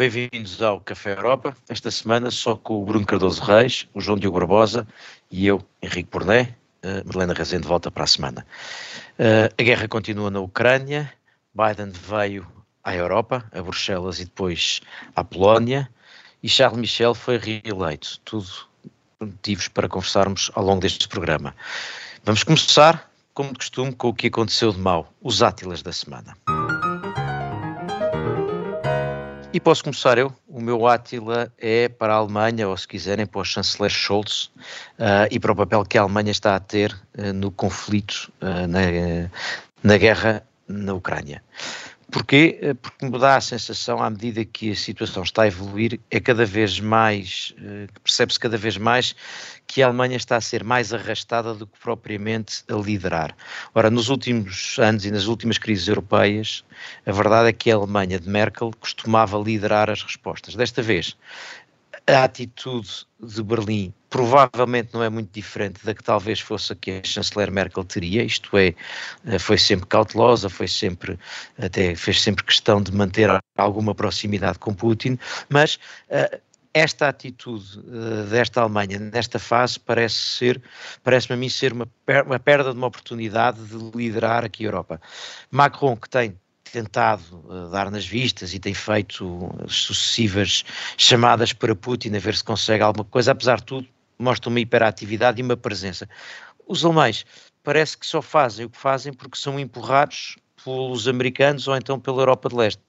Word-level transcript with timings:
bem-vindos 0.00 0.62
ao 0.62 0.80
Café 0.80 1.12
Europa. 1.12 1.54
Esta 1.68 1.90
semana 1.90 2.30
só 2.30 2.56
com 2.56 2.80
o 2.80 2.86
Bruno 2.86 3.04
Cardoso 3.04 3.42
Reis, 3.42 3.86
o 3.92 4.00
João 4.00 4.16
Diogo 4.18 4.38
Barbosa 4.38 4.88
e 5.30 5.46
eu, 5.46 5.62
Henrique 5.82 6.08
Porné. 6.08 6.56
Uh, 6.82 7.04
Madalena 7.04 7.34
Rezende 7.34 7.68
volta 7.68 7.90
para 7.90 8.04
a 8.04 8.06
semana. 8.06 8.46
Uh, 9.18 9.52
a 9.58 9.62
guerra 9.62 9.86
continua 9.88 10.30
na 10.30 10.40
Ucrânia. 10.40 11.12
Biden 11.54 11.92
veio 11.92 12.46
à 12.82 12.96
Europa, 12.96 13.44
a 13.52 13.60
Bruxelas 13.60 14.20
e 14.20 14.24
depois 14.24 14.80
à 15.14 15.22
Polónia. 15.22 15.86
E 16.42 16.48
Charles 16.48 16.80
Michel 16.80 17.14
foi 17.14 17.36
reeleito. 17.36 18.18
Tudo 18.24 18.48
motivos 19.20 19.68
para 19.68 19.86
conversarmos 19.86 20.50
ao 20.54 20.64
longo 20.64 20.80
deste 20.80 21.06
programa. 21.08 21.54
Vamos 22.24 22.42
começar, 22.42 23.06
como 23.34 23.52
de 23.52 23.58
costume, 23.58 23.94
com 23.94 24.08
o 24.08 24.14
que 24.14 24.28
aconteceu 24.28 24.72
de 24.72 24.78
mal, 24.78 25.12
os 25.20 25.42
átilas 25.42 25.82
da 25.82 25.92
semana. 25.92 26.34
E 29.52 29.58
posso 29.58 29.82
começar 29.82 30.16
eu. 30.16 30.32
O 30.46 30.60
meu 30.60 30.86
Átila 30.86 31.52
é 31.58 31.88
para 31.88 32.14
a 32.14 32.18
Alemanha, 32.18 32.68
ou 32.68 32.76
se 32.76 32.86
quiserem, 32.86 33.26
para 33.26 33.40
o 33.40 33.44
chanceler 33.44 33.90
Scholz 33.90 34.44
uh, 34.96 35.26
e 35.28 35.40
para 35.40 35.50
o 35.50 35.56
papel 35.56 35.84
que 35.84 35.98
a 35.98 36.02
Alemanha 36.02 36.30
está 36.30 36.54
a 36.54 36.60
ter 36.60 36.96
uh, 37.18 37.32
no 37.32 37.50
conflito, 37.50 38.32
uh, 38.40 38.68
na, 38.68 38.78
na 39.82 39.98
guerra 39.98 40.44
na 40.68 40.94
Ucrânia. 40.94 41.42
Porquê? 42.10 42.58
Eh, 42.60 42.74
porque 42.74 43.06
me 43.06 43.18
dá 43.18 43.36
a 43.36 43.40
sensação, 43.40 44.02
à 44.02 44.10
medida 44.10 44.44
que 44.44 44.70
a 44.72 44.74
situação 44.74 45.22
está 45.22 45.42
a 45.42 45.46
evoluir, 45.46 46.00
é 46.10 46.18
cada 46.18 46.44
vez 46.44 46.80
mais, 46.80 47.54
eh, 47.58 47.86
percebe-se 48.02 48.38
cada 48.38 48.56
vez 48.56 48.76
mais 48.76 49.14
que 49.66 49.82
a 49.82 49.86
Alemanha 49.86 50.16
está 50.16 50.36
a 50.36 50.40
ser 50.40 50.64
mais 50.64 50.92
arrastada 50.92 51.54
do 51.54 51.66
que 51.66 51.78
propriamente 51.78 52.64
a 52.68 52.74
liderar. 52.74 53.36
Ora, 53.74 53.90
nos 53.90 54.08
últimos 54.08 54.76
anos 54.78 55.04
e 55.04 55.10
nas 55.10 55.26
últimas 55.26 55.58
crises 55.58 55.86
europeias, 55.86 56.64
a 57.06 57.12
verdade 57.12 57.50
é 57.50 57.52
que 57.52 57.70
a 57.70 57.76
Alemanha 57.76 58.18
de 58.18 58.28
Merkel 58.28 58.72
costumava 58.80 59.38
liderar 59.38 59.88
as 59.88 60.02
respostas. 60.02 60.56
Desta 60.56 60.82
vez, 60.82 61.16
a 62.06 62.24
atitude 62.24 63.06
de 63.20 63.42
Berlim 63.42 63.94
provavelmente 64.10 64.92
não 64.92 65.02
é 65.02 65.08
muito 65.08 65.32
diferente 65.32 65.84
da 65.86 65.94
que 65.94 66.02
talvez 66.02 66.40
fosse 66.40 66.72
a 66.72 66.76
que 66.76 66.90
a 66.90 67.04
chanceler 67.04 67.50
Merkel 67.50 67.84
teria, 67.84 68.24
isto 68.24 68.58
é, 68.58 68.74
eh, 69.24 69.38
foi 69.38 69.56
sempre 69.56 69.86
cautelosa, 69.86 70.50
foi 70.50 70.66
sempre, 70.66 71.16
até 71.56 71.94
fez 71.94 72.20
sempre 72.20 72.44
questão 72.44 72.82
de 72.82 72.92
manter 72.92 73.30
alguma 73.56 73.94
proximidade 73.94 74.58
com 74.58 74.74
Putin, 74.74 75.16
mas 75.48 75.76
uh, 76.08 76.40
esta 76.74 77.08
atitude 77.08 77.78
uh, 77.78 78.26
desta 78.28 78.60
Alemanha 78.60 78.98
nesta 78.98 79.38
fase 79.38 79.78
parece 79.78 80.16
ser, 80.16 80.62
parece-me 81.04 81.34
a 81.34 81.38
mim 81.38 81.48
ser 81.48 81.72
uma, 81.72 81.86
per 82.04 82.24
uma 82.26 82.38
perda 82.40 82.72
de 82.72 82.76
uma 82.76 82.88
oportunidade 82.88 83.62
de 83.64 83.96
liderar 83.96 84.44
aqui 84.44 84.64
a 84.64 84.66
Europa. 84.66 85.00
Macron, 85.50 85.96
que 85.96 86.08
tem 86.08 86.36
tentado 86.72 87.44
uh, 87.48 87.70
dar 87.70 87.90
nas 87.90 88.06
vistas 88.06 88.54
e 88.54 88.58
tem 88.58 88.74
feito 88.74 89.50
sucessivas 89.68 90.64
chamadas 90.96 91.52
para 91.52 91.76
Putin 91.76 92.16
a 92.16 92.18
ver 92.18 92.34
se 92.34 92.42
consegue 92.42 92.82
alguma 92.82 93.04
coisa, 93.04 93.32
apesar 93.32 93.58
de 93.58 93.64
tudo, 93.64 93.88
mostra 94.22 94.48
uma 94.48 94.60
hiperatividade 94.60 95.40
e 95.40 95.44
uma 95.44 95.56
presença. 95.56 96.08
Os 96.66 96.84
alemães 96.84 97.24
parece 97.62 97.96
que 97.96 98.06
só 98.06 98.22
fazem 98.22 98.66
o 98.66 98.70
que 98.70 98.78
fazem 98.78 99.12
porque 99.12 99.38
são 99.38 99.58
empurrados 99.58 100.36
pelos 100.64 101.08
americanos 101.08 101.68
ou 101.68 101.76
então 101.76 101.98
pela 101.98 102.22
Europa 102.22 102.48
de 102.48 102.54
Leste. 102.54 102.82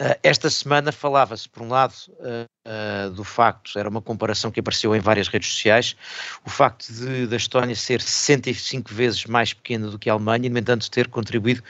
Uh, 0.00 0.18
esta 0.22 0.50
semana 0.50 0.90
falava-se, 0.90 1.48
por 1.48 1.62
um 1.62 1.68
lado, 1.68 1.94
uh, 2.18 2.44
uh, 2.66 3.10
do 3.12 3.22
facto, 3.22 3.78
era 3.78 3.88
uma 3.88 4.02
comparação 4.02 4.50
que 4.50 4.58
apareceu 4.58 4.94
em 4.94 5.00
várias 5.00 5.28
redes 5.28 5.52
sociais, 5.52 5.96
o 6.44 6.50
facto 6.50 6.92
de 6.92 7.26
da 7.26 7.36
Estónia 7.36 7.76
ser 7.76 8.00
65 8.00 8.92
vezes 8.92 9.24
mais 9.26 9.52
pequena 9.52 9.88
do 9.88 9.98
que 9.98 10.10
a 10.10 10.12
Alemanha, 10.12 10.46
e, 10.46 10.50
no 10.50 10.58
entanto, 10.58 10.90
ter 10.90 11.08
contribuído 11.08 11.62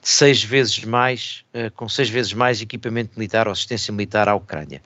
seis 0.00 0.42
vezes 0.42 0.82
mais, 0.84 1.44
com 1.74 1.88
seis 1.88 2.08
vezes 2.08 2.32
mais 2.32 2.62
equipamento 2.62 3.10
militar 3.18 3.46
ou 3.46 3.52
assistência 3.52 3.92
militar 3.92 4.28
à 4.28 4.34
Ucrânia. 4.34 4.80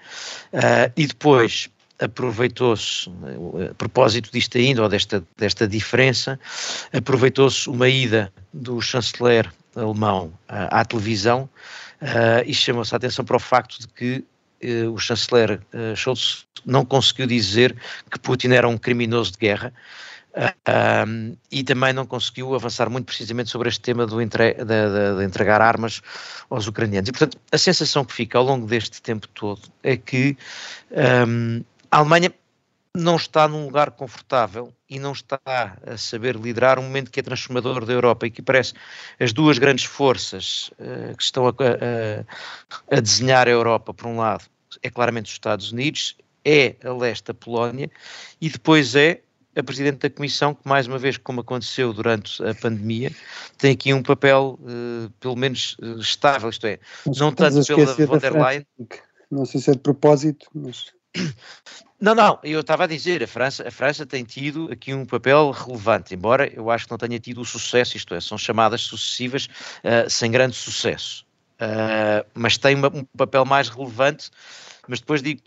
e 0.96 1.06
depois, 1.06 1.68
aproveitou-se, 2.02 3.08
a 3.70 3.74
propósito 3.74 4.30
disto 4.32 4.58
ainda, 4.58 4.82
ou 4.82 4.88
desta, 4.88 5.24
desta 5.36 5.66
diferença, 5.66 6.38
aproveitou-se 6.92 7.68
uma 7.68 7.88
ida 7.88 8.32
do 8.52 8.80
chanceler 8.80 9.52
alemão 9.76 10.32
à, 10.48 10.84
televisão 10.84 11.48
uh, 12.02 12.42
e 12.44 12.52
chamou-se 12.52 12.94
a 12.94 12.96
atenção 12.96 13.24
para 13.24 13.36
o 13.36 13.40
facto 13.40 13.78
de 13.80 13.88
que 13.88 14.24
uh, 14.64 14.92
o 14.92 14.98
chanceler 14.98 15.60
uh, 15.72 15.96
Scholz 15.96 16.46
não 16.66 16.84
conseguiu 16.84 17.26
dizer 17.26 17.74
que 18.10 18.18
Putin 18.18 18.48
era 18.48 18.68
um 18.68 18.76
criminoso 18.76 19.32
de 19.32 19.38
guerra, 19.38 19.72
Uh, 20.34 21.36
e 21.50 21.62
também 21.62 21.92
não 21.92 22.06
conseguiu 22.06 22.54
avançar 22.54 22.88
muito 22.88 23.04
precisamente 23.04 23.50
sobre 23.50 23.68
este 23.68 23.82
tema 23.82 24.06
do 24.06 24.18
entre, 24.18 24.54
de, 24.54 24.64
de, 24.64 25.16
de, 25.18 25.24
entregar 25.24 25.60
armas 25.60 26.00
aos 26.48 26.66
ucranianos. 26.66 27.10
E, 27.10 27.12
portanto, 27.12 27.38
a 27.52 27.58
sensação 27.58 28.02
que 28.02 28.14
fica 28.14 28.38
ao 28.38 28.44
longo 28.44 28.66
deste 28.66 29.02
tempo 29.02 29.28
todo 29.28 29.60
é 29.82 29.94
que 29.94 30.34
um, 31.28 31.62
a 31.92 31.98
Alemanha 31.98 32.32
não 32.96 33.16
está 33.16 33.46
num 33.46 33.66
lugar 33.66 33.90
confortável 33.90 34.72
e 34.88 34.98
não 34.98 35.12
está 35.12 35.38
a 35.46 35.96
saber 35.96 36.36
liderar 36.36 36.78
um 36.78 36.82
momento 36.82 37.10
que 37.10 37.20
é 37.20 37.22
transformador 37.22 37.84
da 37.84 37.92
Europa 37.92 38.26
e 38.26 38.30
que 38.30 38.40
parece 38.40 38.72
as 39.20 39.32
duas 39.32 39.58
grandes 39.58 39.84
forças 39.84 40.70
uh, 40.78 41.14
que 41.16 41.22
estão 41.22 41.46
a, 41.46 41.50
a, 41.50 42.96
a, 42.96 43.00
desenhar 43.00 43.46
a 43.46 43.50
Europa, 43.50 43.92
por 43.92 44.06
um 44.06 44.16
lado, 44.16 44.44
é 44.82 44.90
claramente 44.90 45.26
os 45.26 45.32
Estados 45.32 45.70
Unidos, 45.70 46.16
é 46.44 46.76
a 46.82 46.92
leste 46.92 47.30
a 47.30 47.34
Polónia 47.34 47.90
e 48.40 48.48
depois 48.48 48.94
é 48.94 49.20
a 49.54 49.62
Presidente 49.62 49.98
da 49.98 50.10
Comissão, 50.10 50.54
que 50.54 50.66
mais 50.66 50.86
uma 50.86 50.98
vez, 50.98 51.18
como 51.18 51.42
aconteceu 51.42 51.92
durante 51.92 52.42
a 52.42 52.54
pandemia, 52.54 53.12
tem 53.58 53.72
aqui 53.72 53.92
um 53.92 54.02
papel 54.02 54.58
uh, 54.62 55.10
pelo 55.20 55.36
menos 55.36 55.76
uh, 55.82 55.98
estável, 55.98 56.48
isto 56.48 56.66
é, 56.66 56.78
não 57.18 57.32
tanto 57.32 57.64
pela 57.66 58.06
von 58.06 58.18
der 58.18 58.32
Leyen... 58.32 58.66
Não 59.30 59.46
sei 59.46 59.60
se 59.60 59.70
é 59.70 59.74
de 59.74 59.80
propósito, 59.80 60.46
mas... 60.54 60.92
Não, 62.02 62.16
não, 62.16 62.38
eu 62.42 62.60
estava 62.60 62.82
a 62.82 62.86
dizer, 62.88 63.22
a 63.22 63.28
França, 63.28 63.68
a 63.68 63.70
França 63.70 64.04
tem 64.04 64.24
tido 64.24 64.68
aqui 64.72 64.92
um 64.92 65.06
papel 65.06 65.52
relevante, 65.52 66.12
embora 66.12 66.52
eu 66.52 66.68
acho 66.68 66.86
que 66.86 66.90
não 66.90 66.98
tenha 66.98 67.16
tido 67.20 67.40
o 67.40 67.44
sucesso, 67.44 67.96
isto 67.96 68.12
é, 68.12 68.20
são 68.20 68.36
chamadas 68.36 68.80
sucessivas 68.80 69.46
uh, 69.84 70.10
sem 70.10 70.28
grande 70.28 70.56
sucesso. 70.56 71.24
Uh, 71.60 72.26
mas 72.34 72.58
tem 72.58 72.74
uma, 72.74 72.88
um 72.88 73.04
papel 73.16 73.44
mais 73.44 73.68
relevante, 73.68 74.30
mas 74.88 74.98
depois 74.98 75.22
digo, 75.22 75.42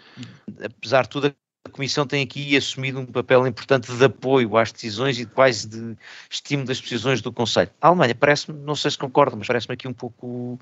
apesar 0.64 1.02
de 1.02 1.10
tudo, 1.10 1.28
a 1.28 1.70
Comissão 1.70 2.08
tem 2.08 2.24
aqui 2.24 2.56
assumido 2.56 3.02
um 3.02 3.06
papel 3.06 3.46
importante 3.46 3.92
de 3.92 4.06
apoio 4.06 4.56
às 4.56 4.72
decisões 4.72 5.20
e 5.20 5.26
quase 5.26 5.68
de 5.68 5.98
estímulo 6.30 6.68
das 6.68 6.80
decisões 6.80 7.22
do 7.22 7.34
Conselho. 7.34 7.72
A 7.82 7.88
Alemanha 7.90 8.16
parece-me, 8.16 8.58
não 8.60 8.78
sei 8.78 8.92
se 8.92 8.98
concorda, 8.98 9.36
mas 9.36 9.48
parece-me 9.48 9.74
aqui 9.74 9.90
um 9.90 9.94
pouco 9.94 10.54
uh, 10.54 10.60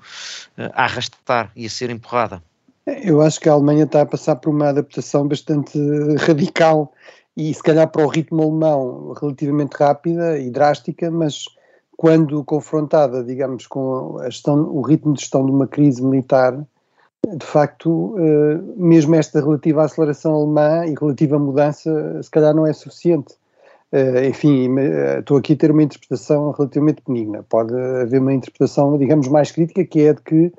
a 0.72 0.86
arrastar 0.86 1.52
e 1.54 1.66
a 1.66 1.70
ser 1.70 1.90
empurrada. 1.90 2.42
Eu 2.86 3.22
acho 3.22 3.40
que 3.40 3.48
a 3.48 3.52
Alemanha 3.52 3.84
está 3.84 4.02
a 4.02 4.06
passar 4.06 4.36
por 4.36 4.50
uma 4.50 4.68
adaptação 4.68 5.26
bastante 5.26 5.78
radical 6.18 6.92
e 7.36 7.52
se 7.52 7.62
calhar 7.62 7.90
para 7.90 8.04
o 8.04 8.08
ritmo 8.08 8.42
alemão 8.42 9.14
relativamente 9.18 9.74
rápida 9.74 10.38
e 10.38 10.50
drástica, 10.50 11.10
mas 11.10 11.46
quando 11.96 12.44
confrontada, 12.44 13.24
digamos, 13.24 13.66
com 13.66 14.18
gestão, 14.24 14.68
o 14.68 14.82
ritmo 14.82 15.14
de 15.14 15.20
gestão 15.20 15.46
de 15.46 15.50
uma 15.50 15.66
crise 15.66 16.02
militar, 16.02 16.62
de 17.26 17.46
facto, 17.46 18.16
eh, 18.18 18.60
mesmo 18.76 19.14
esta 19.14 19.40
relativa 19.40 19.84
aceleração 19.84 20.34
alemã 20.34 20.84
e 20.86 20.94
relativa 20.94 21.38
mudança, 21.38 22.22
se 22.22 22.30
calhar 22.30 22.54
não 22.54 22.66
é 22.66 22.72
suficiente. 22.72 23.34
Eh, 23.92 24.28
enfim, 24.28 24.78
eh, 24.78 25.20
estou 25.20 25.38
aqui 25.38 25.54
a 25.54 25.56
ter 25.56 25.70
uma 25.70 25.82
interpretação 25.82 26.50
relativamente 26.50 27.02
benigna. 27.06 27.42
Pode 27.48 27.74
haver 27.74 28.20
uma 28.20 28.34
interpretação, 28.34 28.98
digamos, 28.98 29.28
mais 29.28 29.50
crítica, 29.50 29.84
que 29.84 30.02
é 30.02 30.12
de 30.12 30.20
que 30.20 30.52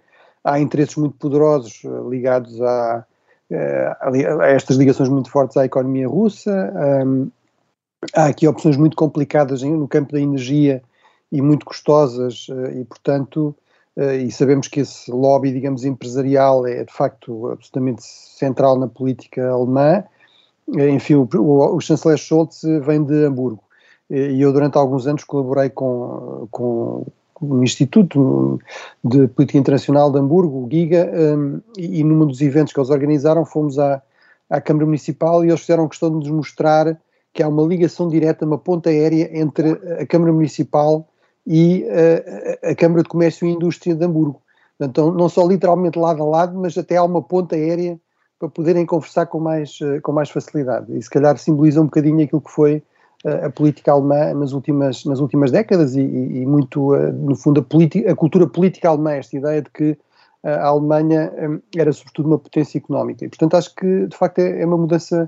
há 0.46 0.60
interesses 0.60 0.96
muito 0.96 1.18
poderosos 1.18 1.82
eh, 1.84 2.10
ligados 2.10 2.62
a, 2.62 3.04
eh, 3.50 3.96
a, 4.00 4.44
a, 4.44 4.48
estas 4.50 4.78
ligações 4.78 5.10
muito 5.10 5.30
fortes 5.30 5.58
à 5.58 5.66
economia 5.66 6.08
russa. 6.08 6.72
Um, 7.04 7.32
há 8.16 8.28
aqui 8.28 8.48
opções 8.48 8.78
muito 8.78 8.96
complicadas 8.96 9.64
no 9.64 9.88
campo 9.88 10.14
da 10.14 10.22
energia 10.22 10.84
e 11.32 11.42
muito 11.42 11.66
custosas 11.66 12.46
eh, 12.50 12.82
e, 12.82 12.86
portanto, 12.86 13.54
e 13.98 14.30
sabemos 14.30 14.68
que 14.68 14.82
esse 14.82 15.10
lobby, 15.10 15.54
digamos, 15.54 15.86
empresarial 15.86 16.68
é 16.68 16.84
de 16.84 16.92
facto 16.92 17.48
absolutamente 17.48 18.04
central 18.04 18.78
na 18.78 18.90
política 18.90 19.50
alemã. 19.50 20.04
Enfim, 20.68 21.14
o, 21.16 21.30
o, 21.34 21.76
o 21.78 21.80
chanceler 21.80 22.18
Scholz 22.18 22.62
vem 22.82 23.02
de 23.02 23.26
Hamburgo 23.26 23.64
e 24.10 24.42
eu 24.42 24.52
durante 24.52 24.78
alguns 24.78 25.08
anos 25.08 25.24
colaborei 25.24 25.70
com, 25.70 26.46
com 26.52 27.06
no 27.46 27.64
Instituto 27.64 28.60
de 29.04 29.28
Política 29.28 29.60
Internacional 29.60 30.12
de 30.12 30.20
Hamburgo, 30.20 30.66
o 30.66 30.70
GIGA, 30.70 31.12
um, 31.14 31.62
e, 31.78 32.04
num 32.04 32.26
dos 32.26 32.42
eventos 32.42 32.74
que 32.74 32.80
eles 32.80 32.90
organizaram 32.90 33.46
fomos 33.46 33.78
à, 33.80 34.02
à 34.50 34.60
Câmara 34.62 34.86
Municipal 34.86 35.44
e 35.44 35.50
eles 35.50 35.62
fizeram 35.62 35.88
questão 35.88 36.10
de 36.10 36.16
nos 36.16 36.30
mostrar 36.30 36.98
que 37.34 37.44
há 37.44 37.48
uma 37.48 37.64
ligação 37.64 38.08
direta, 38.08 38.46
uma 38.46 38.58
ponta 38.58 38.90
aérea 38.90 39.30
entre 39.38 39.72
a 40.00 40.06
Câmara 40.06 40.32
Municipal 40.32 41.08
e 41.46 41.84
uh, 41.84 42.72
a 42.72 42.76
Câmara 42.76 43.04
de 43.04 43.10
Comércio 43.10 43.46
e 43.46 43.52
Indústria 43.52 43.94
de 43.94 44.04
Hamburgo. 44.04 44.42
Então, 44.80 45.12
não 45.12 45.28
só 45.28 45.46
literalmente 45.46 46.00
lado 46.00 46.24
a 46.24 46.26
lado, 46.26 46.58
mas 46.58 46.78
até 46.78 46.98
há 46.98 47.04
uma 47.04 47.22
ponta 47.22 47.56
aérea 47.56 48.00
para 48.40 48.50
poderem 48.50 48.86
conversar 48.86 49.26
com 49.26 49.40
mais, 49.40 49.80
uh, 49.82 50.02
com 50.02 50.12
mais 50.14 50.30
facilidade. 50.30 50.98
E 50.98 51.02
se 51.02 51.10
calhar 51.10 51.38
simboliza 51.38 51.82
um 51.82 51.86
bocadinho 51.86 52.24
aquilo 52.24 52.42
que 52.42 52.52
foi 52.52 52.82
a 53.46 53.50
política 53.50 53.92
alemã 53.92 54.34
nas 54.34 54.52
últimas, 54.52 55.04
nas 55.06 55.20
últimas 55.20 55.52
décadas 55.52 55.96
e, 55.96 56.02
e 56.02 56.46
muito, 56.46 56.94
eh, 56.94 57.12
no 57.12 57.36
fundo, 57.36 57.60
a, 57.60 58.12
a, 58.12 58.16
cultura 58.16 58.46
política 58.48 58.90
alemã, 58.90 59.14
esta 59.14 59.36
ideia 59.36 59.62
de 59.62 59.70
que 59.72 59.98
a 60.44 60.68
Alemanha 60.68 61.32
era 61.76 61.92
sobretudo 61.92 62.28
uma 62.28 62.38
potência 62.38 62.78
económica. 62.78 63.26
E, 63.26 63.30
portanto, 63.30 63.56
acho 63.56 63.74
que, 63.74 64.06
de 64.06 64.16
facto, 64.16 64.38
é, 64.38 64.62
é 64.62 64.66
uma 64.66 64.78
mudança 64.78 65.28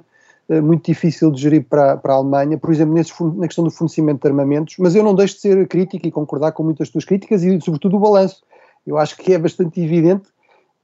muito 0.62 0.86
difícil 0.86 1.32
de 1.32 1.42
gerir 1.42 1.66
para, 1.68 1.98
para 1.98 2.14
a 2.14 2.18
Alemanha, 2.18 2.56
por 2.56 2.72
exemplo, 2.72 2.94
nesse, 2.94 3.12
na 3.36 3.48
questão 3.48 3.64
do 3.64 3.72
fornecimento 3.72 4.22
de 4.22 4.28
armamentos, 4.28 4.76
mas 4.78 4.94
eu 4.94 5.04
não 5.04 5.16
deixo 5.16 5.34
de 5.34 5.42
ser 5.42 5.68
crítico 5.68 6.06
e 6.06 6.12
concordar 6.12 6.52
com 6.52 6.62
muitas 6.62 6.90
tuas 6.90 7.04
críticas 7.04 7.42
e, 7.42 7.60
sobretudo, 7.62 7.98
o 7.98 8.00
balanço. 8.00 8.44
Eu 8.86 8.98
acho 9.00 9.18
que 9.18 9.34
é 9.34 9.40
bastante 9.40 9.82
evidente 9.82 10.30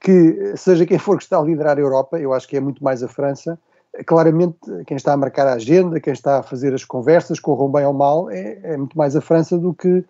que, 0.00 0.54
seja 0.56 0.84
quem 0.84 0.98
for 0.98 1.16
que 1.16 1.22
está 1.22 1.38
a 1.38 1.42
liderar 1.42 1.78
a 1.78 1.80
Europa, 1.80 2.18
eu 2.18 2.34
acho 2.34 2.46
que 2.46 2.56
é 2.56 2.60
muito 2.60 2.82
mais 2.82 3.04
a 3.04 3.08
França, 3.08 3.58
claramente 4.06 4.58
quem 4.86 4.96
está 4.96 5.12
a 5.12 5.16
marcar 5.16 5.46
a 5.46 5.54
agenda, 5.54 6.00
quem 6.00 6.12
está 6.12 6.38
a 6.38 6.42
fazer 6.42 6.74
as 6.74 6.84
conversas, 6.84 7.38
corram 7.38 7.70
bem 7.70 7.84
ou 7.86 7.92
mal, 7.92 8.30
é, 8.30 8.58
é, 8.62 8.76
muito 8.76 8.96
mais 8.96 9.14
a 9.14 9.20
França 9.20 9.56
do 9.56 9.72
que 9.72 10.04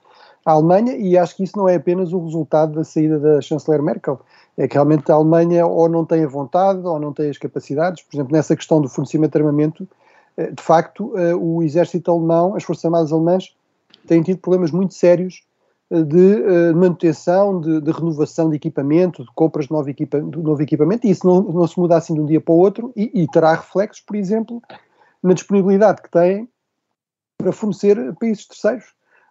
a 0.45 0.53
Alemanha, 0.53 0.97
e 0.97 1.17
acho 1.17 1.37
que 1.37 1.45
isso 1.45 1.57
não 1.57 1.69
é 1.69 1.75
apenas 1.75 2.13
o 2.13 2.23
resultado 2.25 2.75
da 2.75 2.85
saída 2.85 3.19
da 3.19 3.41
chanceler 3.41 3.83
Merkel, 3.83 4.21
é 4.57 4.69
que 4.69 4.75
realmente 4.75 5.11
a 5.11 5.15
Alemanha 5.15 5.67
ou 5.67 5.89
não 5.89 6.05
tem 6.05 6.23
a 6.23 6.29
vontade 6.29 6.87
ou 6.87 6.99
não 7.01 7.13
tem 7.13 7.31
as 7.31 7.39
capacidades, 7.39 8.03
por 8.03 8.17
exemplo, 8.17 8.33
nessa 8.33 8.55
questão 8.55 8.81
do 8.81 8.89
fornecimento 8.89 9.33
de 9.33 9.39
armamento, 9.39 9.89
eh, 10.37 10.51
de 10.51 10.63
facto, 10.63 11.17
eh, 11.17 11.35
o 11.35 11.63
exército 11.63 12.11
alemão, 12.11 12.55
as 12.55 12.63
forças 12.63 12.85
armadas 12.85 13.13
alemãs, 13.13 13.55
têm 14.07 14.23
tido 14.23 14.39
problemas 14.39 14.71
muito 14.71 14.95
sérios 14.95 15.43
de 15.91 16.17
uh, 16.17 16.77
manutenção, 16.77 17.61
de, 17.61 17.81
de, 17.81 17.91
renovação 17.91 18.49
de 18.49 18.57
equipamento, 18.57 19.23
de 19.23 19.31
compras 19.35 19.67
de 19.67 19.73
novo, 19.73 19.89
equipa 19.89 20.21
de 20.21 20.39
novo 20.39 20.61
equipamento, 20.63 21.07
e 21.07 21.11
isso 21.11 21.27
não, 21.27 21.43
não, 21.43 21.67
se 21.67 21.79
muda 21.79 21.97
assim 21.97 22.15
de 22.15 22.21
um 22.21 22.27
dia 22.27 22.41
para 22.41 22.55
o 22.55 22.59
outro 22.59 22.93
e, 22.97 23.23
e, 23.23 23.27
terá 23.29 23.55
reflexos, 23.55 24.01
por 24.01 24.17
exemplo, 24.17 24.63
na 25.23 25.35
disponibilidade 25.35 26.03
que 26.03 26.11
têm 26.11 26.49
para 27.37 27.53
fornecer 27.53 27.99
a 27.99 28.13
países 28.15 28.47
terceiros. 28.47 28.85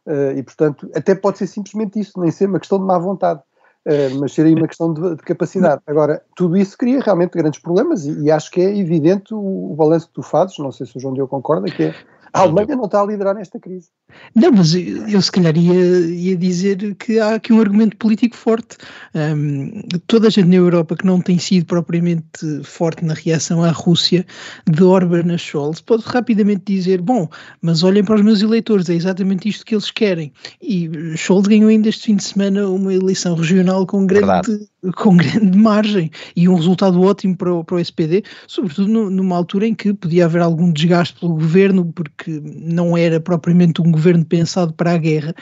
Uh, 0.06 0.38
e, 0.38 0.44
portanto, 0.44 0.90
até 0.94 1.16
pode 1.16 1.38
ser 1.38 1.48
simplesmente 1.48 2.00
isso, 2.00 2.20
nem 2.20 2.30
ser 2.30 2.48
uma 2.48 2.60
questão 2.60 2.78
de 2.78 2.86
má 2.86 2.98
vontade, 3.00 3.40
uh, 3.88 4.20
mas 4.20 4.34
ser 4.34 4.46
aí 4.46 4.54
uma 4.54 4.68
questão 4.68 4.94
de, 4.94 5.16
de, 5.16 5.24
capacidade. 5.24 5.82
Agora, 5.88 6.22
tudo 6.36 6.58
isso 6.58 6.78
cria 6.78 7.00
realmente 7.02 7.32
grandes 7.32 7.62
problemas 7.62 8.06
e, 8.06 8.24
e 8.24 8.32
acho 8.32 8.52
que 8.52 8.62
é 8.62 8.78
evidente 8.78 9.34
o, 9.34 9.72
o 9.72 9.76
balanço 9.76 10.08
que 10.08 10.14
tu 10.14 10.22
fazes, 10.22 10.58
não 10.60 10.72
sei 10.72 10.86
se 10.86 10.98
o 10.98 11.00
João 11.00 11.14
Diogo 11.14 11.30
concorda, 11.30 11.72
que 11.72 11.84
é 11.84 11.96
a 12.33 12.39
Alemanha 12.41 12.75
não 12.75 12.85
está 12.85 13.01
a 13.01 13.06
liderar 13.06 13.35
nesta 13.35 13.59
crise. 13.59 13.89
Não, 14.35 14.51
mas 14.51 14.74
eu, 14.74 15.07
eu 15.07 15.21
se 15.21 15.31
calhar 15.31 15.56
ia, 15.56 15.74
ia, 15.74 16.35
dizer 16.35 16.95
que 16.95 17.19
há 17.19 17.35
aqui 17.35 17.53
um 17.53 17.62
argumento 17.62 17.95
político 17.97 18.35
forte. 18.35 18.77
Um, 19.13 19.81
toda 20.07 20.27
a 20.27 20.30
gente 20.31 20.47
na 20.47 20.56
Europa 20.56 20.95
que 20.95 21.06
não 21.06 21.21
tem 21.21 21.38
sido 21.38 21.65
propriamente 21.65 22.63
forte 22.63 23.06
na 23.06 23.13
reação 23.13 23.63
à 23.63 23.69
Rússia 23.69 24.25
de 24.68 24.83
Orban 24.83 25.33
a 25.33 25.38
Scholz 25.38 25.80
pode 25.80 26.03
rapidamente 26.06 26.63
dizer: 26.65 27.01
bom, 27.01 27.30
mas 27.62 27.83
olhem 27.83 28.03
para 28.03 28.15
os 28.15 28.21
meus 28.21 28.41
eleitores, 28.41 28.89
é 28.89 28.95
exatamente 28.95 29.47
isto 29.47 29.63
que 29.63 29.75
eles 29.75 29.91
querem. 29.91 30.33
E 30.62 30.89
Scholz 31.15 31.47
ganhou 31.47 31.69
ainda 31.69 31.89
este 31.89 32.07
fim 32.07 32.15
de 32.15 32.24
semana 32.24 32.68
uma 32.68 32.94
eleição 32.94 33.35
regional 33.35 33.85
com 33.85 34.07
grande, 34.07 34.68
com 34.91 35.15
grande 35.15 35.57
margem 35.57 36.12
e 36.35 36.47
um 36.50 36.56
resultado 36.56 37.01
ótimo 37.01 37.35
para 37.35 37.53
o, 37.53 37.63
para 37.63 37.75
o 37.75 37.80
SPD, 37.80 38.24
sobretudo 38.47 38.88
numa 38.88 39.35
altura 39.35 39.68
em 39.68 39.74
que 39.74 39.94
podia 39.94 40.25
haver 40.25 40.41
algum 40.41 40.71
desgaste 40.71 41.19
pelo 41.19 41.33
governo, 41.33 41.85
porque 41.94 42.41
não 42.44 42.97
era 42.97 43.19
propriamente 43.19 43.81
um 43.81 43.91
governo 43.91 44.25
pensado 44.25 44.74
para 44.74 44.91
a 44.91 44.97
guerra. 44.97 45.33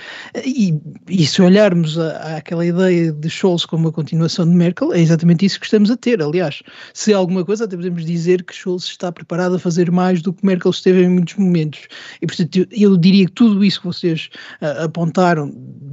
E, 0.45 0.79
e 1.09 1.25
se 1.25 1.41
olharmos 1.41 1.97
a, 1.97 2.37
àquela 2.37 2.65
ideia 2.65 3.11
de 3.11 3.29
Scholz 3.29 3.65
como 3.65 3.87
a 3.87 3.91
continuação 3.91 4.45
de 4.45 4.55
Merkel, 4.55 4.93
é 4.93 4.99
exatamente 4.99 5.45
isso 5.45 5.59
que 5.59 5.65
estamos 5.65 5.89
a 5.89 5.97
ter. 5.97 6.21
Aliás, 6.21 6.61
se 6.93 7.13
alguma 7.13 7.43
coisa, 7.43 7.65
até 7.65 7.75
podemos 7.75 8.05
dizer 8.05 8.43
que 8.43 8.55
Scholz 8.55 8.85
está 8.85 9.11
preparado 9.11 9.55
a 9.55 9.59
fazer 9.59 9.91
mais 9.91 10.21
do 10.21 10.33
que 10.33 10.45
Merkel 10.45 10.71
esteve 10.71 11.03
em 11.03 11.09
muitos 11.09 11.35
momentos. 11.35 11.87
E, 12.21 12.27
portanto, 12.27 12.55
eu, 12.55 12.67
eu 12.71 12.97
diria 12.97 13.25
que 13.25 13.31
tudo 13.31 13.63
isso 13.63 13.79
que 13.81 13.87
vocês 13.87 14.29
uh, 14.61 14.83
apontaram, 14.85 15.51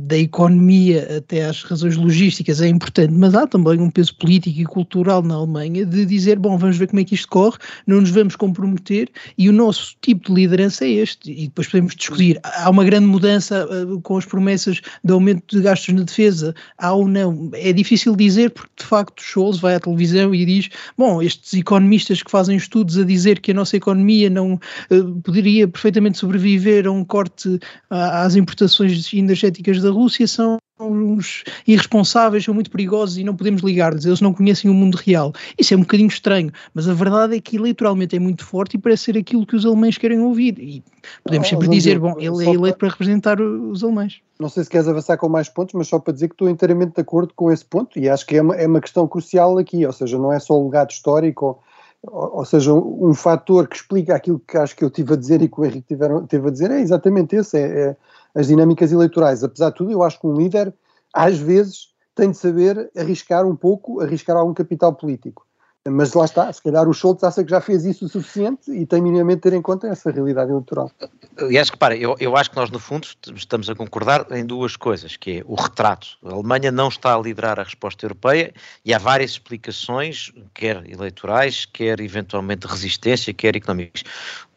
da 0.08 0.16
economia 0.16 1.18
até 1.18 1.44
às 1.44 1.62
razões 1.62 1.96
logísticas, 1.96 2.62
é 2.62 2.68
importante, 2.68 3.12
mas 3.12 3.34
há 3.38 3.46
também 3.46 3.81
um 3.81 3.90
peso 3.90 4.14
político 4.17 4.61
e 4.61 4.64
cultural 4.64 5.23
na 5.23 5.35
Alemanha 5.35 5.85
de 5.85 6.05
dizer, 6.05 6.38
bom, 6.38 6.56
vamos 6.58 6.76
ver 6.76 6.88
como 6.88 7.00
é 7.00 7.05
que 7.05 7.14
isto 7.14 7.29
corre, 7.29 7.58
não 7.87 8.00
nos 8.00 8.11
vamos 8.11 8.37
comprometer 8.37 9.08
e 9.37 9.49
o 9.49 9.52
nosso 9.52 9.96
tipo 10.00 10.29
de 10.29 10.35
liderança 10.35 10.85
é 10.85 10.90
este. 10.90 11.31
E 11.31 11.46
depois 11.46 11.69
podemos 11.69 11.94
discutir, 11.94 12.40
há 12.43 12.69
uma 12.70 12.85
grande 12.85 13.06
mudança 13.06 13.67
uh, 13.67 14.00
com 14.00 14.17
as 14.17 14.25
promessas 14.25 14.81
de 15.05 15.12
aumento 15.12 15.56
de 15.56 15.62
gastos 15.62 15.94
na 15.94 16.02
defesa, 16.02 16.55
há 16.79 16.93
ou 16.93 17.08
não. 17.08 17.50
É 17.55 17.73
difícil 17.73 18.17
dizer 18.17 18.50
porque, 18.50 18.73
de 18.79 18.85
facto, 18.85 19.23
Scholz 19.23 19.58
vai 19.58 19.75
à 19.75 19.81
televisão 19.81 20.34
e 20.34 20.44
diz, 20.44 20.69
bom, 20.96 21.23
estes 21.23 21.55
economistas 21.55 22.23
que 22.23 22.31
fazem 22.31 22.56
estudos 22.56 22.99
a 22.99 23.05
dizer 23.05 23.41
que 23.41 23.50
a 23.50 23.55
nossa 23.55 23.76
economia 23.76 24.29
não 24.31 24.55
uh, 24.55 25.23
poderia 25.23 25.69
perfeitamente 25.69 26.19
sobreviver 26.19 26.87
a 26.87 26.91
um 26.91 27.05
corte 27.05 27.58
às 27.91 28.37
importações 28.37 29.12
energéticas 29.12 29.82
da 29.82 29.91
Rússia 29.91 30.26
são 30.26 30.58
uns 30.80 31.44
irresponsáveis, 31.66 32.44
são 32.44 32.54
muito 32.54 32.70
perigosos 32.70 33.19
e 33.19 33.25
não 33.25 33.36
podemos 33.36 33.62
ligar-lhes, 33.62 34.04
eles 34.04 34.20
não 34.20 34.32
conhecem 34.32 34.70
o 34.70 34.75
mundo 34.75 34.96
real. 34.96 35.32
Isso 35.58 35.75
é 35.75 35.76
um 35.76 35.80
bocadinho 35.80 36.08
estranho, 36.08 36.52
mas 36.75 36.88
a 36.88 36.94
verdade 36.94 37.36
é 37.36 37.40
que 37.40 37.56
eleitoralmente 37.56 38.16
é 38.16 38.19
muito 38.19 38.44
forte 38.44 38.76
e 38.76 38.78
parece 38.78 39.04
ser 39.04 39.19
aquilo 39.19 39.46
que 39.46 39.56
os 39.56 39.66
alemães 39.66 39.98
querem 39.98 40.20
ouvir. 40.20 40.58
E 40.58 40.82
podemos 41.25 41.46
ah, 41.48 41.50
sempre 41.50 41.69
dizer, 41.69 41.98
bom, 41.98 42.14
ele 42.19 42.44
é 42.44 42.48
eleito 42.48 42.60
para... 42.60 42.76
para 42.76 42.88
representar 42.88 43.40
os 43.40 43.82
alemães. 43.82 44.20
Não 44.38 44.48
sei 44.48 44.62
se 44.62 44.70
queres 44.70 44.86
avançar 44.86 45.16
com 45.16 45.28
mais 45.28 45.48
pontos, 45.48 45.75
mas 45.75 45.88
só 45.88 45.98
para 45.98 46.12
dizer 46.12 46.28
que 46.28 46.34
estou 46.34 46.48
inteiramente 46.48 46.94
de 46.94 47.00
acordo 47.00 47.32
com 47.34 47.50
esse 47.50 47.64
ponto 47.64 47.98
e 47.98 48.08
acho 48.08 48.24
que 48.24 48.36
é 48.36 48.42
uma, 48.42 48.54
é 48.54 48.66
uma 48.66 48.81
questão 48.81 49.08
crucial 49.08 49.58
aqui, 49.58 49.84
ou 49.84 49.92
seja, 49.92 50.16
não 50.16 50.32
é 50.32 50.38
só 50.38 50.54
o 50.54 50.64
legado 50.64 50.90
histórico, 50.90 51.60
ou, 52.02 52.44
seja, 52.44 52.72
um, 52.72 53.12
fator 53.12 53.66
que 53.66 53.76
explica 53.76 54.14
aquilo 54.14 54.38
que 54.38 54.56
acho 54.56 54.76
que 54.76 54.84
eu 54.84 54.90
tive 54.90 55.14
a 55.14 55.16
dizer 55.16 55.42
e 55.42 55.48
que 55.48 55.60
o 55.60 55.64
Henrique 55.64 55.96
teve 56.28 56.48
a 56.48 56.50
dizer, 56.50 56.70
é 56.70 56.80
exatamente 56.80 57.34
esse, 57.34 57.58
é, 57.58 57.80
é 57.80 57.96
as 58.34 58.46
dinâmicas 58.46 58.92
eleitorais. 58.92 59.42
Apesar 59.42 59.70
de 59.70 59.76
tudo, 59.76 59.90
eu 59.90 60.02
acho 60.02 60.20
que 60.20 60.26
um 60.26 60.34
líder, 60.34 60.72
às 61.12 61.38
vezes, 61.38 61.88
tem 62.14 62.30
de 62.30 62.36
saber 62.36 62.90
arriscar 62.96 63.46
um 63.46 63.56
pouco, 63.56 64.00
arriscar 64.00 64.36
algum 64.36 64.54
capital 64.54 64.94
político. 64.94 65.47
Mas 65.86 66.12
lá 66.12 66.25
está, 66.25 66.52
se 66.52 66.62
calhar 66.62 66.88
o 66.88 66.92
Schultz 66.92 67.25
acha 67.25 67.42
que 67.42 67.50
já 67.50 67.60
fez 67.60 67.84
isso 67.84 68.04
o 68.04 68.08
suficiente 68.08 68.70
e 68.70 68.84
tem 68.84 69.00
minimamente 69.00 69.40
ter 69.40 69.52
em 69.52 69.62
conta 69.62 69.86
essa 69.86 70.10
realidade 70.10 70.50
eleitoral. 70.50 70.90
Aliás, 71.38 71.70
repara, 71.70 71.96
eu, 71.96 72.16
eu 72.19 72.36
acho 72.36 72.50
que 72.50 72.56
nós 72.56 72.70
no 72.70 72.78
fundo 72.78 73.06
estamos 73.34 73.70
a 73.70 73.75
concordar 73.75 74.26
em 74.32 74.44
duas 74.44 74.76
coisas, 74.76 75.16
que 75.16 75.38
é 75.38 75.42
o 75.46 75.54
retrato. 75.54 76.08
A 76.25 76.32
Alemanha 76.32 76.70
não 76.70 76.88
está 76.88 77.14
a 77.14 77.19
liderar 77.19 77.58
a 77.58 77.62
resposta 77.62 78.04
europeia 78.04 78.52
e 78.84 78.92
há 78.92 78.98
várias 78.98 79.32
explicações, 79.32 80.32
quer 80.52 80.84
eleitorais, 80.88 81.64
quer 81.64 82.00
eventualmente 82.00 82.67
resistência, 82.67 83.32
quer 83.32 83.56
económicas. 83.56 84.03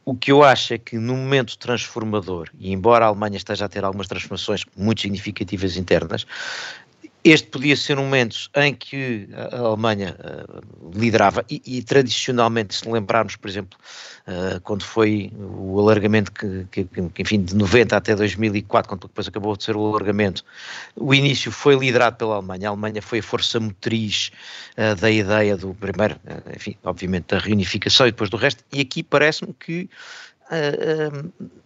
O 0.03 0.15
que 0.15 0.31
eu 0.31 0.43
acho 0.43 0.74
é 0.74 0.77
que 0.79 0.98
no 0.98 1.15
momento 1.15 1.55
transformador, 1.60 2.50
e 2.57 2.72
embora 2.72 3.05
a 3.05 3.07
Alemanha 3.10 3.38
esteja 3.38 3.65
a 3.65 3.69
ter 3.69 3.84
algumas 3.84 4.07
transformações 4.07 4.65
muito 4.75 5.01
significativas 5.01 5.77
internas, 5.77 6.25
este 7.24 7.48
podia 7.50 7.75
ser 7.75 8.00
um 8.00 8.04
momento 8.04 8.50
em 8.56 8.74
que 8.74 9.30
a 9.34 9.58
Alemanha 9.58 10.16
uh, 10.20 10.92
liderava 10.98 11.46
e, 11.50 11.62
e, 11.66 11.84
tradicionalmente, 11.84 12.74
se 12.74 12.90
lembrarmos, 12.90 13.36
por 13.36 13.48
exemplo, 13.48 13.78
uh, 14.28 14.60
quando 14.62 14.84
foi 14.84 15.32
o 15.38 15.80
alargamento 15.80 16.32
que, 16.32 16.66
que, 16.72 16.84
que, 16.86 17.22
enfim, 17.22 17.44
de 17.44 17.56
90 17.56 17.96
até 17.96 18.16
2004, 18.16 18.90
quando 18.90 19.01
depois 19.01 19.28
acabou 19.28 19.56
de 19.56 19.63
ser 19.63 19.75
o 19.75 19.86
alargamento, 19.88 20.44
o 20.96 21.13
início 21.13 21.51
foi 21.51 21.75
liderado 21.75 22.16
pela 22.16 22.36
Alemanha. 22.36 22.70
A 22.70 22.72
Alemanha 22.72 23.01
foi 23.01 23.20
a 23.20 23.24
força 23.24 23.60
motriz 23.60 24.32
uh, 24.78 24.96
da 24.96 25.12
ideia 25.12 25.56
do 25.56 25.75
primeiro, 25.75 26.20
enfim, 26.56 26.75
obviamente, 26.84 27.28
da 27.28 27.38
reunificação 27.38 28.08
e 28.08 28.12
depois 28.12 28.32
do 28.32 28.38
resto. 28.38 28.63
E 28.74 28.82
aqui 28.82 29.04
parece-me 29.04 29.54
que 29.54 29.88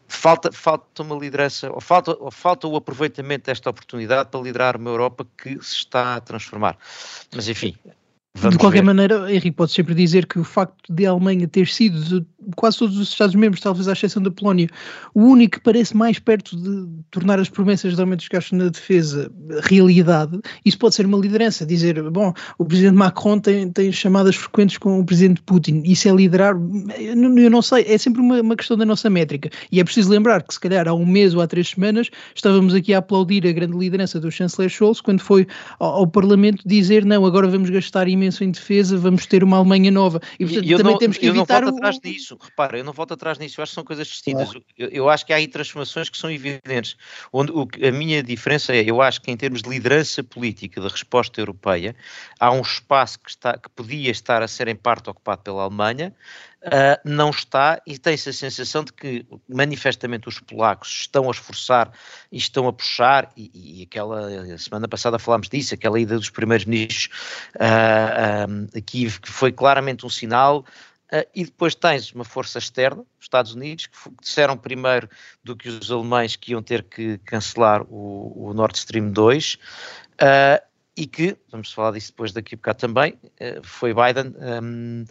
falta, 0.08 0.51
falta 0.51 1.04
uma 1.04 1.15
liderança, 1.15 1.72
ou 1.72 1.82
falta, 1.82 2.15
ou 2.20 2.32
falta 2.32 2.68
o 2.68 2.75
aproveitamento 2.75 3.46
desta 3.46 3.70
oportunidade 3.70 4.30
para 4.30 4.39
liderar 4.39 4.77
uma 4.77 4.89
Europa 4.89 5.25
que 5.38 5.54
se 5.62 5.75
está 5.75 6.15
a 6.15 6.22
transformar. 6.22 6.77
Mas 7.34 7.48
enfim, 7.48 7.75
Vamos 8.38 8.58
de 8.58 8.60
qualquer 8.60 8.80
ver. 8.80 8.86
maneira, 8.86 9.32
Henrique, 9.32 9.54
pode 9.54 9.72
sempre 9.72 9.96
dizer 9.96 10.25
que 10.25 10.38
o 10.38 10.44
facto 10.44 10.94
de 10.94 11.06
a 11.06 11.12
Alemanha 11.12 11.48
ter 11.48 11.68
sido, 11.68 12.04
de 12.04 12.25
quase 12.56 12.77
todos 12.77 12.98
os 12.98 13.10
Estados-membros, 13.10 13.62
talvez 13.62 13.88
à 13.88 13.94
exceção 13.94 14.22
da 14.22 14.30
Polónia, 14.30 14.68
o 15.13 15.22
único 15.22 15.58
que 15.58 15.63
parece 15.63 15.96
mais 15.96 16.20
perto 16.20 16.56
de 16.56 16.86
tornar 17.12 17.39
as 17.39 17.50
promessas 17.50 17.96
de 17.96 18.01
aumento 18.01 18.20
dos 18.20 18.27
gastos 18.27 18.58
na 18.58 18.68
defesa 18.68 19.32
realidade, 19.63 20.39
isso 20.65 20.77
pode 20.77 20.96
ser 20.96 21.06
uma 21.06 21.18
liderança. 21.18 21.65
Dizer, 21.65 22.01
bom, 22.12 22.34
o 22.58 22.65
presidente 22.65 22.96
Macron 22.96 23.39
tem, 23.39 23.72
tem 23.72 23.92
chamadas 23.92 24.36
frequentes 24.36 24.77
com 24.77 25.00
o 25.00 25.06
presidente 25.06 25.42
Putin, 25.42 25.82
isso 25.86 26.08
é 26.08 26.12
liderar, 26.12 26.56
eu 27.00 27.50
não 27.50 27.62
sei, 27.62 27.86
é 27.88 27.98
sempre 27.98 28.22
uma, 28.22 28.42
uma 28.42 28.56
questão 28.56 28.75
da 28.75 28.86
nossa 28.86 29.10
métrica. 29.10 29.50
E 29.72 29.80
é 29.80 29.84
preciso 29.84 30.12
lembrar 30.12 30.44
que, 30.44 30.54
se 30.54 30.60
calhar, 30.60 30.88
há 30.89 30.94
um 30.94 31.06
mês 31.06 31.34
ou 31.34 31.42
há 31.42 31.48
três 31.48 31.70
semanas, 31.70 32.10
estávamos 32.36 32.74
aqui 32.74 32.94
a 32.94 32.98
aplaudir 32.98 33.48
a 33.48 33.51
grande 33.54 33.77
liderança 33.77 34.20
do 34.20 34.30
chanceler 34.30 34.70
Scholz 34.70 35.00
quando 35.00 35.22
foi 35.22 35.48
ao, 35.80 36.00
ao 36.00 36.08
Parlamento 36.08 36.62
dizer, 36.65 37.06
não, 37.06 37.25
agora 37.25 37.48
vamos 37.48 37.70
gastar 37.70 38.08
imenso 38.08 38.25
imenso 38.25 38.44
em 38.44 38.51
defesa, 38.51 38.98
vamos 38.98 39.25
ter 39.25 39.44
uma 39.44 39.58
Alemanha 39.58 39.91
nova. 39.91 40.20
E 40.39 40.46
portanto, 40.46 40.77
também 40.77 40.91
não, 40.94 40.98
temos 40.98 41.17
que 41.17 41.25
evitar. 41.27 41.62
Eu 41.63 41.65
não 41.65 41.72
volto 41.72 41.74
o... 41.74 41.77
atrás 41.77 42.00
disso, 42.00 42.38
repara, 42.41 42.77
eu 42.77 42.84
não 42.84 42.94
volto 42.94 43.13
atrás 43.13 43.38
nisso, 43.38 43.60
eu 43.60 43.63
acho 43.63 43.72
que 43.72 43.75
são 43.75 43.84
coisas 43.84 44.08
distintas. 44.08 44.50
Eu, 44.77 44.89
eu, 44.89 45.10
acho 45.10 45.25
que 45.25 45.34
há 45.34 45.36
aí 45.38 45.48
transformações 45.48 46.10
que 46.10 46.17
são 46.17 46.29
evidentes. 46.29 46.98
Onde 47.32 47.51
o, 47.51 47.67
a 47.88 47.91
minha 47.91 48.22
diferença 48.24 48.75
é, 48.75 48.84
eu 48.84 49.01
acho 49.01 49.22
que 49.22 49.32
em 49.32 49.38
termos 49.38 49.62
de 49.62 49.70
liderança 49.70 50.24
política 50.24 50.82
da 50.82 50.88
resposta 50.88 51.39
europeia, 51.39 51.96
há 52.39 52.51
um 52.51 52.62
espaço 52.62 53.20
que, 53.20 53.29
está, 53.29 53.58
que 53.58 53.70
podia 53.70 54.12
estar 54.12 54.41
a 54.41 54.48
ser 54.48 54.67
em 54.67 54.75
parte 54.75 55.10
ocupado 55.10 55.41
pela 55.44 55.63
Alemanha. 55.63 56.13
Uh, 56.65 57.00
não 57.03 57.29
está 57.29 57.81
e 57.86 57.98
tem-se 57.98 58.29
a 58.29 58.34
sensação 58.34 58.84
de 58.84 58.91
que 58.93 59.25
manifestamente 59.48 60.27
os 60.27 60.39
polacos 60.39 60.89
estão 61.01 61.27
a 61.27 61.31
esforçar 61.31 61.91
e 62.31 62.38
estão 62.38 62.67
a 62.67 62.74
puxar, 62.74 63.31
e, 63.38 63.79
e 63.79 63.84
aquela 63.84 64.57
semana 64.57 64.88
passada 64.88 65.19
falámos 65.19 65.50
disso, 65.50 65.74
aquela 65.74 66.00
ida 66.00 66.17
dos 66.17 66.29
primeiros 66.29 66.65
ministros 66.65 67.10
uh, 67.55 68.77
aqui 68.77 69.05
que 69.19 69.31
foi 69.31 69.51
claramente 69.51 70.05
um 70.05 70.10
sinal 70.10 70.65
Uh, 71.05 71.22
e 71.36 71.45
depois 71.45 71.75
tens 71.75 72.12
uma 72.13 72.25
força 72.25 72.57
externa, 72.57 73.01
os 73.19 73.25
Estados 73.25 73.53
Unidos, 73.53 73.86
que 73.86 73.95
disseram 74.19 74.57
primeiro 74.57 75.07
do 75.43 75.55
que 75.55 75.69
os 75.69 75.91
alemães 75.91 76.36
que 76.36 76.51
iam 76.51 76.63
ter 76.63 76.81
que 76.81 77.19
cancelar 77.19 77.84
o, 77.84 78.48
o 78.50 78.53
Nord 78.55 78.75
Stream 78.75 79.12
2, 79.12 79.53
uh, 79.53 80.65
e 80.98 81.05
que, 81.05 81.38
vamos 81.51 81.72
falar 81.72 81.91
disso 81.91 82.12
depois 82.12 82.31
daqui 82.31 82.55
a 82.55 82.57
bocado 82.57 82.79
também, 82.79 83.19
foi 83.63 83.93
Biden 83.93 84.34
um, 84.63 85.05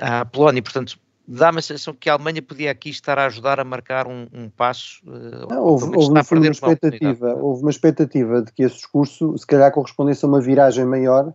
à 0.00 0.24
Polónia. 0.24 0.62
Portanto, 0.62 0.98
dá-me 1.26 1.58
a 1.58 1.62
sensação 1.62 1.94
que 1.94 2.08
a 2.08 2.14
Alemanha 2.14 2.42
podia 2.42 2.70
aqui 2.70 2.90
estar 2.90 3.18
a 3.18 3.26
ajudar 3.26 3.58
a 3.58 3.64
marcar 3.64 4.06
um, 4.06 4.26
um 4.32 4.48
passo. 4.48 5.00
Não, 5.04 5.62
houve, 5.62 5.84
houve 5.86 6.10
uma, 6.10 6.22
uma 6.30 6.48
expectativa, 6.48 7.34
uma 7.34 7.42
houve 7.42 7.62
uma 7.62 7.70
expectativa 7.70 8.42
de 8.42 8.52
que 8.52 8.62
esse 8.62 8.76
discurso, 8.76 9.36
se 9.36 9.46
calhar, 9.46 9.72
correspondesse 9.72 10.24
a 10.24 10.28
uma 10.28 10.40
viragem 10.40 10.84
maior 10.84 11.32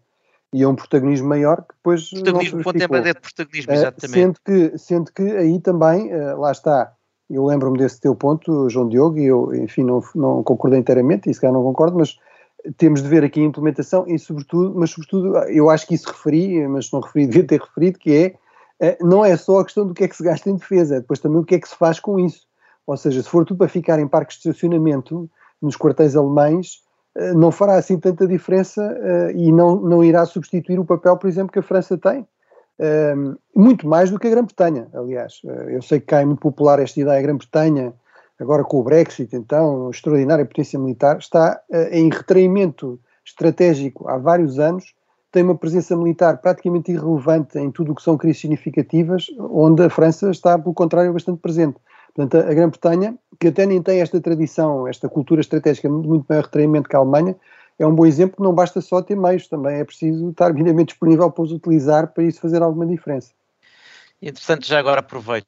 e 0.54 0.64
a 0.64 0.70
um 0.70 0.76
protagonismo 0.76 1.28
maior 1.28 1.58
que 1.58 1.76
depois 1.76 2.10
protagonismo, 2.10 2.62
não 2.64 2.72
se 2.72 3.08
é 3.10 3.14
de 3.14 3.20
protagonismo, 3.20 3.74
exatamente. 3.74 4.08
Uh, 4.08 4.12
sendo, 4.12 4.40
que, 4.44 4.78
sendo 4.78 5.12
que 5.12 5.38
aí 5.38 5.60
também, 5.60 6.14
uh, 6.14 6.40
lá 6.40 6.52
está, 6.52 6.92
eu 7.30 7.46
lembro-me 7.46 7.78
desse 7.78 8.00
teu 8.00 8.16
ponto, 8.16 8.70
João 8.70 8.90
Diogo, 8.90 9.20
e 9.20 9.26
eu, 9.26 9.54
enfim, 9.54 9.84
não, 9.84 10.02
não 10.16 10.44
concordo 10.44 10.76
inteiramente, 10.76 11.30
e 11.30 11.34
se 11.34 11.40
calhar 11.40 11.54
não 11.54 11.64
concordo, 11.64 11.98
mas 11.98 12.18
temos 12.78 13.02
de 13.02 13.08
ver 13.08 13.24
aqui 13.24 13.40
a 13.40 13.46
implementação 13.46 14.06
e 14.08 14.18
sobretudo, 14.18 14.74
mas 14.76 14.92
sobretudo, 14.92 15.38
eu 15.50 15.70
acho 15.70 15.88
que 15.88 15.96
isso 15.96 16.08
referi, 16.08 16.68
mas 16.68 16.92
não 16.92 17.00
referi, 17.00 17.26
devia 17.28 17.48
ter 17.48 17.60
referido, 17.60 18.00
que 18.00 18.36
é, 18.80 18.96
uh, 19.00 19.08
não 19.08 19.24
é 19.24 19.36
só 19.38 19.60
a 19.60 19.64
questão 19.64 19.88
do 19.88 19.94
que 19.94 20.04
é 20.04 20.08
que 20.08 20.16
se 20.16 20.24
gasta 20.24 20.50
em 20.50 20.56
defesa, 20.56 20.96
é 20.96 21.00
depois 21.00 21.20
também 21.20 21.40
o 21.40 21.46
que 21.46 21.56
é 21.56 21.60
que 21.60 21.70
se 21.70 21.76
faz 21.76 22.00
com 22.00 22.20
isso. 22.20 22.48
Ou 22.86 22.98
seja, 22.98 23.22
se 23.22 23.30
for 23.30 23.46
tudo 23.46 23.58
para 23.58 23.68
ficar 23.68 24.00
em 24.00 24.08
parques 24.08 24.40
de 24.40 24.50
estacionamento 24.50 25.30
nos 25.62 25.76
quartéis 25.76 26.16
alemães, 26.16 26.82
eh, 27.16 27.34
não 27.34 27.52
fará 27.52 27.76
assim 27.76 28.00
tanta 28.00 28.26
diferença 28.26 28.82
uh, 28.82 29.38
e 29.38 29.52
não, 29.52 29.76
não 29.76 30.04
irá 30.04 30.26
substituir 30.26 30.80
o 30.80 30.86
papel, 30.86 31.16
por 31.18 31.28
exemplo, 31.28 31.52
que 31.52 31.60
a 31.60 31.64
França 31.64 31.98
tem. 31.98 32.28
Muito 33.54 33.86
mais 33.86 34.10
do 34.10 34.18
que 34.18 34.26
a 34.26 34.30
Grã-Bretanha, 34.30 34.88
aliás. 34.94 35.42
Eu 35.68 35.82
sei 35.82 36.00
que 36.00 36.06
cá 36.06 36.22
é 36.22 36.26
muito 36.26 36.40
popular 36.40 36.80
esta 36.80 36.98
ideia, 36.98 37.20
a 37.20 37.22
Grã-Bretanha, 37.22 37.94
agora 38.40 38.64
com 38.64 38.80
o 38.80 38.84
Brexit, 38.84 39.36
então, 39.36 39.90
extraordinária 39.90 40.46
potência 40.46 40.80
militar, 40.80 41.18
está 41.18 41.60
em 41.92 42.10
retraimento 42.10 43.00
estratégico 43.26 44.08
há 44.08 44.18
vários 44.18 44.60
anos, 44.60 44.94
tem 45.32 45.44
uma 45.44 45.56
presença 45.56 45.96
militar 45.96 46.38
praticamente 46.38 46.92
irrelevante 46.92 47.60
em 47.60 47.70
tudo 47.70 47.92
o 47.92 47.96
que 47.96 48.02
são 48.02 48.18
crises 48.18 48.42
significativas, 48.42 49.28
onde 49.38 49.84
a 49.84 49.90
França 49.90 50.32
está, 50.32 50.58
pelo 50.58 50.74
contrário, 50.74 51.14
bastante 51.14 51.40
presente. 51.40 51.78
Portanto, 52.16 52.44
a 52.44 52.54
Grã-Bretanha, 52.54 53.16
que 53.40 53.50
até 53.50 53.66
nem 53.66 53.82
tem 53.82 54.02
esta 54.02 54.20
tradição, 54.20 54.88
esta 54.88 55.08
cultura 55.08 55.42
estratégica 55.42 55.88
muito, 55.88 56.26
maior 56.28 56.46
retraimento 56.46 56.90
que 56.90 56.96
a 56.96 57.00
Alemanha, 57.00 57.36
é 57.78 57.86
um 57.86 57.94
bom 57.96 58.06
exemplo 58.06 58.44
não 58.44 58.54
basta 58.54 58.82
só 58.82 59.02
ter 59.02 59.16
meios, 59.16 59.48
também 59.48 59.78
é 59.78 59.84
preciso 59.86 60.32
estar 60.32 60.52
minimamente 60.52 60.94
disponível 60.94 61.32
para 61.32 61.44
os 61.44 61.52
utilizar 61.52 62.12
para 62.12 62.24
isso 62.24 62.42
fazer 62.42 62.62
alguma 62.62 62.86
diferença. 62.86 63.32
Entretanto, 64.22 64.68
já 64.68 64.80
agora 64.80 65.00
aproveito 65.00 65.48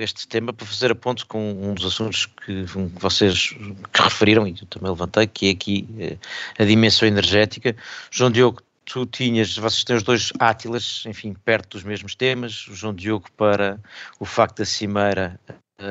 este 0.00 0.26
tema 0.26 0.52
para 0.52 0.66
fazer 0.66 0.90
a 0.90 0.94
ponto 0.94 1.26
com 1.26 1.52
um 1.52 1.74
dos 1.74 1.84
assuntos 1.84 2.24
que, 2.24 2.64
vocês 2.94 3.50
que 3.92 4.02
referiram 4.02 4.46
e 4.46 4.56
eu 4.58 4.66
também 4.66 4.90
levantei, 4.90 5.26
que 5.26 5.48
é 5.48 5.50
aqui 5.50 5.86
eh, 5.98 6.16
a 6.58 6.64
dimensão 6.64 7.06
energética. 7.06 7.76
João 8.10 8.30
Diogo, 8.30 8.62
tu 8.86 9.04
tinhas, 9.04 9.54
vocês 9.58 9.84
têm 9.84 9.96
os 9.96 10.02
dois 10.02 10.32
Átilas, 10.38 11.04
enfim, 11.06 11.34
perto 11.44 11.76
dos 11.76 11.84
mesmos 11.84 12.14
temas, 12.14 12.66
o 12.68 12.74
João 12.74 12.94
Diogo 12.94 13.26
para 13.36 13.78
o 14.18 14.24
facto 14.24 14.58
da 14.58 14.64
Cimeira 14.64 15.38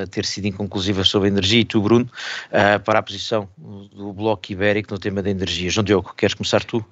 ter 0.10 0.26
sido 0.26 0.48
inconclusiva 0.48 1.04
sobre 1.04 1.30
a 1.30 1.32
energia 1.32 1.62
e 1.62 1.66
tu, 1.66 1.82
Bruno, 1.82 2.10
uh, 2.48 2.80
para 2.84 3.00
a 3.00 3.04
posição 3.04 3.48
do 3.58 4.12
Bloco 4.12 4.52
Ibérico 4.52 4.94
no 4.94 5.00
tema 5.00 5.22
da 5.22 5.30
energia. 5.30 5.70
João 5.70 5.86
Diogo, 5.86 6.14
queres 6.14 6.34
começar 6.34 6.64
tu? 6.64 6.84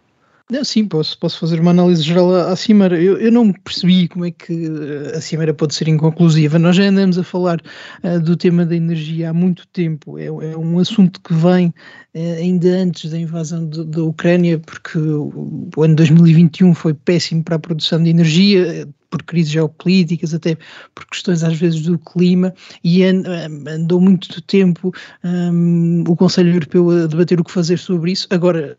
Não, 0.48 0.64
sim, 0.64 0.88
posso, 0.88 1.18
posso 1.18 1.40
fazer 1.40 1.60
uma 1.60 1.72
análise 1.72 2.04
geral 2.04 2.36
à 2.36 2.56
Cimeira. 2.56 3.02
Eu, 3.02 3.18
eu 3.18 3.32
não 3.32 3.52
percebi 3.52 4.08
como 4.08 4.26
é 4.26 4.32
que 4.32 4.68
a 5.16 5.20
Cimeira 5.20 5.56
pode 5.56 5.74
ser 5.74 5.88
inconclusiva. 5.88 6.60
Nós 6.60 6.76
já 6.76 6.84
andamos 6.84 7.18
a 7.18 7.24
falar 7.24 7.60
uh, 8.04 8.20
do 8.20 8.38
tema 8.38 8.64
da 8.64 8.76
energia 8.76 9.32
há 9.32 9.34
muito 9.34 9.68
tempo. 9.70 10.20
É, 10.20 10.26
é 10.26 10.56
um 10.56 10.78
assunto 10.78 11.20
que 11.22 11.34
vem 11.34 11.70
uh, 11.70 12.38
ainda 12.38 12.68
antes 12.68 13.10
da 13.10 13.18
invasão 13.18 13.68
da 13.68 14.04
Ucrânia, 14.04 14.60
porque 14.60 15.00
o, 15.00 15.68
o 15.76 15.84
ano 15.84 15.96
2021 15.96 16.76
foi 16.76 16.94
péssimo 16.94 17.44
para 17.44 17.56
a 17.56 17.60
produção 17.60 18.04
de 18.04 18.12
energia 18.12 18.88
por 19.10 19.24
crises 19.24 19.52
geopolíticas, 19.52 20.34
até 20.34 20.58
por 20.94 21.08
questões 21.08 21.44
às 21.44 21.58
vezes 21.58 21.82
do 21.82 21.98
clima, 21.98 22.54
e 22.84 23.04
andou 23.04 24.00
muito 24.00 24.42
tempo 24.44 24.94
um, 25.24 26.04
o 26.08 26.16
Conselho 26.16 26.54
Europeu 26.54 26.90
a 26.92 27.08
debater 27.08 27.40
o 27.40 27.44
que 27.44 27.52
fazer 27.52 27.80
sobre 27.80 28.12
isso. 28.12 28.28
Agora, 28.30 28.78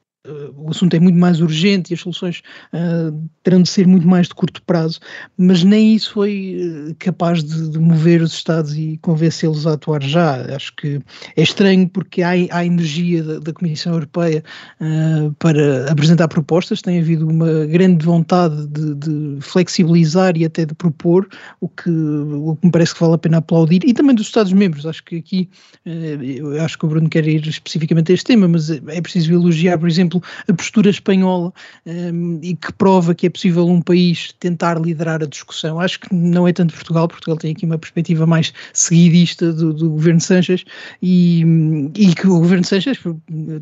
o 0.57 0.71
assunto 0.71 0.95
é 0.95 1.01
muito 1.01 1.19
mais 1.19 1.41
urgente 1.41 1.93
e 1.93 1.95
as 1.95 2.01
soluções 2.01 2.43
uh, 2.73 3.29
terão 3.43 3.63
de 3.63 3.69
ser 3.69 3.87
muito 3.87 4.07
mais 4.07 4.29
de 4.29 4.35
curto 4.35 4.63
prazo, 4.63 5.01
mas 5.37 5.63
nem 5.63 5.95
isso 5.95 6.13
foi 6.13 6.57
uh, 6.91 6.95
capaz 6.99 7.43
de, 7.43 7.71
de, 7.71 7.79
mover 7.79 8.23
os 8.23 8.33
Estados 8.33 8.77
e 8.77 8.99
convencê-los 9.03 9.67
a 9.67 9.75
atuar 9.75 10.03
já. 10.03 10.55
Acho 10.55 10.75
que 10.77 11.01
é 11.37 11.43
estranho 11.43 11.89
porque 11.89 12.23
há, 12.23 12.31
há 12.51 12.65
energia 12.65 13.23
da, 13.23 13.39
da, 13.39 13.53
Comissão 13.53 13.93
Europeia 13.93 14.43
uh, 14.81 15.33
para 15.39 15.91
apresentar 15.91 16.29
propostas, 16.29 16.83
tem 16.83 16.99
havido 17.01 17.29
uma 17.29 17.67
grande 17.67 18.05
vontade 18.05 18.67
de, 18.67 18.95
de, 18.95 19.39
flexibilizar 19.41 20.37
e 20.37 20.45
até 20.45 20.65
de 20.65 20.75
propor, 20.75 21.29
o 21.61 21.69
que, 21.69 21.91
o 21.91 22.57
que 22.57 22.67
me 22.67 22.73
parece 22.73 22.95
que 22.95 23.01
vale 23.01 23.15
a 23.15 23.19
pena 23.19 23.39
aplaudir, 23.39 23.83
e 23.85 23.95
também 23.95 24.15
dos 24.15 24.27
Estados-membros. 24.27 24.87
Acho 24.87 25.05
que 25.05 25.17
aqui, 25.17 25.49
eu 25.85 26.61
acho 26.63 26.79
que 26.79 26.85
o 26.85 26.89
Bruno 26.89 27.09
quer 27.09 27.27
ir 27.27 27.47
especificamente 27.47 28.13
a 28.13 28.15
este 28.15 28.27
tema, 28.27 28.49
mas 28.49 28.71
é 28.71 29.01
preciso 29.01 29.33
elogiar, 29.33 29.79
por 29.79 29.89
exemplo, 29.89 30.16
exemplo, 30.17 30.23
a 30.49 30.53
postura 30.53 30.91
espanhola 30.91 31.53
um, 31.87 32.39
e 32.43 32.55
que 32.55 32.73
prova 32.73 33.15
que 33.15 33.27
é 33.27 33.31
possível 33.31 33.67
um 33.67 33.81
país 33.81 34.33
tentar 34.39 34.81
liderar 34.81 35.23
a 35.23 35.27
discussão. 35.27 35.81
Acho 35.81 36.01
que 36.01 36.15
não 36.15 36.47
é 36.47 36.53
tanto 36.53 36.75
Portugal, 36.75 37.09
Portugal 37.09 37.37
tem 37.37 37.53
aqui 37.53 37.65
uma 37.65 37.79
perspectiva 37.79 38.27
mais 38.27 38.53
seguidista 38.73 39.53
do, 39.53 39.73
do 39.73 39.91
governo 39.91 40.21
Sanches 40.21 40.65
e, 41.03 41.43
e, 41.95 42.15
que 42.15 42.27
o 42.27 42.39
governo 42.39 42.65
Sanches, 42.65 42.99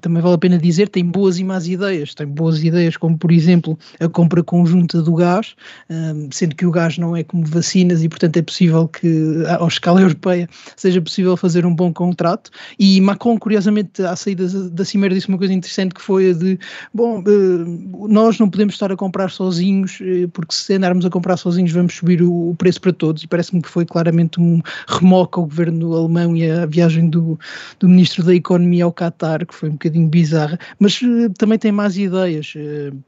também 0.01 0.23
vale 0.23 0.35
a 0.35 0.39
pena 0.39 0.59
dizer, 0.59 0.89
tem 0.89 1.05
boas 1.05 1.39
e 1.39 1.45
más 1.45 1.67
ideias. 1.67 2.15
Tem 2.15 2.27
boas 2.27 2.63
ideias, 2.63 2.97
como 2.97 3.17
por 3.17 3.33
exemplo 3.33 3.79
a 4.01 4.09
compra 4.09 4.43
conjunta 4.43 5.03
do 5.03 5.15
gás, 5.15 5.55
um, 5.91 6.29
sendo 6.31 6.55
que 6.55 6.67
o 6.67 6.71
gás 6.71 6.99
não 6.99 7.17
é 7.17 7.25
como 7.25 7.45
vacinas 7.45 8.03
e, 8.03 8.09
portanto, 8.09 8.37
é 8.37 8.43
possível 8.43 8.89
que, 8.89 9.45
à 9.47 9.67
escala 9.67 10.01
europeia, 10.01 10.49
seja 10.77 11.01
possível 11.01 11.37
fazer 11.37 11.67
um 11.67 11.75
bom 11.75 11.93
contrato. 11.93 12.51
E 12.79 13.01
Macron, 13.01 13.39
curiosamente, 13.39 14.03
à 14.03 14.15
saída 14.17 14.47
da 14.71 14.85
Cimeira, 14.85 15.15
disse 15.15 15.29
uma 15.29 15.39
coisa 15.39 15.53
interessante 15.53 15.95
que 15.95 16.03
foi 16.03 16.31
a 16.31 16.33
de 16.33 16.44
de 16.45 16.59
bom, 16.93 17.23
eh, 17.27 18.09
nós 18.09 18.39
não 18.39 18.51
podemos 18.51 18.75
estar 18.75 18.93
a 18.93 18.97
comprar 18.97 19.31
sozinhos, 19.31 19.99
eh, 20.01 20.29
porque 20.33 20.55
se 20.55 20.75
andarmos 20.75 21.05
a 21.07 21.11
comprar 21.11 21.37
sozinhos 21.37 21.73
vamos 21.73 21.95
subir 21.95 22.23
o 22.23 22.55
preço 22.59 22.81
para 22.81 22.93
todos, 22.93 23.23
e 23.23 23.27
parece-me 23.27 23.63
que 23.63 23.69
foi 23.69 23.85
claramente 23.85 24.41
um 24.41 24.61
remoque 24.87 25.39
ao 25.39 25.47
governo 25.47 25.95
alemão 25.95 26.37
e 26.37 26.51
a 26.51 26.67
viagem 26.67 27.09
do, 27.09 27.39
do 27.81 27.89
ministro 27.89 28.23
da 28.25 28.35
Economia 28.35 28.85
ao 28.85 28.93
Qatar, 28.93 29.47
que 29.47 29.55
foi 29.55 29.69
um 29.69 29.73
bocadinho 29.73 30.09
bizarra, 30.09 30.59
mas 30.79 31.01
eh, 31.03 31.29
também 31.39 31.59
tem 31.59 31.73
más 31.73 31.97
ideias. 31.97 32.55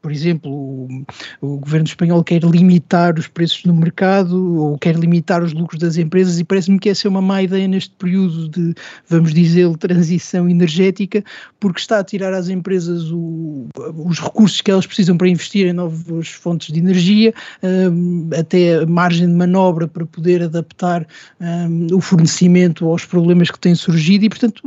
Por 0.00 0.10
exemplo, 0.10 0.50
o, 0.50 1.04
o 1.40 1.58
governo 1.58 1.86
espanhol 1.86 2.24
quer 2.24 2.42
limitar 2.42 3.18
os 3.18 3.28
preços 3.28 3.64
no 3.64 3.74
mercado 3.74 4.56
ou 4.62 4.78
quer 4.78 4.96
limitar 4.96 5.42
os 5.42 5.52
lucros 5.52 5.80
das 5.80 5.96
empresas, 5.96 6.38
e 6.38 6.44
parece-me 6.44 6.78
que 6.78 6.88
essa 6.88 7.06
é 7.06 7.10
uma 7.10 7.22
má 7.22 7.42
ideia 7.42 7.68
neste 7.68 7.94
período 7.96 8.48
de, 8.48 8.74
vamos 9.08 9.34
dizer, 9.34 9.66
transição 9.76 10.48
energética, 10.48 11.22
porque 11.60 11.80
está 11.80 11.98
a 11.98 12.04
tirar 12.04 12.32
às 12.32 12.48
empresas 12.48 13.10
o 13.10 13.25
os 13.94 14.18
recursos 14.18 14.60
que 14.60 14.70
elas 14.70 14.86
precisam 14.86 15.16
para 15.16 15.28
investir 15.28 15.66
em 15.66 15.72
novas 15.72 16.28
fontes 16.28 16.72
de 16.72 16.78
energia, 16.78 17.34
um, 17.62 18.28
até 18.38 18.76
a 18.76 18.86
margem 18.86 19.26
de 19.26 19.34
manobra 19.34 19.86
para 19.86 20.06
poder 20.06 20.42
adaptar 20.42 21.06
um, 21.40 21.86
o 21.94 22.00
fornecimento 22.00 22.88
aos 22.88 23.04
problemas 23.04 23.50
que 23.50 23.58
têm 23.58 23.74
surgido 23.74 24.24
e, 24.24 24.28
portanto, 24.28 24.62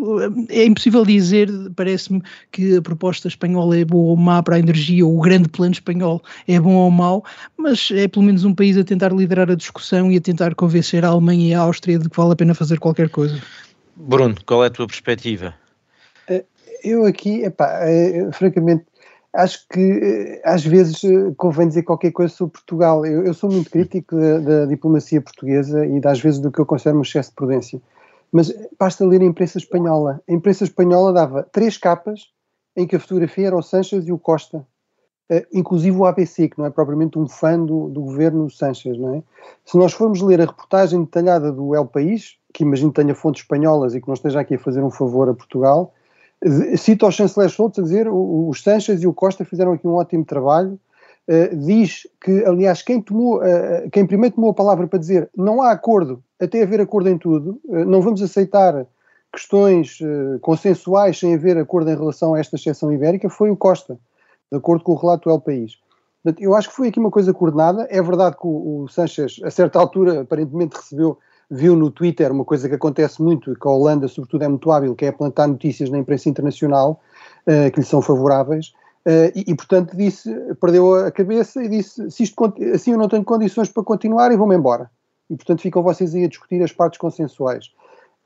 é 0.50 0.66
impossível 0.66 1.06
dizer, 1.06 1.50
parece-me, 1.76 2.22
que 2.52 2.78
a 2.78 2.82
proposta 2.82 3.28
espanhola 3.28 3.78
é 3.78 3.86
boa 3.86 4.12
ou 4.12 4.18
má 4.18 4.42
para 4.42 4.56
a 4.56 4.60
energia, 4.60 5.06
ou 5.06 5.18
o 5.18 5.22
grande 5.22 5.50
plano 5.50 5.74
espanhol 5.74 6.22
é 6.48 6.60
bom 6.60 6.74
ou 6.74 6.92
mau, 6.92 7.24
mas 7.58 7.90
é 7.92 8.08
pelo 8.08 8.26
menos 8.26 8.44
um 8.44 8.54
país 8.54 8.78
a 8.78 8.84
tentar 8.84 9.12
liderar 9.12 9.50
a 9.50 9.56
discussão 9.56 10.12
e 10.12 10.18
a 10.18 10.22
tentar 10.22 10.56
convencer 10.56 11.04
a 11.06 11.10
Alemanha 11.10 11.50
e 11.50 11.54
a 11.54 11.60
Áustria 11.60 12.00
de 12.00 12.10
que 12.10 12.18
vale 12.18 12.34
a 12.34 12.36
pena 12.36 12.54
fazer 12.54 12.80
qualquer 12.80 13.10
coisa. 13.10 13.40
Bruno, 13.96 14.36
qual 14.46 14.64
é 14.64 14.68
a 14.68 14.70
tua 14.70 14.88
perspectiva? 14.88 15.54
Eu 16.84 17.06
aqui, 17.06 17.44
epá, 17.44 17.80
é, 17.84 18.32
francamente, 18.32 18.86
acho 19.34 19.68
que 19.70 19.80
eh, 19.80 20.42
às 20.44 20.66
vezes 20.66 21.04
eh, 21.04 21.34
convém 21.38 21.68
dizer 21.68 21.84
qualquer 21.84 22.12
coisa 22.12 22.34
sobre 22.34 22.54
Portugal. 22.54 23.06
Eu, 23.06 23.26
eu 23.26 23.34
sou 23.34 23.52
muito 23.52 23.70
crítico 23.70 24.16
da, 24.16 24.40
da, 24.40 24.66
diplomacia 24.66 25.22
portuguesa 25.22 25.86
e 25.86 26.02
às 26.06 26.20
vezes 26.20 26.40
do 26.40 26.52
que 26.52 26.60
eu 26.60 26.66
considero 26.66 26.98
um 26.98 27.02
excesso 27.02 27.30
de 27.30 27.36
prudência. 27.36 27.82
Mas 28.32 28.54
basta 28.80 29.06
ler 29.06 29.22
a 29.22 29.26
imprensa 29.26 29.58
espanhola. 29.58 30.22
A 30.28 30.34
imprensa 30.34 30.64
espanhola 30.64 31.14
dava 31.14 31.44
três 31.44 31.78
capas 31.78 32.32
em 32.76 32.88
que 32.88 32.96
a 32.96 33.00
fotografia 33.00 33.48
era 33.48 33.58
o 33.58 33.62
Sanches 33.62 34.08
e 34.08 34.12
o 34.12 34.20
Costa. 34.20 34.66
uh, 35.32 35.46
inclusive 35.52 35.96
o 35.98 36.06
ABC, 36.06 36.50
que 36.50 36.58
não 36.58 36.66
é 36.66 36.70
propriamente 36.70 37.18
um 37.18 37.28
fã 37.28 37.60
do, 37.60 37.90
do 37.90 38.02
governo 38.02 38.50
Sanchez, 38.50 38.98
não 38.98 39.16
é? 39.16 39.24
Se 39.66 39.78
nós 39.78 39.94
formos 39.94 40.22
ler 40.22 40.42
a 40.42 40.46
reportagem 40.46 41.04
detalhada 41.04 41.52
do 41.52 41.76
El 41.76 41.86
País, 41.86 42.38
que 42.54 42.64
imagino 42.64 42.92
tenha 42.92 43.14
fontes 43.14 43.44
espanholas 43.44 43.94
e 43.94 44.02
que 44.02 44.08
não 44.08 44.14
esteja 44.14 44.40
aqui 44.40 44.56
a 44.56 44.60
fazer 44.60 44.84
um 44.84 44.92
favor 44.92 45.30
a 45.30 45.34
Portugal, 45.34 45.94
cita 46.78 47.06
o 47.06 47.12
chanceler 47.12 47.50
Schultz 47.50 47.80
a 47.80 47.82
dizer 47.82 48.08
os 48.10 48.62
Sanchez 48.62 49.02
e 49.02 49.08
o 49.08 49.14
Costa 49.14 49.44
fizeram 49.44 49.74
aqui 49.74 49.88
um 49.88 49.96
ótimo 49.96 50.24
trabalho, 50.24 50.80
uh, 51.28 51.56
diz 51.56 52.08
que, 52.22 52.44
aliás, 52.46 52.82
quem, 52.82 53.02
tomou, 53.02 53.40
uh, 53.40 53.90
quem 53.92 54.06
primeiro 54.06 54.36
tomou 54.36 54.52
a 54.52 54.54
palavra 54.54 54.88
para 54.88 55.00
dizer 55.00 55.30
não 55.36 55.62
há 55.62 55.72
acordo, 55.72 56.24
até 56.40 56.64
haver 56.64 56.80
acordo 56.82 57.10
em 57.10 57.18
tudo, 57.18 57.60
uh, 57.66 57.86
não 57.86 58.02
vamos 58.02 58.22
aceitar 58.22 58.86
questões 59.32 60.00
consensuais 60.42 61.20
sem 61.20 61.36
haver 61.36 61.56
acordo 61.56 61.92
em 61.92 61.96
relação 61.96 62.34
a 62.34 62.40
esta 62.40 62.56
exceção 62.56 62.92
ibérica, 62.92 63.30
foi 63.30 63.52
o 63.52 63.56
Costa, 63.56 64.00
de 64.52 64.58
acordo 64.58 64.84
com 64.84 64.94
o 64.94 64.96
relato 64.96 65.30
do 65.30 65.36
El 65.36 65.40
País. 65.40 65.74
Portanto, 66.24 66.44
eu 66.44 66.56
acho 66.56 66.70
que 66.70 66.76
foi 66.76 66.88
aqui 66.88 67.00
uma 67.00 67.12
coisa 67.12 67.32
coordenada. 67.32 67.88
É 67.92 68.02
verdade 68.02 68.36
que 68.38 68.48
o, 68.48 68.50
o 68.50 68.88
a 68.88 69.52
certa 69.52 69.80
altura, 69.80 70.22
aparentemente 70.22 70.78
recebeu 70.78 71.20
viu 71.50 71.76
no 71.76 71.90
Twitter 71.90 72.32
uma 72.32 72.46
coisa 72.46 72.70
que 72.70 72.76
acontece 72.76 73.22
muito, 73.22 73.56
que 73.56 73.68
a 73.68 73.72
Holanda, 73.72 74.08
sobretudo, 74.08 74.44
é 74.44 74.48
muito 74.48 74.72
hábil, 74.72 74.96
que 74.96 75.06
é 75.06 75.12
plantar 75.12 75.48
notícias 75.48 75.90
na 75.90 75.98
imprensa 75.98 76.30
internacional 76.30 77.02
uh, 77.48 77.72
que 77.72 77.80
lhe 77.80 77.86
são 77.86 78.02
favoráveis, 78.02 78.68
uh, 79.06 79.32
e, 79.36 79.46
e, 79.48 79.56
portanto, 79.56 79.98
disse, 79.98 80.32
perdeu 80.62 80.94
a 80.94 81.12
cabeça 81.12 81.64
e 81.64 81.68
disse: 81.68 82.10
se 82.12 82.24
isto, 82.24 82.54
assim 82.74 82.92
eu 82.92 82.98
não 82.98 83.10
tenho 83.10 83.24
condições 83.24 83.70
para 83.70 83.84
continuar 83.84 84.32
e 84.32 84.38
vou-me 84.38 84.56
embora. 84.56 84.92
E, 85.30 85.36
portanto, 85.36 85.62
ficam 85.62 85.82
vocês 85.82 86.14
aí 86.14 86.26
a 86.26 86.28
discutir 86.28 86.62
as 86.62 86.72
partes 86.72 87.00
consensuais. 87.00 87.72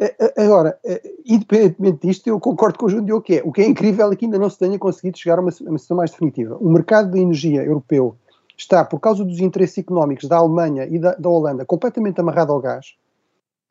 Uh, 0.02 0.42
agora, 0.42 0.78
independentemente 1.26 2.06
disto, 2.06 2.28
eu 2.28 2.40
concordo 2.40 2.78
com 2.78 2.88
o 2.88 2.90
João 2.90 3.22
que 3.22 3.38
é, 3.38 3.42
o 3.46 3.54
que 3.54 3.62
é 3.62 3.68
incrível 3.68 4.12
é 4.12 4.16
que 4.16 4.26
ainda 4.26 4.40
não 4.40 4.50
se 4.50 4.58
tenha 4.58 4.78
conseguido 4.78 5.18
chegar 5.18 5.38
a 5.38 5.42
uma, 5.42 5.52
uma 5.62 5.78
situação 5.78 5.96
mais 5.96 6.12
definitiva. 6.12 6.58
O 6.60 6.70
mercado 6.70 7.12
de 7.12 7.20
energia 7.20 7.64
europeu 7.64 8.18
está, 8.58 8.84
por 8.84 9.00
causa 9.00 9.24
dos 9.24 9.40
interesses 9.40 9.78
económicos 9.78 10.28
da 10.28 10.38
Alemanha 10.38 10.86
e 10.86 11.00
da, 11.00 11.16
da 11.16 11.30
Holanda, 11.30 11.64
completamente 11.64 12.20
amarrado 12.20 12.52
ao 12.52 12.60
gás 12.60 12.96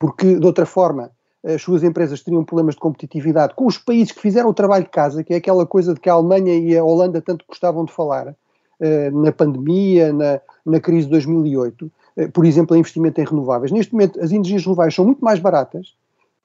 porque 0.03 0.35
de 0.35 0.45
outra 0.45 0.67
forma 0.67 1.13
as 1.45 1.63
suas 1.63 1.85
empresas 1.85 2.21
teriam 2.25 2.45
problemas 2.45 2.75
de 2.75 2.81
competitividade 2.81 3.55
com 3.55 3.67
os 3.67 3.79
países 3.79 4.11
que 4.11 4.21
fizeram 4.21 4.51
o 4.51 4.55
trabalho 4.55 4.83
de 4.83 4.91
casa, 4.91 5.23
que 5.23 5.33
é 5.33 5.37
aquela 5.37 5.65
coisa 5.65 5.95
de 5.95 6.01
que 6.01 6.11
a 6.11 6.15
Alemanha 6.15 6.57
e 6.57 6.77
a 6.77 6.83
Holanda 6.83 7.21
tanto 7.21 7.45
gostavam 7.49 7.85
de 7.85 7.93
falar, 7.93 8.35
eh, 8.81 9.11
na 9.13 9.31
pandemia, 9.31 10.13
na, 10.13 10.41
na 10.67 10.81
crise 10.81 11.05
de 11.05 11.13
2008, 11.13 11.93
eh, 12.17 12.27
por 12.27 12.45
exemplo, 12.45 12.75
a 12.75 12.79
investimento 12.81 13.21
em 13.21 13.25
renováveis. 13.25 13.71
Neste 13.71 13.93
momento, 13.93 14.21
as 14.21 14.33
energias 14.33 14.65
renováveis 14.65 14.97
são 14.97 15.05
muito 15.05 15.25
mais 15.25 15.39
baratas 15.39 15.95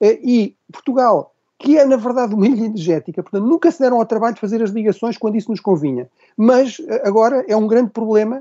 eh, 0.00 0.20
e 0.22 0.54
Portugal, 0.72 1.34
que 1.58 1.76
é 1.76 1.84
na 1.84 1.96
verdade 1.96 2.34
uma 2.34 2.46
ilha 2.46 2.66
energética, 2.66 3.24
portanto, 3.24 3.44
nunca 3.44 3.72
se 3.72 3.80
deram 3.80 3.98
ao 3.98 4.06
trabalho 4.06 4.36
de 4.36 4.40
fazer 4.40 4.62
as 4.62 4.70
ligações 4.70 5.18
quando 5.18 5.34
isso 5.34 5.50
nos 5.50 5.58
convinha. 5.58 6.08
Mas 6.36 6.80
agora 7.02 7.44
é 7.48 7.56
um 7.56 7.66
grande 7.66 7.90
problema 7.90 8.40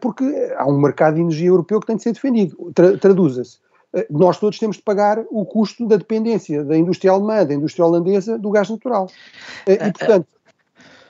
porque 0.00 0.24
há 0.56 0.64
um 0.68 0.78
mercado 0.78 1.16
de 1.16 1.22
energia 1.22 1.48
europeu 1.48 1.80
que 1.80 1.88
tem 1.88 1.96
de 1.96 2.04
ser 2.04 2.12
defendido. 2.12 2.70
Tra 2.72 2.96
Traduza-se 2.96 3.63
nós 4.10 4.38
todos 4.38 4.58
temos 4.58 4.76
de 4.76 4.82
pagar 4.82 5.24
o 5.30 5.44
custo 5.44 5.86
da 5.86 5.96
dependência 5.96 6.64
da 6.64 6.76
indústria 6.76 7.12
alemã, 7.12 7.44
da 7.44 7.54
indústria 7.54 7.84
holandesa, 7.86 8.38
do 8.38 8.50
gás 8.50 8.68
natural. 8.68 9.08
Eh, 9.66 9.74
e, 9.74 9.76
eh, 9.76 9.92
portanto, 9.92 10.26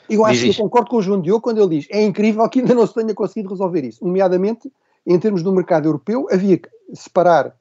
eu 0.08 0.24
acho 0.24 0.42
que 0.42 0.50
eu 0.50 0.54
concordo 0.54 0.90
com 0.90 0.96
o 0.96 1.02
João 1.02 1.20
Diogo 1.20 1.40
quando 1.40 1.62
ele 1.62 1.80
diz 1.80 1.88
é 1.90 2.02
incrível 2.02 2.46
que 2.48 2.60
ainda 2.60 2.74
não 2.74 2.86
se 2.86 2.94
tenha 2.94 3.14
conseguido 3.14 3.48
resolver 3.48 3.84
isso. 3.84 4.04
Nomeadamente, 4.04 4.70
em 5.06 5.18
termos 5.18 5.42
do 5.42 5.52
mercado 5.52 5.88
europeu, 5.88 6.26
havia 6.30 6.58
que 6.58 6.68
separar, 6.92 7.54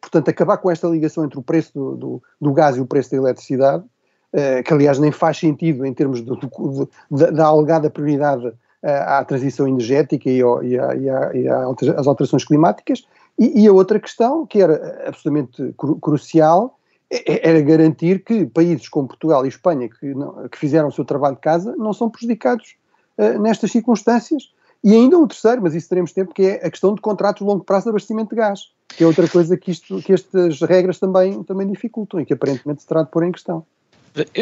portanto, 0.00 0.28
acabar 0.28 0.58
com 0.58 0.70
esta 0.70 0.86
ligação 0.88 1.24
entre 1.24 1.38
o 1.38 1.42
preço 1.42 1.72
do, 1.74 1.96
do, 1.96 2.22
do 2.38 2.52
gás 2.52 2.76
e 2.76 2.80
o 2.80 2.86
preço 2.86 3.12
da 3.12 3.16
eletricidade, 3.16 3.84
que 4.66 4.74
aliás 4.74 4.98
nem 4.98 5.10
faz 5.10 5.38
sentido 5.38 5.86
em 5.86 5.94
termos 5.94 6.20
do, 6.20 6.38
da, 7.10 7.30
da 7.30 7.46
alegada 7.46 7.88
prioridade 7.88 8.52
à 8.82 9.24
transição 9.24 9.66
energética 9.66 10.28
e, 10.28 10.42
ao, 10.42 10.62
e, 10.62 10.78
a, 10.78 10.94
e, 10.94 11.08
a, 11.08 11.30
e 11.34 11.48
às 11.48 12.06
alterações 12.06 12.44
climáticas, 12.44 13.06
e, 13.38 13.62
e 13.62 13.68
a 13.68 13.72
outra 13.72 14.00
questão, 14.00 14.46
que 14.46 14.60
era 14.60 15.04
absolutamente 15.06 15.74
cru, 15.76 15.96
crucial, 15.96 16.78
é, 17.10 17.32
é, 17.32 17.50
era 17.50 17.60
garantir 17.60 18.24
que 18.24 18.46
países 18.46 18.88
como 18.88 19.08
Portugal 19.08 19.44
e 19.44 19.48
Espanha, 19.48 19.88
que, 19.88 20.14
não, 20.14 20.48
que 20.48 20.58
fizeram 20.58 20.88
o 20.88 20.92
seu 20.92 21.04
trabalho 21.04 21.36
de 21.36 21.40
casa, 21.40 21.74
não 21.76 21.92
são 21.92 22.10
prejudicados 22.10 22.76
uh, 23.18 23.38
nestas 23.40 23.70
circunstâncias. 23.70 24.52
E 24.82 24.92
ainda 24.92 25.18
um 25.18 25.26
terceiro, 25.26 25.62
mas 25.62 25.74
isso 25.74 25.88
teremos 25.88 26.12
tempo, 26.12 26.34
que 26.34 26.42
é 26.42 26.66
a 26.66 26.70
questão 26.70 26.94
de 26.94 27.00
contratos 27.00 27.40
de 27.40 27.48
longo 27.48 27.64
prazo 27.64 27.84
de 27.84 27.90
abastecimento 27.90 28.30
de 28.30 28.36
gás, 28.36 28.72
que 28.88 29.02
é 29.02 29.06
outra 29.06 29.28
coisa 29.28 29.56
que, 29.56 29.70
isto, 29.70 30.00
que 30.02 30.12
estas 30.12 30.60
regras 30.60 30.98
também, 30.98 31.42
também 31.42 31.66
dificultam 31.66 32.20
e 32.20 32.26
que 32.26 32.32
aparentemente 32.32 32.82
se 32.82 32.88
terá 32.88 33.02
de 33.02 33.10
pôr 33.10 33.24
em 33.24 33.32
questão. 33.32 33.64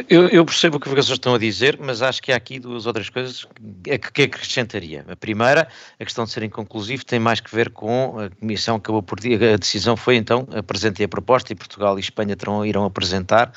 Eu, 0.09 0.29
eu, 0.29 0.45
percebo 0.45 0.77
o 0.77 0.81
que 0.81 0.89
vocês 0.89 1.09
estão 1.09 1.35
a 1.35 1.39
dizer, 1.39 1.79
mas 1.81 2.01
acho 2.01 2.23
que 2.23 2.31
há 2.31 2.37
aqui 2.37 2.61
duas 2.61 2.87
outras 2.87 3.11
coisas 3.11 3.45
que, 3.83 3.99
que 3.99 4.23
acrescentaria. 4.23 5.05
A 5.09 5.17
primeira, 5.17 5.67
a 5.99 6.05
questão 6.05 6.25
de 6.25 6.31
ser 6.31 6.45
inconclusivo, 6.45 7.05
tem 7.05 7.19
mais 7.19 7.41
que 7.41 7.53
ver 7.53 7.71
com 7.71 8.21
a 8.21 8.31
Comissão 8.31 8.77
acabou 8.77 9.03
por 9.03 9.19
a 9.19 9.57
decisão 9.57 9.97
foi 9.97 10.15
então 10.15 10.47
apresentei 10.55 11.07
a 11.07 11.09
proposta 11.09 11.53
e 11.53 11.57
Portugal 11.57 11.99
e 11.99 12.01
Espanha 12.01 12.37
terão, 12.37 12.65
irão 12.65 12.85
apresentar 12.85 13.53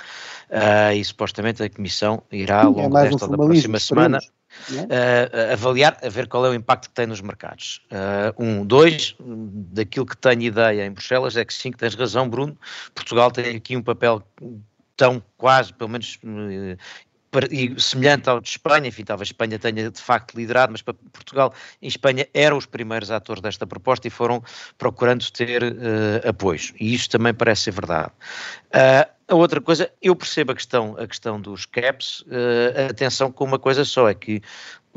uh, 0.50 0.94
e 0.96 1.04
supostamente 1.06 1.62
a 1.62 1.70
Comissão 1.70 2.24
irá 2.32 2.64
ao 2.64 2.74
é 2.80 2.84
longo 2.84 2.98
é 2.98 3.10
desta 3.10 3.26
ou 3.26 3.32
da 3.32 3.38
próxima 3.38 3.80
semana 3.80 4.20
Uh, 4.70 5.54
avaliar, 5.54 5.98
a 6.02 6.10
ver 6.10 6.28
qual 6.28 6.46
é 6.46 6.50
o 6.50 6.54
impacto 6.54 6.90
que 6.90 6.96
tem 6.96 7.06
nos 7.06 7.22
mercados. 7.22 7.82
Uh, 7.92 8.44
um, 8.44 8.66
dois, 8.66 9.16
daquilo 9.20 10.06
que 10.06 10.18
tenho 10.18 10.42
ideia 10.42 10.86
em 10.86 10.92
Bruxelas 10.92 11.38
é 11.38 11.46
que 11.46 11.54
sim, 11.54 11.72
que 11.72 11.78
tens 11.78 11.94
razão, 11.94 12.28
Bruno. 12.28 12.58
Portugal 12.96 13.30
tem 13.30 13.56
aqui 13.56 13.78
um 13.78 13.84
papel 13.84 14.24
tão 14.98 15.24
quase, 15.38 15.72
pelo 15.72 15.92
menos 15.92 16.20
eh, 16.26 16.78
e 17.52 17.80
semelhante 17.80 18.30
ao 18.30 18.40
de 18.40 18.50
Espanha, 18.50 18.88
enfim, 18.88 19.04
talvez 19.04 19.30
Espanha 19.30 19.60
tenha 19.60 19.92
de 19.92 20.02
facto 20.02 20.36
liderado, 20.36 20.72
mas 20.72 20.82
para 20.82 20.94
Portugal 20.94 21.54
e 21.82 21.88
Espanha 21.88 22.28
eram 22.34 22.58
os 22.58 22.66
primeiros 22.66 23.12
atores 23.12 23.42
desta 23.42 23.68
proposta 23.68 24.08
e 24.08 24.10
foram 24.10 24.44
procurando 24.78 25.30
ter 25.32 25.62
uh, 25.64 26.28
apoios. 26.28 26.74
E 26.80 26.94
isto 26.94 27.12
também 27.12 27.34
parece 27.34 27.64
ser 27.64 27.72
verdade. 27.72 28.12
Uh, 28.70 29.18
a 29.28 29.36
outra 29.36 29.60
coisa, 29.60 29.92
eu 30.02 30.16
percebo 30.16 30.54
a 30.54 30.56
questão, 30.56 30.96
a 30.98 31.06
questão 31.06 31.40
dos 31.40 31.66
caps, 31.66 32.22
uh, 32.22 32.90
atenção 32.90 33.32
com 33.32 33.44
uma 33.44 33.60
coisa 33.60 33.84
só, 33.84 34.08
é 34.10 34.14
que 34.14 34.42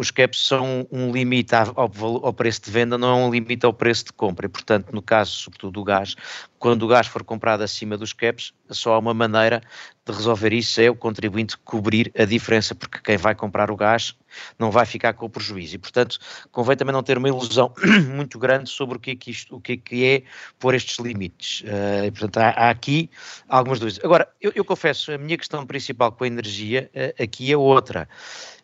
os 0.00 0.10
caps 0.10 0.46
são 0.46 0.86
um 0.90 1.12
limite 1.12 1.54
ao, 1.54 1.74
ao, 1.76 2.32
preço 2.32 2.62
de 2.62 2.70
venda, 2.70 2.96
não 2.96 3.08
é 3.10 3.14
um 3.26 3.30
limite 3.30 3.66
ao 3.66 3.72
preço 3.72 4.06
de 4.06 4.12
compra. 4.14 4.46
E, 4.46 4.48
portanto, 4.48 4.90
no 4.92 5.02
caso, 5.02 5.32
sobretudo 5.32 5.72
do 5.72 5.84
gás, 5.84 6.16
quando 6.58 6.84
o 6.84 6.88
gás 6.88 7.06
for 7.06 7.22
comprado 7.22 7.60
acima 7.60 7.98
dos 7.98 8.14
caps, 8.14 8.54
só 8.70 8.94
há 8.94 8.98
uma 8.98 9.12
maneira 9.12 9.60
de 10.06 10.12
resolver 10.12 10.54
isso, 10.54 10.80
é 10.80 10.88
o 10.88 10.96
contribuinte 10.96 11.54
cobrir 11.58 12.10
a 12.18 12.24
diferença, 12.24 12.74
porque 12.74 12.98
quem 13.04 13.18
vai 13.18 13.34
comprar 13.34 13.70
o 13.70 13.76
gás 13.76 14.16
não 14.58 14.70
vai 14.70 14.86
ficar 14.86 15.12
com 15.14 15.26
o 15.26 15.30
prejuízo. 15.30 15.76
E, 15.76 15.78
portanto, 15.78 16.18
convém 16.50 16.76
também 16.76 16.92
não 16.92 17.02
ter 17.02 17.18
uma 17.18 17.28
ilusão 17.28 17.72
muito 18.14 18.38
grande 18.38 18.68
sobre 18.70 18.96
o 18.96 19.00
que 19.00 19.12
é 19.12 19.16
que, 19.16 19.30
isto, 19.30 19.56
o 19.56 19.60
que, 19.60 19.72
é, 19.72 19.76
que 19.76 20.04
é 20.04 20.22
pôr 20.58 20.74
estes 20.74 20.98
limites. 20.98 21.62
Uh, 21.62 22.06
e, 22.06 22.10
portanto, 22.10 22.38
há, 22.38 22.48
há, 22.50 22.70
aqui 22.70 23.10
algumas 23.48 23.78
dúvidas. 23.78 24.04
Agora, 24.04 24.28
eu, 24.40 24.52
eu, 24.54 24.64
confesso, 24.64 25.12
a 25.12 25.18
minha 25.18 25.36
questão 25.36 25.66
principal 25.66 26.12
com 26.12 26.24
a 26.24 26.26
energia 26.26 26.90
uh, 26.94 27.22
aqui 27.22 27.52
é 27.52 27.56
outra. 27.56 28.08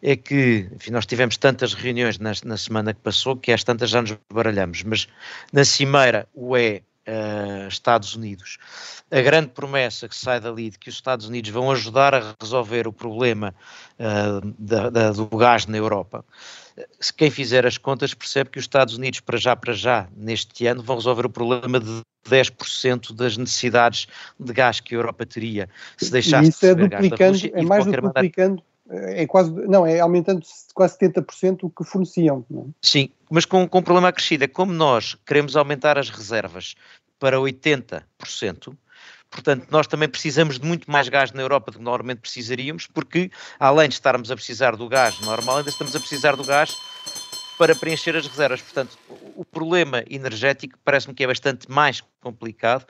É 0.03 0.15
que, 0.15 0.69
enfim, 0.75 0.91
nós 0.91 1.07
tivemos 1.07 1.37
tantas 1.37 1.75
reuniões 1.75 2.19
na, 2.19 2.33
na 2.45 2.57
semana 2.57 2.93
que 2.93 3.01
passou 3.01 3.37
que 3.37 3.51
às 3.51 3.65
tantas 3.65 3.91
já 3.91 4.03
nos 4.03 4.17
baralhamos, 4.33 4.83
mas 4.83 5.09
na 5.53 5.65
cimeira 5.65 6.29
o 6.35 6.57
é 6.57 6.83
uh, 7.07 7.69
Estados 7.69 8.15
Unidos. 8.15 8.59
A 9.11 9.21
grande 9.21 9.49
promessa 9.49 10.09
que 10.09 10.17
sai 10.17 10.41
dali 10.41 10.71
de 10.71 10.79
que 10.79 10.89
os 10.89 10.95
Estados 10.95 11.27
Unidos 11.29 11.51
vão 11.51 11.71
ajudar 11.71 12.15
a 12.15 12.35
resolver 12.41 12.87
o 12.87 12.93
problema 12.93 13.55
uh, 13.99 14.55
da, 14.59 14.91
da, 14.91 15.13
do 15.13 15.27
gás 15.27 15.67
na 15.67 15.77
Europa. 15.77 16.25
Se 17.01 17.13
quem 17.13 17.31
fizer 17.31 17.67
as 17.67 17.79
contas 17.79 18.13
percebe 18.13 18.51
que 18.51 18.59
os 18.59 18.65
Estados 18.65 18.97
Unidos, 18.97 19.21
para 19.21 19.39
já, 19.39 19.57
para 19.57 19.73
já, 19.73 20.09
neste 20.15 20.67
ano, 20.67 20.83
vão 20.83 20.97
resolver 20.97 21.25
o 21.25 21.31
problema 21.31 21.81
de 21.81 22.03
10% 22.29 23.15
das 23.15 23.37
necessidades 23.37 24.07
de 24.39 24.53
gás 24.53 24.81
que 24.81 24.95
a 24.95 24.99
Europa 24.99 25.25
teria 25.25 25.69
se 25.97 26.11
deixasse 26.11 26.49
e 26.49 26.51
isso 26.51 26.67
é 26.67 26.75
duplicando, 26.75 27.33
Rússia, 27.33 27.53
é 27.55 27.63
mais 27.63 27.85
do 27.85 27.91
que 27.91 28.01
duplicando, 28.01 28.49
maneira... 28.49 28.76
é 28.91 29.27
quase, 29.27 29.51
não, 29.51 29.87
é 29.87 30.01
aumentando 30.01 30.43
quase 30.75 30.99
70% 30.99 31.65
o 31.65 31.71
que 31.71 31.85
forneciam. 31.85 32.45
É? 32.51 32.63
Sim, 32.83 33.11
mas 33.31 33.45
com, 33.45 33.69
com 33.69 33.79
um 33.79 33.83
problema 33.83 34.09
acrescido, 34.09 34.45
é 34.45 34.49
como 34.49 34.73
nós 34.73 35.17
queremos 35.27 35.57
aumentar 35.57 35.99
as 35.99 36.11
reservas 36.11 36.75
para 37.19 37.39
80%, 37.39 38.77
Portanto, 39.31 39.67
nós 39.71 39.87
também 39.87 40.09
precisamos 40.09 40.59
de 40.59 40.67
muito 40.67 40.91
mais 40.91 41.09
gás 41.09 41.33
na 41.33 41.43
Europa 41.43 41.71
do 41.71 41.79
que 41.79 41.85
normalmente 41.85 42.21
precisaríamos, 42.21 42.87
porque 42.87 43.31
além 43.59 43.89
de 43.89 43.95
estarmos 43.95 44.31
a 44.31 44.37
precisar 44.37 44.77
do 44.77 44.89
gás 44.89 45.21
normal, 45.21 45.59
ainda 45.59 45.69
estamos 45.69 45.95
a 45.95 46.01
precisar 46.01 46.37
do 46.37 46.45
gás 46.45 46.75
para 47.59 47.75
preencher 47.75 48.17
as 48.17 48.27
reservas. 48.27 48.63
Portanto, 48.63 48.97
o 49.35 49.45
problema 49.45 50.05
energético 50.09 50.79
parece-me 50.85 51.15
que 51.15 51.25
é 51.25 51.27
bastante 51.27 51.71
mais 51.71 52.03
complicado 52.21 52.87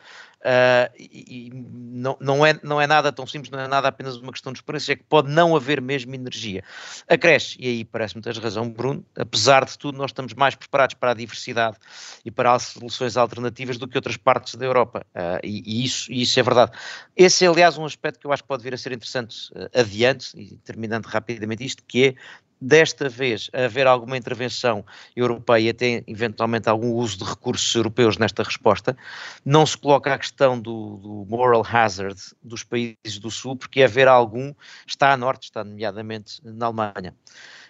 Uh, 0.46 0.94
e, 0.96 1.50
não, 1.52 2.16
não, 2.20 2.46
é, 2.46 2.56
não 2.62 2.80
é 2.80 2.87
nada 2.87 3.11
tão 3.11 3.26
simples, 3.26 3.50
não 3.50 3.59
é 3.59 3.66
nada 3.66 3.88
apenas 3.88 4.16
uma 4.16 4.30
questão 4.30 4.52
de 4.52 4.59
esperança, 4.59 4.92
é 4.92 4.96
que 4.96 5.02
pode 5.02 5.28
não 5.28 5.56
haver 5.56 5.80
mesmo 5.80 6.14
energia. 6.14 6.62
Acresce, 7.09 7.56
e 7.59 7.66
aí 7.66 7.85
parece-me 7.85 8.22
tens 8.22 8.38
razão, 8.38 8.70
Bruno, 8.70 9.04
apesar 9.16 9.64
de 9.64 9.76
tudo, 9.76 9.98
nós 9.98 10.11
estamos 10.11 10.35
mais 10.35 10.54
preparados 10.54 10.94
para 10.94 11.11
a 11.11 11.14
diversidade 11.14 11.76
e 12.24 12.30
para 12.30 12.52
as 12.52 12.62
soluções 12.62 13.16
alternativas 13.16 13.76
do 13.76 13.88
que 13.88 13.98
outras 13.98 14.16
partes 14.16 14.54
da 14.54 14.64
Europa, 14.64 15.04
uh, 15.16 15.40
e, 15.42 15.62
e, 15.66 15.85
isso, 15.85 16.12
e 16.12 16.22
isso 16.22 16.38
é 16.38 16.42
verdade. 16.44 16.70
Esse 17.16 17.44
é, 17.44 17.48
aliás, 17.48 17.76
um 17.76 17.85
aspecto 17.85 18.20
que 18.20 18.26
eu 18.28 18.32
acho 18.32 18.44
que 18.44 18.48
pode 18.48 18.62
vir 18.62 18.72
a 18.72 18.78
ser 18.78 18.92
interessante 18.92 19.50
uh, 19.50 19.68
adiante, 19.74 20.30
e 20.38 20.59
terminando 20.59 21.06
rapidamente 21.06 21.64
isto, 21.64 21.82
que 21.85 22.06
é 22.06 22.14
desta 22.61 23.09
vez 23.09 23.51
haver 23.53 23.87
alguma 23.87 24.16
intervenção 24.16 24.85
europeia, 25.14 25.71
até 25.71 26.03
eventualmente 26.07 26.69
algum 26.69 26.92
uso 26.92 27.19
de 27.19 27.25
recursos 27.25 27.75
europeus 27.75 28.16
nesta 28.19 28.42
resposta, 28.42 28.97
não 29.45 29.66
se 29.66 29.77
coloca 29.77 30.12
a 30.12 30.19
questão 30.19 30.59
do, 30.59 30.97
do, 30.97 31.27
moral 31.29 31.64
hazard 31.66 32.19
dos 32.42 32.62
países 32.62 33.19
do 33.21 33.31
Sul, 33.31 33.57
porque 33.57 33.83
haver 33.83 34.09
algum 34.09 34.55
está 34.87 35.12
a 35.12 35.16
norte, 35.16 35.45
está 35.45 35.62
nomeadamente 35.62 36.40
na 36.45 36.66
Alemanha. 36.66 37.14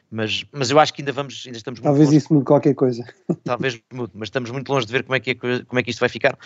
Mas, 0.09 0.44
mas 0.53 0.70
eu 0.70 0.79
acho 0.79 0.94
que 0.94 1.03
ainda 1.03 1.12
vamos, 1.12 1.42
ainda 1.46 1.59
estamos 1.59 1.81
Talvez 1.81 2.12
isso 2.12 2.33
mude 2.33 2.44
qualquer 2.44 2.75
coisa. 2.75 3.05
Talvez 3.44 3.81
mude, 3.92 4.12
mas 4.14 4.29
estamos 4.29 4.51
muito 4.51 4.72
longe 4.72 4.87
de 4.87 4.92
ver 4.92 5.03
como 5.03 5.16
é, 5.16 5.20
que 5.20 5.31
é, 5.31 5.35
como 5.35 5.81
é 5.81 5.83
que 5.83 5.90
isto 5.90 5.99
vai 5.99 6.09
ficar. 6.09 6.38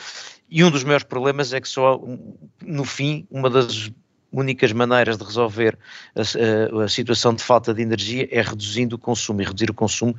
E 0.49 0.65
um 0.65 0.71
dos 0.71 0.83
maiores 0.83 1.05
problemas 1.05 1.53
é 1.53 1.61
que 1.61 1.69
só 1.69 2.01
no 2.63 2.85
fim, 2.85 3.27
uma 3.31 3.51
das 3.51 3.91
únicas 4.33 4.73
maneiras 4.73 5.19
de 5.19 5.25
resolver 5.25 5.79
a, 6.15 6.21
a, 6.21 6.85
a, 6.85 6.89
situação 6.89 7.35
de 7.35 7.43
falta 7.43 7.75
de 7.75 7.83
energia 7.83 8.29
é 8.31 8.41
reduzindo 8.41 8.97
o 8.97 8.99
consumo, 8.99 9.43
e 9.43 9.45
reduzir 9.45 9.71
o 9.71 9.75
consumo 9.75 10.15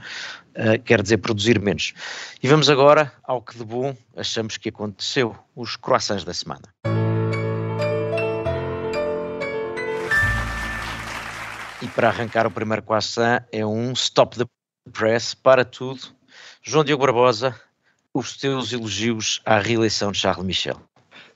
uh, 0.56 0.82
quer 0.84 1.02
dizer 1.02 1.18
produzir 1.18 1.60
menos. 1.60 1.94
E 2.42 2.48
vamos 2.48 2.70
agora 2.70 3.12
ao 3.24 3.42
que 3.42 3.58
de 3.58 3.64
bom 3.64 3.96
achamos 4.16 4.58
que 4.58 4.70
aconteceu, 4.70 5.36
os 5.56 5.76
croissants 5.76 6.24
da 6.24 6.34
semana. 6.34 6.64
E 11.82 11.88
para 11.88 12.10
arrancar 12.10 12.46
o 12.46 12.52
primeiro 12.52 12.84
croissant 12.84 13.44
é 13.52 13.66
um 13.66 13.92
stop 13.94 14.38
the 14.38 14.46
press 14.94 15.34
para 15.34 15.66
tudo. 15.66 16.02
João 16.62 16.84
Diogo 16.84 17.04
Barbosa, 17.04 17.60
os 18.14 18.38
teus 18.38 18.72
elogios 18.72 19.42
à 19.46 19.58
reeleição 19.58 20.12
de 20.12 20.20
Charles 20.20 20.46
Michel. 20.46 20.91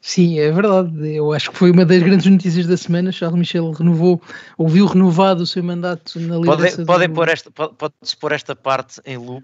Sim, 0.05 0.37
é 0.37 0.51
verdade. 0.51 1.15
Eu 1.15 1.33
acho 1.33 1.49
que 1.49 1.57
foi 1.57 1.71
uma 1.71 1.83
das 1.83 2.03
grandes 2.03 2.27
notícias 2.27 2.67
da 2.67 2.77
semana. 2.77 3.11
Charles 3.11 3.39
Michel 3.39 3.71
renovou, 3.71 4.21
ouviu 4.55 4.85
renovado 4.85 5.41
o 5.41 5.47
seu 5.47 5.63
mandato 5.63 6.19
na 6.19 6.37
liderança. 6.37 6.85
Podem 6.85 7.07
do... 7.09 7.15
pôr, 7.15 7.27
esta, 7.27 7.49
pode, 7.49 7.73
pode 7.73 7.93
pôr 8.19 8.31
esta 8.31 8.55
parte 8.55 9.01
em 9.03 9.17
loop 9.17 9.43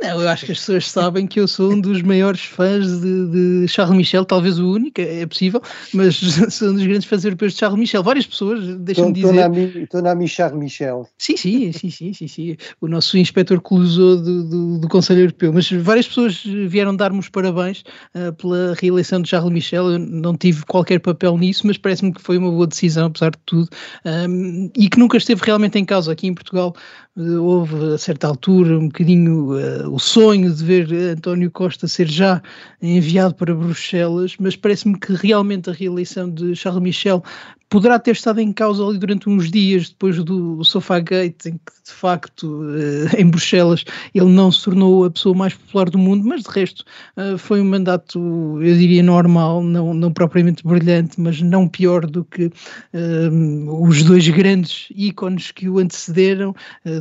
não, 0.00 0.20
eu 0.20 0.28
acho 0.28 0.44
que 0.44 0.52
as 0.52 0.58
pessoas 0.58 0.90
sabem 0.90 1.26
que 1.26 1.40
eu 1.40 1.48
sou 1.48 1.72
um 1.72 1.80
dos 1.80 2.02
maiores 2.02 2.42
fãs 2.42 3.00
de, 3.00 3.62
de 3.62 3.68
Charles 3.68 3.96
Michel, 3.96 4.26
talvez 4.26 4.58
o 4.58 4.70
único, 4.70 5.00
é 5.00 5.24
possível, 5.24 5.62
mas 5.94 6.16
sou 6.52 6.68
um 6.68 6.74
dos 6.74 6.86
grandes 6.86 7.08
fãs 7.08 7.24
europeus 7.24 7.54
de 7.54 7.60
Charles 7.60 7.78
Michel. 7.78 8.02
Várias 8.02 8.26
pessoas, 8.26 8.76
deixam-me 8.78 9.14
dizer. 9.14 9.82
Estou 9.82 10.02
na 10.02 10.14
Mi 10.14 10.28
Charles 10.28 10.58
Michel. 10.58 11.08
Sim, 11.16 11.36
sim, 11.36 11.72
sim, 11.72 11.90
sim, 11.90 12.12
sim, 12.12 12.28
sim. 12.28 12.56
O 12.80 12.88
nosso 12.88 13.16
inspetor 13.16 13.60
Clusou 13.60 14.16
do, 14.18 14.44
do, 14.44 14.78
do, 14.80 14.88
Conselho 14.88 15.20
Europeu. 15.20 15.52
Mas 15.52 15.70
várias 15.70 16.06
pessoas 16.06 16.42
vieram 16.44 16.94
dar-me 16.94 17.18
os 17.18 17.28
parabéns 17.30 17.82
uh, 18.14 18.32
pela 18.34 18.74
reeleição 18.78 19.22
de 19.22 19.28
Charles 19.30 19.52
Michel. 19.52 19.92
Eu 19.92 19.98
não 19.98 20.36
tive 20.36 20.64
qualquer 20.66 21.00
papel 21.00 21.38
nisso, 21.38 21.66
mas 21.66 21.78
parece-me 21.78 22.12
que 22.12 22.20
foi 22.20 22.36
uma 22.36 22.50
boa 22.50 22.66
decisão, 22.66 23.06
apesar 23.06 23.30
de 23.30 23.38
tudo, 23.46 23.68
um, 24.04 24.70
e 24.76 24.90
que 24.90 24.98
nunca 24.98 25.16
esteve 25.16 25.42
realmente 25.42 25.78
em 25.78 25.84
causa 25.84 26.12
aqui 26.12 26.26
em 26.26 26.34
Portugal 26.34 26.74
houve 27.16 27.94
a 27.94 27.98
certa 27.98 28.26
altura 28.26 28.78
um 28.78 28.88
bocadinho 28.88 29.54
uh, 29.54 29.85
o 29.88 29.98
sonho 29.98 30.52
de 30.52 30.64
ver 30.64 30.92
António 30.92 31.50
Costa 31.50 31.88
ser 31.88 32.08
já 32.08 32.42
enviado 32.80 33.34
para 33.34 33.54
Bruxelas, 33.54 34.36
mas 34.38 34.56
parece-me 34.56 34.98
que 34.98 35.12
realmente 35.14 35.70
a 35.70 35.72
reeleição 35.72 36.30
de 36.30 36.54
Charles 36.54 36.82
Michel 36.82 37.22
poderá 37.68 37.98
ter 37.98 38.12
estado 38.12 38.40
em 38.40 38.52
causa 38.52 38.84
ali 38.84 38.98
durante 38.98 39.28
uns 39.28 39.50
dias 39.50 39.88
depois 39.88 40.22
do 40.22 40.62
Sofagate, 40.64 41.48
em 41.48 41.52
que 41.52 41.72
de 41.84 41.92
facto 41.92 42.62
eh, 42.64 43.16
em 43.20 43.28
Bruxelas 43.28 43.84
ele 44.14 44.30
não 44.30 44.50
se 44.52 44.64
tornou 44.64 45.04
a 45.04 45.10
pessoa 45.10 45.34
mais 45.34 45.54
popular 45.54 45.90
do 45.90 45.98
mundo, 45.98 46.24
mas 46.24 46.42
de 46.42 46.50
resto 46.50 46.84
eh, 47.16 47.36
foi 47.36 47.60
um 47.60 47.64
mandato, 47.64 48.18
eu 48.62 48.76
diria, 48.76 49.02
normal, 49.02 49.62
não, 49.62 49.92
não 49.92 50.12
propriamente 50.12 50.66
brilhante, 50.66 51.20
mas 51.20 51.40
não 51.42 51.68
pior 51.68 52.06
do 52.06 52.24
que 52.24 52.46
uh, 52.46 53.82
os 53.82 54.02
dois 54.02 54.28
grandes 54.28 54.88
ícones 54.94 55.50
que 55.50 55.68
o 55.68 55.78
antecederam, 55.78 56.54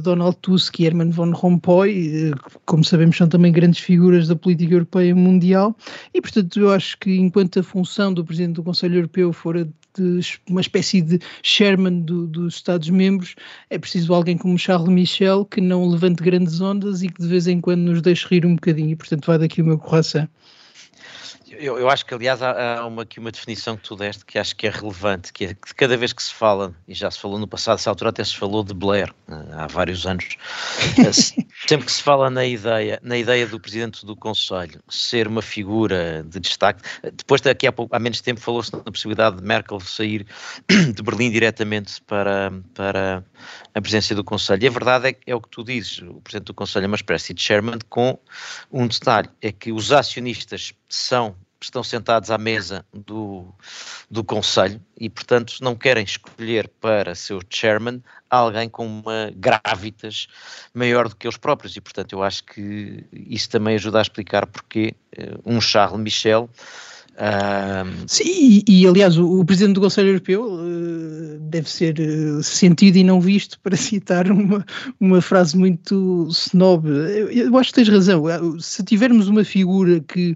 Donald 0.04 0.38
Tusk 0.42 0.80
e 0.80 0.86
Herman 0.86 1.12
von 1.12 1.32
Rompuy, 1.32 2.34
como 2.66 2.84
sabemos 2.84 3.18
são 3.18 3.28
também 3.28 3.52
grandes 3.52 3.80
figuras 3.80 4.28
da 4.28 4.36
política 4.36 4.74
europeia 4.74 5.16
mundial, 5.16 5.76
e 6.14 6.22
portanto 6.22 6.60
eu 6.60 6.72
acho 6.72 6.98
que 6.98 7.16
enquanto 7.16 7.60
a 7.60 7.64
função 7.64 8.14
do 8.14 8.24
Presidente 8.26 8.56
do 8.56 8.64
Conselho 8.64 8.96
Europeu 8.96 9.32
for 9.34 9.58
a 9.58 9.66
de 10.02 10.20
uma 10.50 10.62
espécie 10.62 11.02
de 11.02 11.20
chairman 11.44 12.02
do, 12.02 12.28
dos 12.28 12.56
Estados-membros, 12.56 13.36
é 13.70 13.78
preciso 13.78 14.14
alguém 14.14 14.38
como 14.38 14.58
Charles 14.58 14.90
Michel 14.90 15.46
que 15.46 15.62
não 15.62 15.88
levante 15.88 16.24
grandes 16.24 16.62
ondas 16.62 17.04
e 17.04 17.10
que 17.10 17.22
de 17.22 17.28
vez 17.28 17.48
em 17.48 17.62
quando 17.62 17.82
nos 17.82 18.02
deixe 18.02 18.28
rir 18.28 18.46
um 18.46 18.56
bocadinho. 18.56 18.92
E, 18.92 18.96
portanto, 18.96 19.26
vai 19.26 19.38
daqui 19.38 19.62
o 19.62 19.66
meu 19.66 19.78
coração. 19.78 20.28
Eu, 21.58 21.78
eu, 21.80 21.90
acho 21.90 22.06
que, 22.06 22.14
aliás, 22.14 22.42
há, 22.42 22.80
há 22.80 22.86
uma, 22.86 23.04
aqui 23.04 23.20
uma 23.20 23.32
definição 23.32 23.78
que 23.78 23.84
tu 23.84 23.96
deste 23.96 24.26
que 24.26 24.38
acho 24.38 24.56
que 24.56 24.68
é 24.68 24.70
relevante, 24.70 25.32
que 25.32 25.46
é 25.46 25.54
que 25.54 25.74
cada 25.76 25.96
vez 25.96 26.14
que 26.14 26.22
se 26.22 26.34
fala, 26.34 26.74
e 26.88 26.94
já 26.94 27.10
se 27.10 27.20
falou 27.20 27.38
no 27.40 27.48
passado, 27.48 27.76
essa 27.76 27.90
altura 27.90 28.10
até 28.10 28.24
se 28.24 28.36
falou 28.36 28.64
de 28.64 28.74
Blair, 28.74 29.14
eh, 29.28 29.34
há 29.54 29.68
vários 29.68 30.06
anos, 30.06 30.38
eh, 30.98 31.12
sempre 31.68 31.86
que 31.86 31.92
se 31.92 32.02
fala 32.02 32.30
na 32.30 32.46
ideia, 32.46 33.00
na 33.04 33.18
ideia 33.18 33.48
do 33.48 33.60
Presidente 33.60 34.06
do 34.06 34.16
Conselho 34.16 34.82
ser 34.90 35.28
uma 35.28 35.42
figura 35.42 36.26
de 36.28 36.40
destaque, 36.40 36.82
depois 37.04 37.42
daqui 37.42 37.68
a, 37.68 37.72
pouco, 37.72 37.96
há 37.96 38.00
menos 38.00 38.22
tempo 38.22 38.40
falou-se 38.40 38.74
na 38.74 38.80
possibilidade 38.80 39.38
de 39.38 39.44
Merkel 39.44 39.80
sair 39.80 40.26
de 40.70 41.04
Berlim 41.04 41.32
diretamente 41.32 42.02
para, 42.02 42.52
para 42.74 43.24
a 43.74 43.82
presidência 43.82 44.16
do 44.16 44.24
Conselho, 44.24 44.64
e 44.64 44.68
a 44.68 44.72
verdade 44.72 45.10
é, 45.10 45.18
é 45.28 45.36
o 45.36 45.42
que 45.42 45.50
tu 45.50 45.64
dizes, 45.64 46.00
o 46.00 46.22
Presidente 46.22 46.48
do 46.48 46.54
Conselho 46.54 46.86
é 46.86 46.88
uma 46.88 46.96
espécie 46.96 47.34
de 47.34 47.42
chairman 47.42 47.80
com 47.90 48.18
um 48.72 48.88
detalhe, 48.88 49.30
é 49.42 49.52
que 49.52 49.72
os 49.72 49.92
acionistas 49.92 50.74
são 50.88 51.36
estão 51.66 51.84
sentados 51.84 52.32
à 52.32 52.38
mesa 52.38 52.86
do, 52.94 53.46
do 54.10 54.24
Conselho 54.24 54.82
e, 54.98 55.10
portanto, 55.10 55.56
não 55.62 55.76
querem 55.76 56.04
escolher 56.04 56.68
para 56.80 57.16
seu 57.16 57.40
chairman 57.50 58.02
alguém 58.30 58.70
com 58.70 58.86
uma 58.88 59.32
gravitas 59.36 60.28
maior 60.74 61.10
do 61.10 61.16
que 61.16 61.28
eles 61.28 61.38
próprios. 61.38 61.76
E, 61.76 61.82
portanto, 61.82 62.14
eu 62.14 62.24
acho 62.24 62.44
que 62.44 63.06
isso 63.12 63.50
também 63.50 63.76
ajuda 63.76 64.00
a 64.00 64.02
explicar 64.02 64.46
porque 64.48 64.96
uh, 65.18 65.42
um 65.46 65.60
Charles 65.60 66.00
Michel 66.00 66.50
Sim, 68.08 68.24
e, 68.26 68.64
e, 68.82 68.88
aliás, 68.88 69.18
o, 69.18 69.40
o, 69.40 69.46
presidente 69.46 69.76
do 69.76 69.82
Conselho 69.82 70.10
Europeu 70.10 70.44
uh, 70.44 71.40
deve 71.40 71.70
ser 71.70 71.98
uh, 71.98 72.44
sentido 72.44 72.98
e 72.98 73.06
não 73.06 73.22
visto 73.22 73.58
para 73.64 73.78
citar 73.78 74.30
uma, 74.30 74.66
uma 75.00 75.22
frase 75.22 75.58
muito 75.58 76.28
snob. 76.30 76.90
Eu, 76.90 77.30
eu, 77.30 77.58
acho 77.58 77.70
que 77.70 77.76
tens 77.76 77.88
razão. 77.88 78.30
Eh, 78.30 78.40
se 78.60 78.84
tivermos 78.84 79.30
uma 79.30 79.46
figura 79.46 80.02
que 80.02 80.36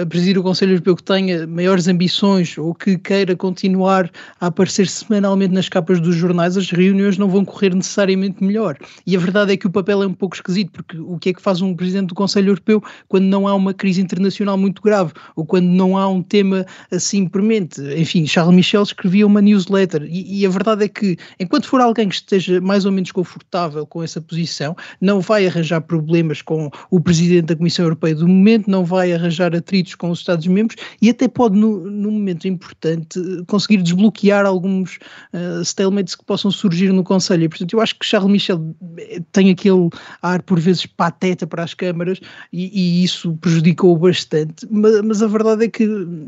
a 0.00 0.06
presidir 0.06 0.38
o 0.38 0.42
Conselho 0.42 0.72
Europeu 0.72 0.96
que 0.96 1.02
tenha 1.02 1.46
maiores 1.46 1.86
ambições 1.86 2.56
ou 2.56 2.74
que 2.74 2.96
queira 2.96 3.36
continuar 3.36 4.10
a 4.40 4.46
aparecer 4.46 4.88
semanalmente 4.88 5.52
nas 5.52 5.68
capas 5.68 6.00
dos 6.00 6.16
jornais, 6.16 6.56
as 6.56 6.70
reuniões 6.70 7.18
não 7.18 7.28
vão 7.28 7.44
correr 7.44 7.74
necessariamente 7.74 8.42
melhor. 8.42 8.78
E 9.06 9.14
a 9.14 9.20
verdade 9.20 9.52
é 9.52 9.56
que 9.56 9.66
o 9.66 9.70
papel 9.70 10.02
é 10.02 10.06
um 10.06 10.14
pouco 10.14 10.34
esquisito, 10.34 10.70
porque 10.72 10.98
o 10.98 11.18
que 11.18 11.28
é 11.28 11.34
que 11.34 11.42
faz 11.42 11.60
um 11.60 11.74
presidente 11.74 12.08
do 12.08 12.14
Conselho 12.14 12.48
Europeu 12.48 12.82
quando 13.06 13.24
não 13.24 13.46
há 13.46 13.54
uma 13.54 13.74
crise 13.74 14.00
internacional 14.00 14.56
muito 14.56 14.80
grave 14.80 15.12
ou 15.34 15.44
quando 15.44 15.66
não 15.66 15.98
há 15.98 16.05
um 16.08 16.22
tema 16.22 16.66
assim 16.90 17.26
premente. 17.26 17.80
Enfim, 17.96 18.26
Charles 18.26 18.54
Michel 18.54 18.82
escrevia 18.82 19.26
uma 19.26 19.40
newsletter 19.40 20.02
e, 20.04 20.40
e, 20.40 20.46
a 20.46 20.48
verdade 20.48 20.84
é 20.84 20.88
que, 20.88 21.16
enquanto 21.38 21.66
for 21.68 21.80
alguém 21.80 22.08
que 22.08 22.14
esteja 22.14 22.60
mais 22.60 22.84
ou 22.84 22.92
menos 22.92 23.12
confortável 23.12 23.86
com 23.86 24.02
essa 24.02 24.20
posição, 24.20 24.76
não 25.00 25.20
vai 25.20 25.46
arranjar 25.46 25.80
problemas 25.80 26.42
com 26.42 26.70
o 26.90 27.00
presidente 27.00 27.46
da 27.46 27.56
Comissão 27.56 27.84
Europeia 27.84 28.14
do 28.14 28.28
momento, 28.28 28.70
não 28.70 28.84
vai 28.84 29.12
arranjar 29.12 29.54
atritos 29.54 29.94
com 29.94 30.10
os 30.10 30.20
Estados-membros 30.20 30.76
e 31.00 31.10
até 31.10 31.28
pode, 31.28 31.56
no, 31.56 31.90
num 31.90 32.10
momento 32.10 32.48
importante, 32.48 33.20
conseguir 33.46 33.82
desbloquear 33.82 34.46
alguns 34.46 34.98
uh, 35.32 35.60
stalemates 35.62 36.14
que 36.14 36.24
possam 36.24 36.50
surgir 36.50 36.92
no 36.92 37.04
Conselho. 37.04 37.44
E, 37.44 37.48
portanto, 37.48 37.72
eu 37.72 37.80
acho 37.80 37.98
que 37.98 38.06
Charles 38.06 38.30
Michel 38.30 38.74
eh, 38.98 39.20
tem 39.32 39.50
aquele 39.50 39.88
ar, 40.22 40.42
por 40.42 40.58
vezes, 40.58 40.86
pateta 40.86 41.46
para 41.46 41.64
as 41.64 41.74
câmaras 41.74 42.20
e, 42.52 42.70
e 42.72 43.04
isso 43.04 43.36
prejudicou 43.40 43.96
bastante, 43.96 44.66
mas, 44.70 45.00
mas 45.02 45.22
a 45.22 45.26
verdade 45.26 45.64
é 45.64 45.68
que 45.68 45.86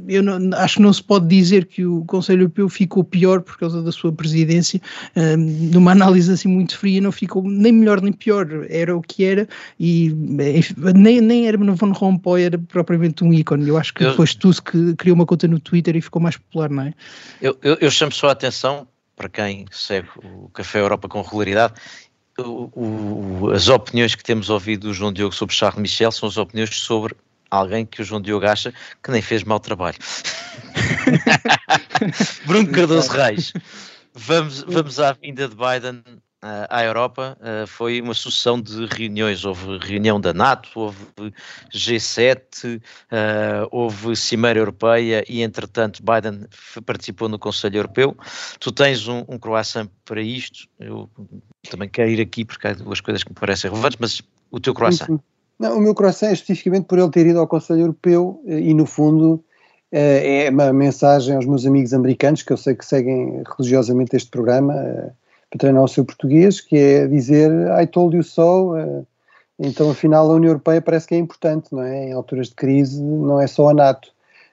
eu 0.08 0.22
não, 0.22 0.56
acho 0.58 0.76
que 0.76 0.82
não 0.82 0.92
se 0.92 1.02
pode 1.02 1.26
dizer 1.28 1.66
que 1.66 1.84
o 1.84 2.04
Conselho 2.04 2.42
Europeu 2.42 2.68
ficou 2.68 3.04
pior 3.04 3.40
por 3.40 3.58
causa 3.58 3.82
da 3.82 3.92
sua 3.92 4.12
presidência. 4.12 4.80
Um, 5.16 5.36
numa 5.72 5.92
análise 5.92 6.30
assim 6.32 6.48
muito 6.48 6.76
fria, 6.76 7.00
não 7.00 7.12
ficou 7.12 7.42
nem 7.42 7.72
melhor 7.72 8.00
nem 8.00 8.12
pior, 8.12 8.46
era 8.68 8.96
o 8.96 9.02
que 9.02 9.24
era, 9.24 9.48
e 9.78 10.12
nem, 10.94 11.20
nem 11.20 11.46
era 11.46 11.58
Van 11.58 11.92
Rompuy 11.92 12.42
era 12.42 12.58
propriamente 12.58 13.24
um 13.24 13.32
ícone. 13.32 13.68
Eu 13.68 13.76
acho 13.76 13.94
que 13.94 14.04
eu, 14.04 14.10
depois 14.10 14.34
Tusk 14.34 14.70
criou 14.96 15.14
uma 15.14 15.26
conta 15.26 15.46
no 15.48 15.60
Twitter 15.60 15.96
e 15.96 16.00
ficou 16.00 16.20
mais 16.20 16.36
popular, 16.36 16.70
não 16.70 16.84
é? 16.84 16.94
Eu, 17.40 17.56
eu, 17.62 17.76
eu 17.80 17.90
chamo 17.90 18.12
só 18.12 18.28
a 18.28 18.32
atenção 18.32 18.86
para 19.16 19.28
quem 19.28 19.66
segue 19.70 20.08
o 20.16 20.48
Café 20.50 20.80
Europa 20.80 21.08
com 21.08 21.20
regularidade 21.22 21.74
o, 22.38 22.70
o, 22.74 23.50
as 23.50 23.68
opiniões 23.68 24.14
que 24.14 24.22
temos 24.22 24.48
ouvido 24.48 24.88
do 24.88 24.94
João 24.94 25.12
Diogo 25.12 25.34
sobre 25.34 25.54
Charles 25.54 25.80
Michel 25.80 26.12
são 26.12 26.28
as 26.28 26.36
opiniões 26.36 26.74
sobre 26.76 27.16
alguém 27.50 27.86
que 27.86 28.02
o 28.02 28.04
João 28.04 28.20
Diogo 28.20 28.46
acha 28.46 28.72
que 29.02 29.10
nem 29.10 29.22
fez 29.22 29.44
mau 29.44 29.60
trabalho. 29.60 29.98
Bruno 32.46 32.70
Cardoso 32.70 33.10
Reis, 33.10 33.52
vamos, 34.14 34.62
vamos 34.62 35.00
à 35.00 35.12
vinda 35.12 35.48
de 35.48 35.54
Biden 35.54 36.02
à 36.40 36.84
Europa 36.84 37.36
uh, 37.40 37.66
foi 37.66 38.00
uma 38.00 38.14
sucessão 38.14 38.60
de 38.60 38.86
reuniões. 38.86 39.44
Houve 39.44 39.78
reunião 39.78 40.20
da 40.20 40.32
NATO, 40.32 40.68
houve 40.74 41.06
G7, 41.74 42.76
uh, 42.76 42.80
houve 43.70 44.14
Cimeira 44.14 44.58
Europeia 44.58 45.24
e, 45.28 45.42
entretanto, 45.42 46.02
Biden 46.02 46.46
participou 46.86 47.28
no 47.28 47.38
Conselho 47.38 47.78
Europeu. 47.78 48.16
Tu 48.60 48.70
tens 48.70 49.08
um, 49.08 49.24
um 49.28 49.38
croissant 49.38 49.88
para 50.04 50.22
isto. 50.22 50.68
Eu 50.78 51.10
também 51.68 51.88
quero 51.88 52.10
ir 52.10 52.20
aqui 52.20 52.44
porque 52.44 52.68
há 52.68 52.72
duas 52.72 53.00
coisas 53.00 53.24
que 53.24 53.30
me 53.30 53.36
parecem 53.36 53.70
relevantes, 53.70 53.98
mas 54.00 54.22
o 54.50 54.60
teu 54.60 54.74
croissant. 54.74 55.18
Não, 55.58 55.76
o 55.78 55.80
meu 55.80 55.94
croissant 55.94 56.28
é 56.28 56.32
especificamente 56.32 56.86
por 56.86 56.98
ele 56.98 57.10
ter 57.10 57.26
ido 57.26 57.40
ao 57.40 57.48
Conselho 57.48 57.80
Europeu 57.80 58.40
eh, 58.46 58.60
e, 58.60 58.74
no 58.74 58.86
fundo, 58.86 59.42
é 59.90 60.50
uma 60.50 60.70
mensagem 60.70 61.34
aos 61.34 61.46
meus 61.46 61.64
amigos 61.64 61.94
americanos 61.94 62.42
que 62.42 62.52
eu 62.52 62.58
sei 62.58 62.74
que 62.74 62.84
seguem 62.84 63.42
religiosamente 63.56 64.14
este 64.14 64.30
programa 64.30 64.74
para 65.50 65.58
treinar 65.58 65.82
o 65.82 65.88
seu 65.88 66.04
português, 66.04 66.60
que 66.60 66.76
é 66.76 67.06
dizer 67.06 67.50
I 67.80 67.86
told 67.86 68.16
you 68.16 68.22
so. 68.22 68.76
Eh, 68.76 69.02
então, 69.58 69.90
afinal, 69.90 70.30
a 70.30 70.34
União 70.34 70.50
Europeia 70.50 70.80
parece 70.80 71.06
que 71.08 71.14
é 71.14 71.18
importante, 71.18 71.72
não 71.72 71.82
é? 71.82 72.06
Em 72.06 72.12
alturas 72.12 72.48
de 72.48 72.54
crise, 72.54 73.02
não 73.02 73.40
é 73.40 73.46
só 73.46 73.68
a 73.70 73.74
NATO. 73.74 74.10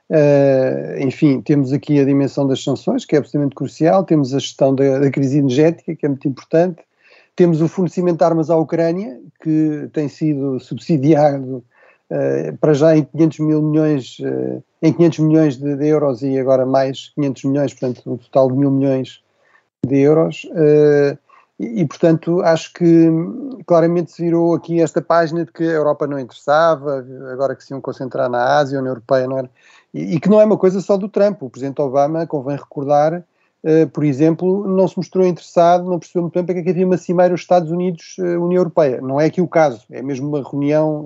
Uh, 0.10 1.00
enfim, 1.00 1.42
temos 1.42 1.74
aqui 1.74 2.00
a 2.00 2.06
dimensão 2.06 2.48
das 2.48 2.64
sanções, 2.64 3.06
que 3.06 3.16
é 3.16 3.20
absolutamente 3.20 3.56
crucial, 3.56 4.04
temos 4.04 4.36
a 4.36 4.40
gestão 4.40 4.74
da, 4.74 5.00
da, 5.00 5.10
crise 5.10 5.40
energética, 5.40 5.96
que 5.96 6.06
é 6.06 6.10
muito 6.10 6.28
importante, 6.28 6.78
temos 7.36 7.62
o 7.62 7.68
fornecimento 7.68 8.20
de 8.20 8.24
armas 8.24 8.50
à 8.50 8.56
Ucrânia, 8.56 9.20
que 9.42 9.90
tem 9.92 10.08
sido 10.08 10.60
subsidiado 10.60 11.64
uh, 12.10 12.58
para 12.60 12.74
já 12.74 12.96
em 12.96 13.04
500 13.04 13.40
mil 13.40 13.62
milhões, 13.62 14.18
uh, 14.20 14.64
em 14.82 14.94
500 14.94 15.20
milhões 15.20 15.58
de, 15.58 15.76
de, 15.76 15.88
euros 15.88 16.22
e 16.22 16.40
agora 16.40 16.66
mais 16.66 17.12
500 17.16 17.44
milhões, 17.46 17.74
portanto, 17.74 18.02
um 18.06 18.18
total 18.18 18.50
de 18.52 18.58
mil 18.58 18.72
milhões 18.72 19.22
de 19.86 20.00
euros. 20.00 20.46
Uh, 20.46 21.18
e, 21.60 21.82
e, 21.82 21.86
portanto, 21.86 22.42
acho 22.42 22.74
que 22.74 23.10
claramente 23.66 24.12
se 24.12 24.24
virou 24.24 24.54
aqui 24.54 24.82
esta 24.82 25.02
página 25.02 25.46
de 25.46 25.52
que 25.52 25.64
a 25.64 25.74
Europa 25.74 26.06
não 26.06 26.20
interessava, 26.20 27.06
agora 27.32 27.56
que 27.56 27.64
se 27.64 27.74
iam 27.74 27.80
concentrar 27.80 28.30
na 28.30 28.58
Ásia, 28.58 28.78
a 28.78 28.82
União 28.82 28.92
Europeia 28.92 29.28
não 29.28 29.38
era. 29.38 29.50
E, 29.94 30.16
e 30.16 30.20
que 30.20 30.30
não 30.30 30.42
é 30.42 30.46
uma 30.46 30.58
coisa 30.58 30.82
só 30.82 30.98
do 30.98 31.08
Trump. 31.08 31.42
O 31.42 31.50
Presidente 31.50 31.82
Obama, 31.82 32.28
convém 32.28 32.58
recordar, 32.58 33.24
por 33.94 34.04
exemplo, 34.04 34.68
não 34.68 34.88
se 34.88 34.98
mostrou 34.98 35.26
interessado, 35.26 35.90
não 35.90 35.98
percebeu 35.98 36.24
muito 36.24 36.34
bem 36.34 36.46
para 36.46 36.62
que 36.62 36.70
é 36.70 36.72
havia 36.72 36.86
uma 36.86 36.98
cimeira 36.98 37.34
os 37.34 37.42
Estados 37.42 37.72
Unidos-União 37.72 38.50
uh, 38.50 38.54
Europeia. 38.54 39.02
Não 39.02 39.20
é 39.20 39.26
aqui 39.26 39.42
o 39.42 39.48
caso, 39.48 39.84
é 39.90 40.02
mesmo 40.02 40.28
uma 40.28 40.44
reunião 40.48 41.06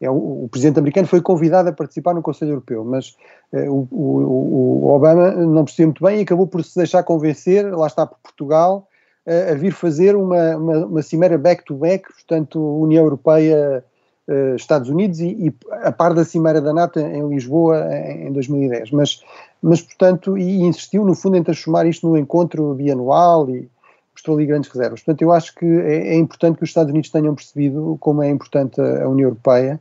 é, 0.00 0.10
o, 0.10 0.44
o, 0.44 0.48
presidente 0.50 0.78
americano 0.78 1.06
foi 1.06 1.22
convidado 1.22 1.70
a 1.70 1.72
participar 1.72 2.14
no 2.14 2.20
Conselho 2.20 2.52
Europeu, 2.52 2.84
mas 2.84 3.16
eh, 3.50 3.68
o, 3.68 3.88
o, 3.90 4.90
Obama 4.94 5.30
não 5.30 5.64
percebeu 5.64 5.86
muito 5.86 6.04
bem 6.04 6.18
e 6.18 6.22
acabou 6.22 6.46
por 6.46 6.62
se 6.62 6.76
deixar 6.76 7.02
convencer, 7.02 7.74
lá 7.74 7.86
está 7.86 8.06
por 8.06 8.18
Portugal, 8.18 8.86
a 9.26 9.54
vir 9.54 9.72
fazer 9.72 10.14
uma, 10.14 10.56
uma, 10.56 10.86
uma 10.86 11.02
cimeira 11.02 11.36
back-to-back, 11.36 12.12
portanto, 12.12 12.60
União 12.60 13.02
Europeia, 13.02 13.82
eh, 14.28 14.54
Estados 14.56 14.88
Unidos 14.88 15.20
e, 15.20 15.26
e, 15.26 15.54
a 15.70 15.92
par 15.92 16.12
da 16.12 16.24
cimeira 16.24 16.60
da 16.60 16.72
NATO 16.72 16.98
em 16.98 17.28
Lisboa 17.28 17.88
em, 17.92 18.26
em 18.26 18.32
2010. 18.32 18.90
Mas, 18.90 19.22
mas, 19.62 19.82
portanto, 19.82 20.36
e 20.36 20.62
insistiu, 20.62 21.04
no 21.04 21.14
fundo, 21.14 21.36
em 21.36 21.42
transformar 21.42 21.86
isto 21.86 22.06
num 22.06 22.16
encontro 22.16 22.74
bianual 22.74 23.48
e 23.50 23.68
mostrou 24.12 24.36
ali 24.36 24.46
grandes 24.46 24.70
reservas. 24.70 25.00
Portanto, 25.00 25.22
eu 25.22 25.32
acho 25.32 25.54
que 25.54 25.64
é, 25.64 26.14
é 26.14 26.16
importante 26.16 26.56
que 26.56 26.64
os 26.64 26.70
Estados 26.70 26.90
Unidos 26.90 27.10
tenham 27.10 27.34
percebido 27.34 27.96
como 28.00 28.22
é 28.22 28.30
importante 28.30 28.80
a, 28.80 29.04
a 29.04 29.08
União 29.08 29.28
Europeia 29.28 29.80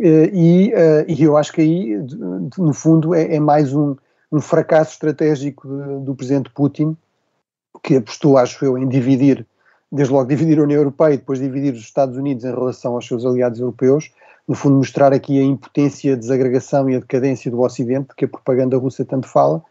eh, 0.00 0.30
e, 0.32 0.72
eh, 0.72 1.04
e, 1.08 1.22
eu 1.22 1.36
acho 1.36 1.52
que 1.52 1.60
aí, 1.60 1.98
no 2.56 2.72
fundo, 2.72 3.14
é, 3.14 3.34
é 3.34 3.40
mais 3.40 3.74
um, 3.74 3.96
um, 4.30 4.40
fracasso 4.40 4.92
estratégico 4.92 5.66
do 6.00 6.14
presidente 6.14 6.50
Putin, 6.50 6.96
que 7.82 7.96
apostou, 7.96 8.38
acho 8.38 8.64
eu, 8.64 8.78
em 8.78 8.88
dividir, 8.88 9.44
desde 9.90 10.12
logo 10.12 10.28
dividir 10.28 10.58
a 10.60 10.62
União 10.62 10.78
Europeia 10.78 11.14
e 11.14 11.18
depois 11.18 11.40
dividir 11.40 11.74
os 11.74 11.80
Estados 11.80 12.16
Unidos 12.16 12.44
em 12.44 12.54
relação 12.54 12.94
aos 12.94 13.06
seus 13.06 13.24
aliados 13.26 13.58
europeus, 13.58 14.12
no 14.48 14.54
fundo 14.54 14.76
mostrar 14.76 15.12
aqui 15.12 15.38
a 15.38 15.44
impotência, 15.44 16.14
a 16.14 16.16
desagregação 16.16 16.88
e 16.88 16.96
a 16.96 17.00
decadência 17.00 17.50
do 17.50 17.60
Ocidente, 17.60 18.14
que 18.16 18.24
a 18.24 18.28
propaganda 18.28 18.78
russa 18.78 19.04
tanto 19.04 19.28
fala, 19.28 19.62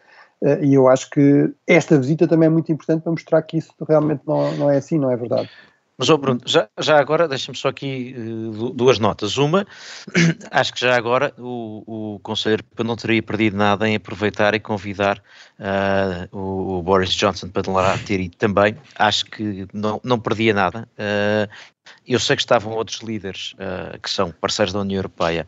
eh, 0.43 0.65
e 0.65 0.73
eu 0.75 0.87
acho 0.87 1.09
que 1.09 1.51
esta 1.65 1.97
visita 1.97 2.27
também 2.27 2.45
é 2.45 2.49
muito 2.49 2.71
importante 2.71 3.01
para 3.01 3.11
mostrar 3.11 3.41
que 3.41 3.57
isso 3.57 3.73
realmente 3.87 4.21
não, 4.27 4.55
não 4.55 4.69
é 4.69 4.77
assim, 4.77 4.99
não 4.99 5.11
é 5.11 5.17
verdade. 5.17 5.49
Mas, 5.97 6.09
oh 6.09 6.17
Bruno, 6.19 6.39
já, 6.45 6.69
já 6.79 6.99
agora, 6.99 7.27
deixa-me 7.27 7.57
só 7.57 7.69
aqui 7.69 8.15
uh, 8.15 8.69
duas 8.69 8.99
notas. 8.99 9.37
Uma, 9.37 9.65
acho 10.51 10.71
que 10.71 10.81
já 10.81 10.95
agora 10.95 11.33
o, 11.39 12.13
o 12.15 12.19
Conselheiro 12.19 12.63
não 12.85 12.95
teria 12.95 13.23
perdido 13.23 13.57
nada 13.57 13.89
em 13.89 13.95
aproveitar 13.95 14.53
e 14.53 14.59
convidar 14.59 15.17
uh, 15.59 16.37
o, 16.37 16.77
o, 16.77 16.83
Boris 16.83 17.09
Johnson 17.09 17.49
para 17.49 17.71
lá 17.71 17.97
ter 17.97 18.19
ido 18.19 18.37
também. 18.37 18.77
Acho 18.95 19.25
que 19.25 19.67
não, 19.73 19.99
não 20.03 20.19
perdia 20.19 20.53
nada. 20.53 20.87
Eu 22.08 22.19
sei 22.19 22.36
que 22.36 22.41
estavam 22.41 22.73
outros 22.73 23.02
líderes 23.02 23.54
uh, 23.54 24.00
que 24.00 24.10
são 24.10 24.32
parceiros 24.32 24.73
da 24.73 24.80
União 24.80 25.00
Europeia 25.00 25.47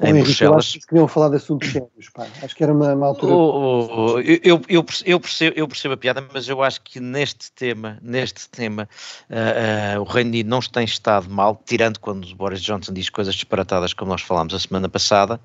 em 0.00 0.08
Henrique, 0.08 0.24
Bruxelas. 0.24 0.52
Eu 0.52 0.58
acho 0.58 0.72
que 0.80 0.86
queriam 0.86 1.08
falar 1.08 1.28
de 1.28 1.36
assuntos 1.36 1.70
sérios, 1.70 2.08
pá. 2.12 2.26
Acho 2.42 2.54
que 2.54 2.64
era 2.64 2.72
uma, 2.72 2.94
uma 2.94 3.06
altura. 3.06 3.32
Oh, 3.32 4.14
oh, 4.14 4.20
eu, 4.20 4.38
eu, 4.42 4.62
eu, 5.04 5.20
percebo, 5.20 5.56
eu 5.56 5.68
percebo 5.68 5.94
a 5.94 5.96
piada, 5.96 6.24
mas 6.32 6.48
eu 6.48 6.62
acho 6.62 6.80
que 6.82 6.98
neste 6.98 7.52
tema, 7.52 7.98
neste 8.02 8.48
tema, 8.48 8.88
uh, 9.30 9.98
uh, 9.98 10.00
o 10.00 10.04
Reino 10.04 10.30
Unido 10.30 10.48
não 10.48 10.60
tem 10.60 10.84
estado 10.84 11.30
mal, 11.30 11.60
tirando 11.64 11.98
quando 11.98 12.24
o 12.24 12.34
Boris 12.34 12.60
Johnson 12.60 12.92
diz 12.92 13.08
coisas 13.08 13.34
disparatadas, 13.34 13.92
como 13.92 14.10
nós 14.10 14.22
falámos 14.22 14.54
a 14.54 14.58
semana 14.58 14.88
passada. 14.88 15.40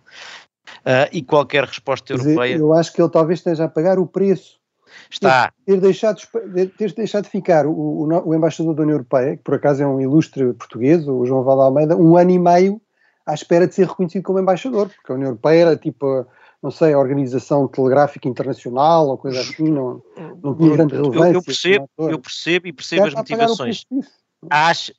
e 1.12 1.22
qualquer 1.22 1.64
resposta 1.64 2.14
europeia. 2.14 2.56
Eu 2.56 2.74
acho 2.74 2.92
que 2.92 3.02
ele 3.02 3.10
talvez 3.10 3.40
esteja 3.40 3.66
a 3.66 3.70
pagar 3.70 4.00
o 4.00 4.06
preço 4.08 4.60
Está. 5.10 5.52
Ter 5.66 5.80
deixado, 5.80 6.22
ter 6.78 6.94
deixado 6.94 7.26
ficar 7.28 7.66
o, 7.66 7.72
o, 7.72 8.30
o, 8.30 8.36
embaixador 8.36 8.74
da 8.74 8.84
União 8.84 8.96
Europeia, 8.96 9.38
que 9.38 9.44
por 9.44 9.56
acaso 9.56 9.84
é 9.84 9.88
um 9.88 10.02
ilustre 10.02 10.54
português, 10.54 11.08
o 11.08 11.26
João 11.26 11.44
Val 11.44 11.62
Almeida, 11.62 11.96
um 11.96 12.18
ano 12.18 12.32
e 12.32 12.40
meio 12.40 12.82
à 13.26 13.34
espera 13.34 13.68
de 13.68 13.74
ser 13.74 13.88
reconhecido 13.88 14.24
como 14.24 14.40
embaixador, 14.40 14.90
porque 14.90 15.12
a 15.12 15.16
União 15.16 15.30
Europeia 15.30 15.62
era 15.62 15.76
tipo, 15.78 16.28
não 16.62 16.72
sei, 16.72 16.94
a 16.94 17.00
Organização 17.00 17.68
Telegráfica 17.68 18.28
Internacional 18.28 19.08
ou 19.08 19.18
coisa 19.18 19.40
assim, 19.40 19.70
não, 19.70 20.02
não 20.44 20.56
tinha 20.56 20.76
grande 20.76 20.96
relevância. 20.96 21.28
Eu, 21.28 21.34
eu 21.34 21.44
percebo, 21.44 21.90
eu 21.98 22.20
percebo 22.20 22.68
e 22.68 22.74
percebo 22.74 23.06
as 23.08 23.14
motivações 23.14 23.86
acho, 24.50 24.92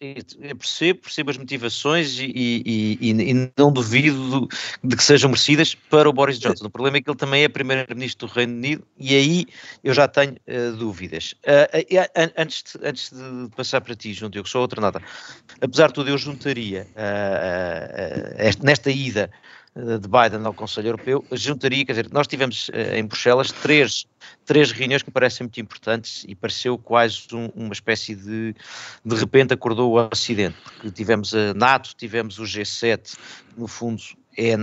percebo, 0.59 1.01
percebo 1.01 1.31
as 1.31 1.39
motivações 1.39 2.19
e, 2.19 2.33
e, 2.35 2.99
e, 3.01 3.11
e, 3.11 3.53
não 3.57 3.73
duvido 3.73 4.49
de 4.83 4.97
que 4.97 5.03
sejam 5.03 5.31
merecidas 5.31 5.75
para 5.75 6.09
o 6.09 6.13
Boris 6.13 6.39
Johnson. 6.39 6.67
O 6.67 6.71
problema 6.71 6.99
é 6.99 7.01
que 7.01 7.11
ele 7.11 7.17
também 7.17 7.45
é 7.45 7.49
primeiro-ministro 7.49 8.27
do 8.27 8.33
Reino 8.33 8.55
Unido 8.55 8.87
e 8.99 9.15
aí 9.15 9.47
eu 9.83 9.95
já 9.95 10.09
tenho 10.09 10.33
uh, 10.33 10.77
dúvidas. 10.77 11.35
Uh, 11.45 11.79
uh, 11.79 12.33
antes, 12.37 12.63
de, 12.63 12.87
antes 12.87 13.11
de 13.11 13.57
passar 13.57 13.81
para 13.81 13.95
ti, 13.95 14.13
João 14.13 14.31
Diogo, 14.31 14.49
só 14.49 14.61
outra 14.61 14.81
nota. 14.81 15.01
Apesar 15.61 15.89
de 15.89 15.95
tudo, 15.95 16.11
eu 16.11 16.19
juntaria 16.19 16.87
nesta 18.63 18.91
ida 18.91 19.31
de 19.77 20.09
Biden 20.09 20.45
ao 20.45 20.55
Conselho 20.55 20.89
Europeu, 20.89 21.25
juntaria, 21.33 21.85
quer 21.85 21.93
dizer, 21.93 22.09
nós 22.11 22.27
tivemos 22.27 22.71
em 22.95 23.05
Bruxelas 23.05 23.53
três 23.53 24.07
três 24.45 24.71
reuniões 24.71 25.03
que 25.03 25.11
me 25.11 25.13
parecem 25.13 25.45
muito 25.45 25.61
importantes 25.61 26.25
e 26.27 26.35
pareceu 26.35 26.79
quase 26.79 27.27
um, 27.33 27.51
uma 27.55 27.73
espécie 27.73 28.15
de 28.15 28.55
de 29.05 29.15
repente 29.17 29.53
acordou 29.53 29.93
o 29.93 30.09
Ocidente, 30.09 30.57
porque 30.63 30.91
tivemos 30.91 31.35
a 31.35 31.53
NATO, 31.55 31.95
tivemos 31.97 32.39
o 32.39 32.45
G7, 32.45 33.19
no 33.57 33.67
fundo 33.67 34.03
é, 34.39 34.55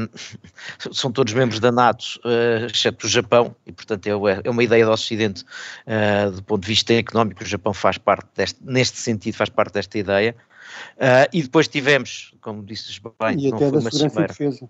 são 0.92 1.12
todos 1.12 1.34
membros 1.34 1.60
da 1.60 1.72
NATO, 1.72 2.20
uh, 2.24 2.66
exceto 2.72 3.06
o 3.06 3.10
Japão, 3.10 3.56
e 3.66 3.72
portanto 3.72 4.08
é, 4.08 4.12
é 4.44 4.50
uma 4.50 4.64
ideia 4.64 4.86
do 4.86 4.92
Ocidente 4.92 5.44
uh, 5.88 6.32
do 6.32 6.44
ponto 6.44 6.62
de 6.62 6.68
vista 6.68 6.94
económico, 6.94 7.44
o 7.44 7.48
Japão 7.48 7.74
faz 7.74 7.98
parte 7.98 8.28
deste, 8.36 8.60
neste 8.64 8.98
sentido 8.98 9.36
faz 9.36 9.50
parte 9.50 9.74
desta 9.74 9.98
ideia, 9.98 10.36
uh, 10.98 11.28
e 11.34 11.42
depois 11.42 11.68
tivemos, 11.68 12.34
como 12.42 12.64
disse 12.64 13.02
bem, 13.20 13.40
e 13.40 13.54
até 13.54 13.70
da 13.70 13.80
uma 13.80 13.92
cimeira. 13.92 14.28
Defesa. 14.28 14.70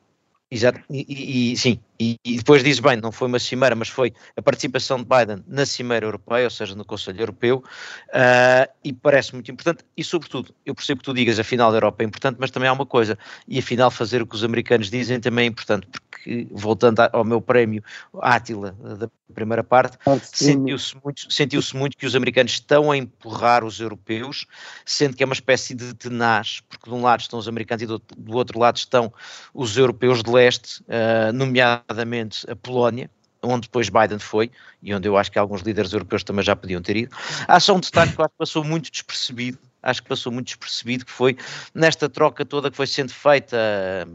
Exato, 0.54 0.80
e, 0.88 1.54
e, 1.54 1.58
sim, 1.58 1.80
e, 2.00 2.16
e, 2.24 2.38
depois 2.38 2.64
diz 2.64 2.80
bem, 2.80 2.96
não 2.98 3.12
foi 3.12 3.28
uma 3.28 3.40
cimeira, 3.40 3.76
mas 3.76 3.90
foi 3.90 4.14
a 4.38 4.42
participação 4.42 5.00
de 5.00 5.06
Biden 5.06 5.44
na 5.48 5.66
cimeira 5.66 6.06
europeia, 6.06 6.44
ou 6.44 6.52
seja, 6.52 6.76
no 6.76 6.86
Conselho 6.86 7.20
Europeu, 7.20 7.64
uh, 8.10 8.72
e 8.84 8.94
parece 8.94 9.34
muito 9.34 9.50
importante, 9.50 9.84
e 9.98 10.04
sobretudo, 10.04 10.54
eu 10.64 10.76
percebo 10.76 11.00
que 11.00 11.06
tu 11.06 11.14
digas 11.14 11.40
a 11.40 11.44
final 11.44 11.72
da 11.72 11.78
Europa 11.78 12.04
é 12.04 12.06
importante, 12.06 12.38
mas 12.40 12.52
também 12.52 12.70
há 12.70 12.74
uma 12.74 12.86
coisa, 12.86 13.18
e 13.48 13.58
afinal 13.58 13.90
fazer 13.90 14.22
o 14.22 14.28
que 14.28 14.36
os 14.36 14.44
americanos 14.44 14.92
dizem 14.92 15.20
também 15.20 15.46
é 15.46 15.48
importante, 15.48 15.88
porque 15.88 16.48
voltando 16.52 17.00
ao 17.12 17.24
meu 17.24 17.42
prémio 17.42 17.84
Átila 18.22 18.74
da 19.00 19.10
primeira 19.34 19.64
parte, 19.64 19.98
sentiu-se 20.22 20.96
muito, 21.04 21.34
sentiu 21.34 21.62
muito 21.74 21.98
que 21.98 22.06
os 22.06 22.16
americanos 22.16 22.52
estão 22.52 22.92
a 22.92 22.98
empurrar 22.98 23.64
os 23.66 23.80
europeus, 23.80 24.46
sendo 24.86 25.16
que 25.16 25.24
é 25.24 25.26
uma 25.26 25.34
espécie 25.34 25.74
de 25.74 25.96
tenaz, 25.96 26.62
porque 26.70 26.90
de 26.90 26.96
um 26.96 27.02
lado 27.02 27.22
estão 27.22 27.40
os 27.40 27.48
americanos 27.48 27.82
e 27.82 27.86
do, 27.88 28.00
do 28.16 28.36
outro 28.36 28.60
lado 28.60 28.78
estão 28.78 29.12
os 29.54 29.78
europeus 29.78 30.22
de 30.22 30.30
leste, 30.30 30.43
uh, 30.50 31.34
nomeadamente 31.34 32.50
a 32.50 32.56
Polónia, 32.56 33.10
onde 33.44 33.64
depois 33.64 33.90
Biden 33.90 34.20
foi, 34.20 34.50
e 34.82 34.94
onde 34.94 35.08
eu 35.08 35.18
acho 35.18 35.32
que 35.32 35.38
alguns 35.38 35.62
líderes 35.62 35.92
europeus 35.92 36.24
também 36.24 36.44
já 36.44 36.56
podiam 36.56 36.82
ter 36.82 36.96
ido. 36.96 37.16
Há 37.48 37.60
só 37.60 37.76
um 37.76 37.80
destaque 37.80 38.14
que 38.14 38.22
eu 38.22 38.26
acho 38.26 38.32
que 38.32 38.38
passou 38.38 38.64
muito 38.64 38.90
despercebido, 38.90 39.60
acho 39.82 40.02
que 40.02 40.10
passou 40.10 40.32
muito 40.32 40.48
despercebido, 40.48 41.06
que 41.06 41.12
foi 41.12 41.38
nesta 41.74 42.08
troca 42.08 42.46
toda 42.46 42.72
que 42.72 42.78
foi 42.78 42.88
sendo 42.88 43.14
feita, 43.14 43.58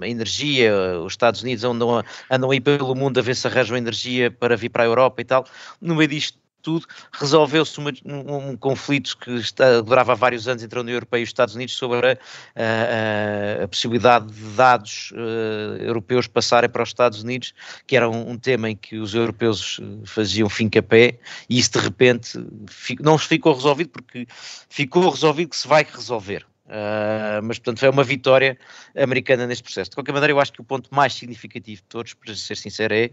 a 0.01 0.09
energia, 0.09 0.73
os 1.01 1.13
Estados 1.13 1.43
Unidos 1.43 1.63
andam, 1.63 2.03
andam 2.31 2.51
aí 2.51 2.61
pelo 2.61 2.95
mundo 2.95 3.19
a 3.19 3.23
ver 3.23 3.37
se 3.37 3.47
arranjam 3.47 3.77
energia 3.77 4.31
para 4.31 4.57
vir 4.57 4.71
para 4.71 4.83
a 4.83 4.87
Europa 4.87 5.21
e 5.21 5.25
tal, 5.25 5.45
no 5.81 5.95
meio 5.95 6.09
disto 6.09 6.39
tudo, 6.69 6.87
resolveu-se 7.13 7.81
um, 7.81 8.51
um, 8.51 8.55
conflito 8.55 9.17
que 9.17 9.31
está, 9.37 9.81
durava 9.81 10.15
vários 10.15 10.47
anos 10.47 10.63
entre 10.63 10.79
a 10.79 10.83
União 10.83 10.97
Europeia 10.97 11.21
e 11.21 11.25
os 11.25 11.31
Estados 11.31 11.55
Unidos 11.55 11.75
sobre 11.75 11.99
a, 12.07 12.19
a, 12.55 13.65
a 13.65 13.69
possibilidade 13.69 14.27
de 14.27 14.51
dados 14.51 15.11
uh, 15.13 15.83
europeus 15.83 16.27
passarem 16.27 16.69
para 16.69 16.83
os 16.83 16.91
Estados 16.91 17.23
Unidos, 17.23 17.55
que 17.87 17.97
era 17.97 18.07
um, 18.07 18.33
um, 18.33 18.37
tema 18.37 18.69
em 18.69 18.77
que 18.77 18.99
os 18.99 19.15
europeus 19.15 19.81
eh, 19.81 19.85
faziam 20.05 20.47
fim-capé, 20.51 21.19
e 21.49 21.59
isso 21.59 21.73
de 21.73 21.79
repente 21.79 22.39
fico, 22.69 23.03
não 23.03 23.17
ficou 23.17 23.55
resolvido, 23.55 23.89
porque 23.89 24.27
ficou 24.69 25.09
resolvido 25.09 25.49
que 25.49 25.57
se 25.57 25.67
vai 25.67 25.87
resolver. 25.91 26.45
Uh, 26.69 27.41
mas, 27.43 27.59
portanto, 27.59 27.81
foi 27.81 27.89
uma 27.89 28.05
vitória 28.05 28.59
americana 28.95 29.47
neste 29.47 29.65
processo. 29.65 29.91
De 29.91 29.97
qualquer 29.97 30.13
maneira, 30.13 30.33
eu 30.33 30.41
acho 30.41 30.53
que 30.53 30.61
o 30.61 30.65
ponto 30.65 30.95
mais 30.95 31.15
significativo 31.15 31.81
de 31.81 31.89
todos, 31.89 32.13
para 32.13 32.35
ser 32.35 32.57
sincero, 32.57 32.95
é 32.95 33.11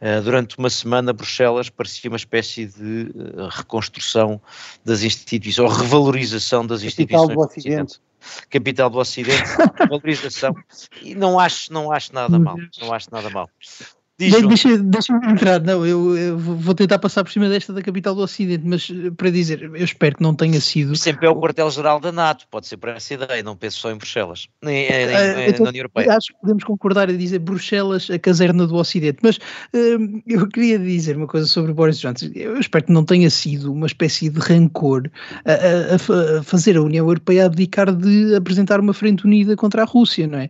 uh, 0.00 0.22
durante 0.22 0.58
uma 0.58 0.68
semana, 0.68 1.12
Bruxelas 1.12 1.70
parecia 1.70 2.10
uma 2.10 2.16
espécie 2.16 2.66
de 2.66 3.12
uh, 3.14 3.46
reconstrução 3.48 4.40
das 4.84 5.02
instituições, 5.02 5.70
ou 5.70 5.76
revalorização 5.76 6.66
das 6.66 6.82
instituições. 6.82 7.34
Do 7.34 7.40
Ocidente. 7.40 8.00
Capital 8.50 8.90
do 8.90 8.98
Ocidente, 8.98 9.44
valorização, 9.88 10.52
e 11.00 11.14
não 11.14 11.38
acho, 11.38 11.72
não 11.72 11.92
acho 11.92 12.12
nada 12.12 12.40
mal, 12.40 12.56
não 12.80 12.92
acho 12.92 13.08
nada 13.12 13.30
mal. 13.30 13.48
Deixa-me 14.18 14.78
deixa 14.78 15.12
entrar, 15.12 15.60
não, 15.60 15.84
eu, 15.84 16.16
eu, 16.16 16.38
vou 16.38 16.74
tentar 16.74 16.98
passar 16.98 17.22
por 17.22 17.30
cima 17.30 17.50
desta 17.50 17.70
da 17.70 17.82
capital 17.82 18.14
do 18.14 18.22
Ocidente, 18.22 18.62
mas 18.64 18.90
eh, 18.90 19.10
para 19.10 19.28
dizer, 19.28 19.62
eu 19.62 19.84
espero 19.84 20.16
que 20.16 20.22
não 20.22 20.34
tenha 20.34 20.58
sido. 20.58 20.96
Sempre 20.96 21.26
é 21.26 21.30
o 21.30 21.36
quartel-geral 21.36 22.00
da 22.00 22.10
NATO, 22.10 22.46
pode 22.50 22.66
ser 22.66 22.78
para 22.78 22.92
essa 22.92 23.12
ideia, 23.12 23.42
não 23.42 23.54
penso 23.54 23.78
só 23.78 23.90
em 23.90 23.96
Bruxelas, 23.96 24.48
nem, 24.62 24.88
nem, 24.88 25.06
uh, 25.06 25.40
então, 25.50 25.64
na 25.64 25.68
União 25.68 25.80
Europeia. 25.80 26.16
Acho 26.16 26.28
que 26.28 26.40
podemos 26.40 26.64
concordar 26.64 27.10
a 27.10 27.12
dizer 27.12 27.40
Bruxelas, 27.40 28.08
a 28.10 28.18
caserna 28.18 28.66
do 28.66 28.76
Ocidente, 28.76 29.18
mas 29.22 29.36
uh, 29.36 30.22
eu 30.26 30.48
queria 30.48 30.78
dizer 30.78 31.14
uma 31.14 31.26
coisa 31.26 31.46
sobre 31.46 31.74
Boris 31.74 31.98
Johnson. 31.98 32.30
Eu 32.34 32.58
espero 32.58 32.86
que 32.86 32.92
não 32.92 33.04
tenha 33.04 33.28
sido 33.28 33.70
uma 33.70 33.86
espécie 33.86 34.30
de 34.30 34.40
rancor 34.40 35.10
a, 35.44 35.52
a, 35.52 36.38
a 36.38 36.42
fazer 36.42 36.78
a 36.78 36.82
União 36.82 37.06
Europeia 37.06 37.44
abdicar 37.44 37.94
de 37.94 38.34
apresentar 38.34 38.80
uma 38.80 38.94
frente 38.94 39.26
unida 39.26 39.54
contra 39.56 39.82
a 39.82 39.84
Rússia, 39.84 40.26
não 40.26 40.38
é? 40.38 40.48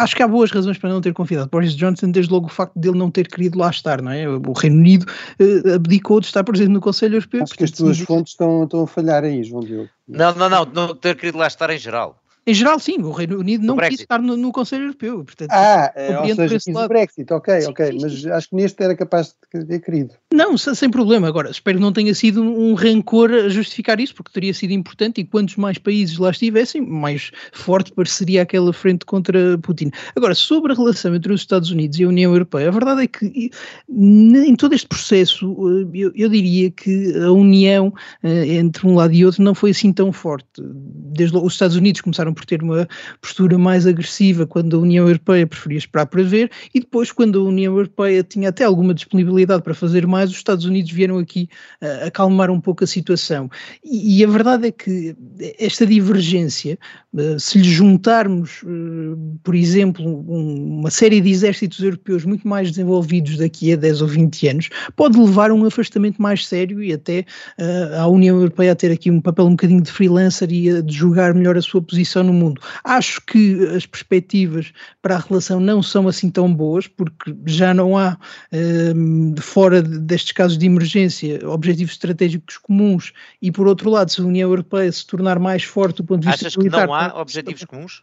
Acho 0.00 0.16
que 0.16 0.22
há 0.22 0.28
boas 0.28 0.50
razões 0.50 0.78
para 0.78 0.88
não 0.88 1.02
ter 1.02 1.12
confiado 1.12 1.50
Boris 1.50 1.76
Johnson, 1.76 2.10
desde 2.10 2.32
logo 2.32 2.46
o 2.46 2.48
facto 2.48 2.69
facto 2.70 2.78
dele 2.78 2.98
não 2.98 3.10
ter 3.10 3.28
querido 3.28 3.58
lá 3.58 3.70
estar, 3.70 4.00
não 4.00 4.10
é? 4.10 4.28
O 4.28 4.52
Reino 4.52 4.76
Unido 4.76 5.06
uh, 5.40 5.74
abdicou 5.74 6.20
de 6.20 6.26
estar 6.26 6.44
presente 6.44 6.68
no 6.68 6.80
Conselho 6.80 7.16
Europeu. 7.16 7.42
Acho 7.42 7.54
que 7.54 7.64
as 7.64 7.70
tuas 7.70 7.98
fontes 8.00 8.32
estão, 8.32 8.64
estão 8.64 8.82
a 8.84 8.86
falhar 8.86 9.24
aí, 9.24 9.42
João 9.42 9.62
Diogo. 9.62 9.88
Não, 10.08 10.34
não, 10.34 10.48
não, 10.48 10.64
não 10.64 10.94
ter 10.94 11.16
querido 11.16 11.38
lá 11.38 11.46
estar 11.46 11.70
em 11.70 11.78
geral. 11.78 12.19
Em 12.50 12.54
geral, 12.54 12.80
sim, 12.80 13.00
o 13.00 13.12
Reino 13.12 13.38
Unido 13.38 13.64
não 13.64 13.76
quis 13.76 14.00
estar 14.00 14.20
no, 14.20 14.36
no, 14.36 14.50
Conselho 14.50 14.86
Europeu. 14.86 15.24
Portanto, 15.24 15.52
ah, 15.52 15.92
é, 15.94 16.18
ou 16.18 16.34
seja, 16.34 16.58
quis 16.58 16.74
o 16.74 16.88
Brexit, 16.88 17.32
ok, 17.32 17.60
sim, 17.60 17.68
ok, 17.68 17.86
sim, 17.86 17.98
mas 18.02 18.22
sim. 18.22 18.30
acho 18.30 18.48
que 18.48 18.56
neste 18.56 18.82
era 18.82 18.96
capaz 18.96 19.36
de 19.54 19.64
ter 19.64 19.78
querido. 19.78 20.14
Não, 20.34 20.58
sem 20.58 20.90
problema. 20.90 21.28
Agora, 21.28 21.48
espero 21.48 21.78
que 21.78 21.82
não 21.82 21.92
tenha 21.92 22.12
sido 22.12 22.42
um 22.42 22.74
rancor 22.74 23.30
a 23.30 23.48
justificar 23.48 24.00
isso, 24.00 24.16
porque 24.16 24.32
teria 24.32 24.52
sido 24.52 24.72
importante 24.72 25.20
e 25.20 25.24
quantos 25.24 25.54
mais 25.54 25.78
países 25.78 26.18
lá 26.18 26.30
estivessem, 26.30 26.80
mais 26.84 27.30
forte 27.52 27.92
pareceria 27.92 28.42
aquela 28.42 28.72
frente 28.72 29.06
contra 29.06 29.56
Putin. 29.58 29.92
Agora, 30.16 30.34
sobre 30.34 30.72
a 30.72 30.74
relação 30.74 31.14
entre 31.14 31.32
os 31.32 31.42
Estados 31.42 31.70
Unidos 31.70 32.00
e 32.00 32.04
a 32.04 32.08
União 32.08 32.32
Europeia, 32.32 32.66
a 32.66 32.72
verdade 32.72 33.02
é 33.02 33.06
que 33.06 33.50
em 33.88 34.56
todo 34.56 34.74
este 34.74 34.88
processo, 34.88 35.54
eh, 35.68 35.88
eu, 35.94 36.12
eu 36.16 36.28
diria 36.28 36.68
que 36.70 37.16
a 37.16 37.30
união 37.30 37.92
eh, 38.24 38.54
entre 38.56 38.88
um 38.88 38.96
lado 38.96 39.14
e 39.14 39.24
outro 39.24 39.40
não 39.40 39.54
foi 39.54 39.70
assim 39.70 39.92
tão 39.92 40.12
forte. 40.12 40.48
Desde 40.58 41.36
os 41.36 41.52
Estados 41.52 41.76
Unidos 41.76 42.00
começaram 42.00 42.34
por 42.34 42.39
ter 42.46 42.62
uma 42.62 42.88
postura 43.20 43.58
mais 43.58 43.86
agressiva 43.86 44.46
quando 44.46 44.76
a 44.76 44.80
União 44.80 45.06
Europeia 45.06 45.46
preferia 45.46 45.78
esperar 45.78 46.06
para 46.06 46.22
ver, 46.22 46.50
e 46.74 46.80
depois, 46.80 47.12
quando 47.12 47.40
a 47.40 47.44
União 47.44 47.72
Europeia 47.74 48.22
tinha 48.22 48.48
até 48.48 48.64
alguma 48.64 48.94
disponibilidade 48.94 49.62
para 49.62 49.74
fazer 49.74 50.06
mais, 50.06 50.30
os 50.30 50.36
Estados 50.36 50.64
Unidos 50.64 50.90
vieram 50.90 51.18
aqui 51.18 51.48
uh, 51.82 52.06
acalmar 52.06 52.50
um 52.50 52.60
pouco 52.60 52.84
a 52.84 52.86
situação. 52.86 53.50
E, 53.84 54.18
e, 54.18 54.24
a 54.24 54.28
verdade 54.28 54.68
é 54.68 54.70
que 54.72 55.16
esta 55.58 55.86
divergência, 55.86 56.78
uh, 57.14 57.38
se 57.38 57.58
lhe 57.58 57.68
juntarmos, 57.68 58.62
uh, 58.62 59.38
por 59.42 59.54
exemplo, 59.54 60.04
um, 60.06 60.80
uma 60.80 60.90
série 60.90 61.20
de 61.20 61.30
exércitos 61.30 61.80
europeus 61.80 62.24
muito 62.24 62.46
mais 62.46 62.70
desenvolvidos 62.70 63.36
daqui 63.38 63.72
a 63.72 63.76
10 63.76 64.02
ou 64.02 64.08
20 64.08 64.48
anos, 64.48 64.68
pode 64.96 65.18
levar 65.18 65.50
a 65.50 65.54
um 65.54 65.64
afastamento 65.64 66.20
mais 66.20 66.46
sério 66.46 66.82
e 66.82 66.92
até 66.92 67.24
uh, 67.58 68.00
a 68.00 68.06
União 68.08 68.36
Europeia 68.36 68.72
a 68.72 68.76
ter 68.76 68.90
aqui 68.92 69.10
um 69.10 69.20
papel 69.20 69.46
um 69.46 69.50
bocadinho 69.50 69.82
de 69.82 69.90
freelancer 69.90 70.50
e 70.50 70.70
a 70.70 70.80
de 70.80 70.94
julgar 70.94 71.34
melhor 71.34 71.56
a 71.56 71.62
sua 71.62 71.80
posição 71.80 72.22
no 72.32 72.38
mundo. 72.38 72.60
Acho 72.84 73.20
que 73.22 73.66
as 73.68 73.86
perspectivas 73.86 74.72
para 75.02 75.16
a 75.16 75.18
relação 75.18 75.60
não 75.60 75.82
são 75.82 76.08
assim 76.08 76.30
tão 76.30 76.52
boas, 76.52 76.86
porque 76.86 77.34
já 77.46 77.74
não 77.74 77.96
há, 77.96 78.18
um, 78.52 79.34
fora 79.40 79.82
destes 79.82 80.32
casos 80.32 80.56
de 80.56 80.66
emergência, 80.66 81.40
objetivos 81.48 81.92
estratégicos 81.92 82.58
comuns, 82.58 83.12
e 83.40 83.50
por 83.50 83.66
outro 83.66 83.90
lado, 83.90 84.10
se 84.10 84.20
a 84.20 84.24
União 84.24 84.48
Europeia 84.48 84.90
se 84.90 85.06
tornar 85.06 85.38
mais 85.38 85.62
forte 85.64 85.98
do 85.98 86.04
ponto 86.04 86.22
de 86.22 86.28
vista 86.28 86.46
Achas 86.46 86.56
militar... 86.56 86.84
Achas 86.84 86.86
que 86.86 86.88
não 86.88 86.94
há 86.94 87.20
objetivos 87.20 87.64
comuns? 87.64 88.02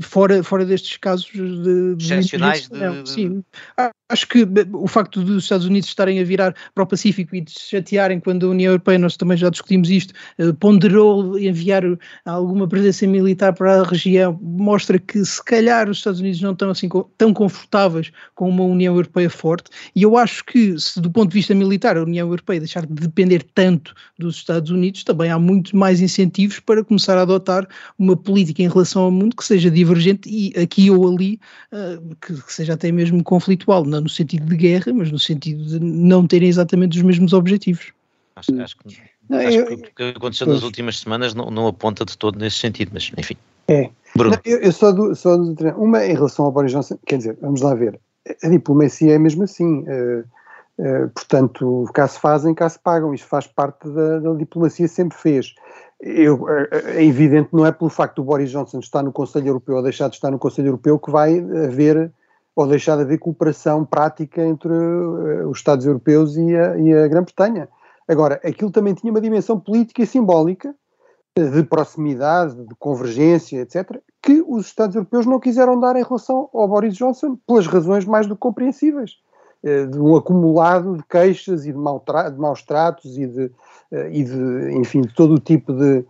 fora, 0.00 0.42
fora 0.42 0.64
destes 0.64 0.96
casos 0.96 1.30
de, 1.30 1.94
de 1.96 2.04
excepcionais 2.04 2.68
de, 2.68 3.02
de, 3.02 3.08
sim. 3.08 3.44
Acho 4.08 4.28
que 4.28 4.46
o 4.72 4.86
facto 4.86 5.20
dos 5.22 5.42
Estados 5.42 5.66
Unidos 5.66 5.88
estarem 5.88 6.20
a 6.20 6.24
virar 6.24 6.54
para 6.72 6.84
o 6.84 6.86
Pacífico 6.86 7.34
e 7.34 7.40
de 7.40 7.50
se 7.50 7.70
chatearem 7.70 8.20
quando 8.20 8.46
a 8.46 8.50
União 8.50 8.70
Europeia, 8.70 8.98
nós 8.98 9.16
também 9.16 9.36
já 9.36 9.50
discutimos 9.50 9.90
isto, 9.90 10.14
eh, 10.38 10.52
ponderou 10.52 11.36
enviar 11.36 11.82
alguma 12.24 12.68
presença 12.68 13.04
militar 13.06 13.52
para 13.52 13.80
a 13.80 13.82
região, 13.82 14.38
mostra 14.40 14.96
que 14.98 15.24
se 15.24 15.44
calhar 15.44 15.90
os 15.90 15.98
Estados 15.98 16.20
Unidos 16.20 16.40
não 16.40 16.52
estão 16.52 16.70
assim 16.70 16.88
tão 17.18 17.34
confortáveis 17.34 18.12
com 18.36 18.48
uma 18.48 18.62
União 18.62 18.94
Europeia 18.94 19.28
forte, 19.28 19.70
e 19.94 20.04
eu 20.04 20.16
acho 20.16 20.44
que 20.44 20.78
se 20.78 21.00
do 21.00 21.10
ponto 21.10 21.30
de 21.30 21.34
vista 21.34 21.52
militar 21.52 21.96
a 21.96 22.02
União 22.02 22.28
Europeia 22.28 22.60
deixar 22.60 22.86
de 22.86 22.94
depender 22.94 23.44
tanto 23.54 23.92
dos 24.16 24.36
Estados 24.36 24.70
Unidos, 24.70 25.02
também 25.02 25.30
há 25.30 25.38
muito 25.38 25.76
mais 25.76 26.00
incentivos 26.00 26.60
para 26.60 26.84
começar 26.84 27.18
a 27.18 27.22
adotar 27.22 27.66
uma 27.98 28.16
política 28.16 28.62
em 28.62 28.68
relação 28.68 29.02
ao 29.02 29.10
mundo 29.10 29.34
que 29.34 29.44
seja 29.44 29.68
divergente 29.68 30.28
e 30.28 30.56
aqui 30.56 30.90
ou 30.90 31.08
ali 31.08 31.40
que, 32.20 32.34
que, 32.34 32.52
seja 32.52 32.74
até 32.74 32.90
mesmo 32.92 33.22
conflitual, 33.22 33.84
não 33.96 34.02
no 34.02 34.08
sentido 34.08 34.46
de 34.46 34.56
guerra, 34.56 34.92
mas 34.92 35.10
no 35.10 35.18
sentido 35.18 35.64
de 35.64 35.80
não 35.80 36.26
terem 36.26 36.48
exatamente 36.48 36.96
os 36.96 37.02
mesmos 37.02 37.32
objetivos. 37.32 37.92
Acho, 38.36 38.60
acho 38.60 38.76
que, 38.78 38.96
não, 39.28 39.38
acho 39.38 39.58
eu, 39.58 39.66
que 39.66 39.74
o 39.74 39.94
que 39.94 40.02
aconteceu 40.16 40.46
pois. 40.46 40.58
nas 40.58 40.64
últimas 40.64 41.00
semanas 41.00 41.34
não, 41.34 41.50
não, 41.50 41.66
aponta 41.66 42.04
de 42.04 42.16
todo 42.16 42.38
nesse 42.38 42.58
sentido, 42.58 42.90
mas 42.92 43.10
enfim. 43.16 43.36
É. 43.68 43.90
Bruno. 44.14 44.38
eu, 44.44 44.58
eu 44.58 44.72
só, 44.72 44.92
do, 44.92 45.14
só 45.14 45.36
do, 45.36 45.54
uma 45.76 46.04
em 46.04 46.14
relação 46.14 46.44
ao 46.44 46.52
Boris 46.52 46.72
Johnson, 46.72 46.98
quer 47.06 47.18
dizer, 47.18 47.36
vamos 47.40 47.60
lá 47.60 47.74
ver, 47.74 47.98
a 48.42 48.48
diplomacia 48.48 49.14
é 49.14 49.18
mesmo 49.18 49.44
assim. 49.44 49.80
Uh, 49.80 50.24
Uh, 50.78 51.08
portanto, 51.08 51.88
cá 51.94 52.06
se 52.06 52.20
fazem, 52.20 52.54
cá 52.54 52.68
se 52.68 52.78
pagam. 52.78 53.14
Isto 53.14 53.26
faz 53.26 53.46
parte 53.46 53.88
da, 53.88 54.18
da 54.18 54.34
diplomacia, 54.34 54.86
sempre 54.86 55.16
fez. 55.16 55.54
Eu, 56.00 56.46
é, 56.48 56.98
é 56.98 57.04
evidente, 57.04 57.48
não 57.52 57.64
é 57.64 57.72
pelo 57.72 57.88
facto 57.88 58.16
do 58.16 58.24
Boris 58.24 58.50
Johnson 58.50 58.80
estar 58.80 59.02
no 59.02 59.12
Conselho 59.12 59.48
Europeu 59.48 59.76
ou 59.76 59.82
deixar 59.82 60.08
de 60.08 60.16
estar 60.16 60.30
no 60.30 60.38
Conselho 60.38 60.68
Europeu 60.68 60.98
que 60.98 61.10
vai 61.10 61.38
haver 61.38 62.12
ou 62.56 62.66
deixar 62.66 62.96
de 62.96 63.02
haver 63.02 63.18
cooperação 63.18 63.84
prática 63.84 64.42
entre 64.42 64.72
uh, 64.72 65.46
os 65.48 65.58
Estados 65.58 65.84
Europeus 65.84 66.36
e 66.38 66.56
a, 66.56 66.78
e 66.78 66.94
a 66.94 67.06
Grã-Bretanha. 67.06 67.68
Agora, 68.08 68.40
aquilo 68.42 68.70
também 68.70 68.94
tinha 68.94 69.12
uma 69.12 69.20
dimensão 69.20 69.60
política 69.60 70.02
e 70.02 70.06
simbólica, 70.06 70.74
de 71.36 71.62
proximidade, 71.64 72.54
de 72.54 72.74
convergência, 72.76 73.60
etc., 73.60 74.00
que 74.22 74.42
os 74.48 74.64
Estados 74.64 74.96
Europeus 74.96 75.26
não 75.26 75.38
quiseram 75.38 75.78
dar 75.78 75.94
em 75.96 76.02
relação 76.02 76.48
ao 76.54 76.66
Boris 76.66 76.96
Johnson, 76.96 77.38
pelas 77.46 77.66
razões 77.66 78.06
mais 78.06 78.26
do 78.26 78.34
que 78.34 78.40
compreensíveis. 78.40 79.18
Uh, 79.62 79.86
de 79.88 79.98
um 79.98 80.16
acumulado 80.16 80.96
de 80.96 81.02
queixas 81.04 81.66
e 81.66 81.72
de, 81.72 81.78
maus 81.78 82.62
tratos 82.62 83.18
e 83.18 83.26
de, 83.26 83.44
uh, 83.44 84.08
e 84.10 84.24
de, 84.24 84.78
enfim, 84.78 85.02
de 85.02 85.14
todo 85.14 85.34
o 85.34 85.40
tipo 85.40 85.74
de, 85.74 86.06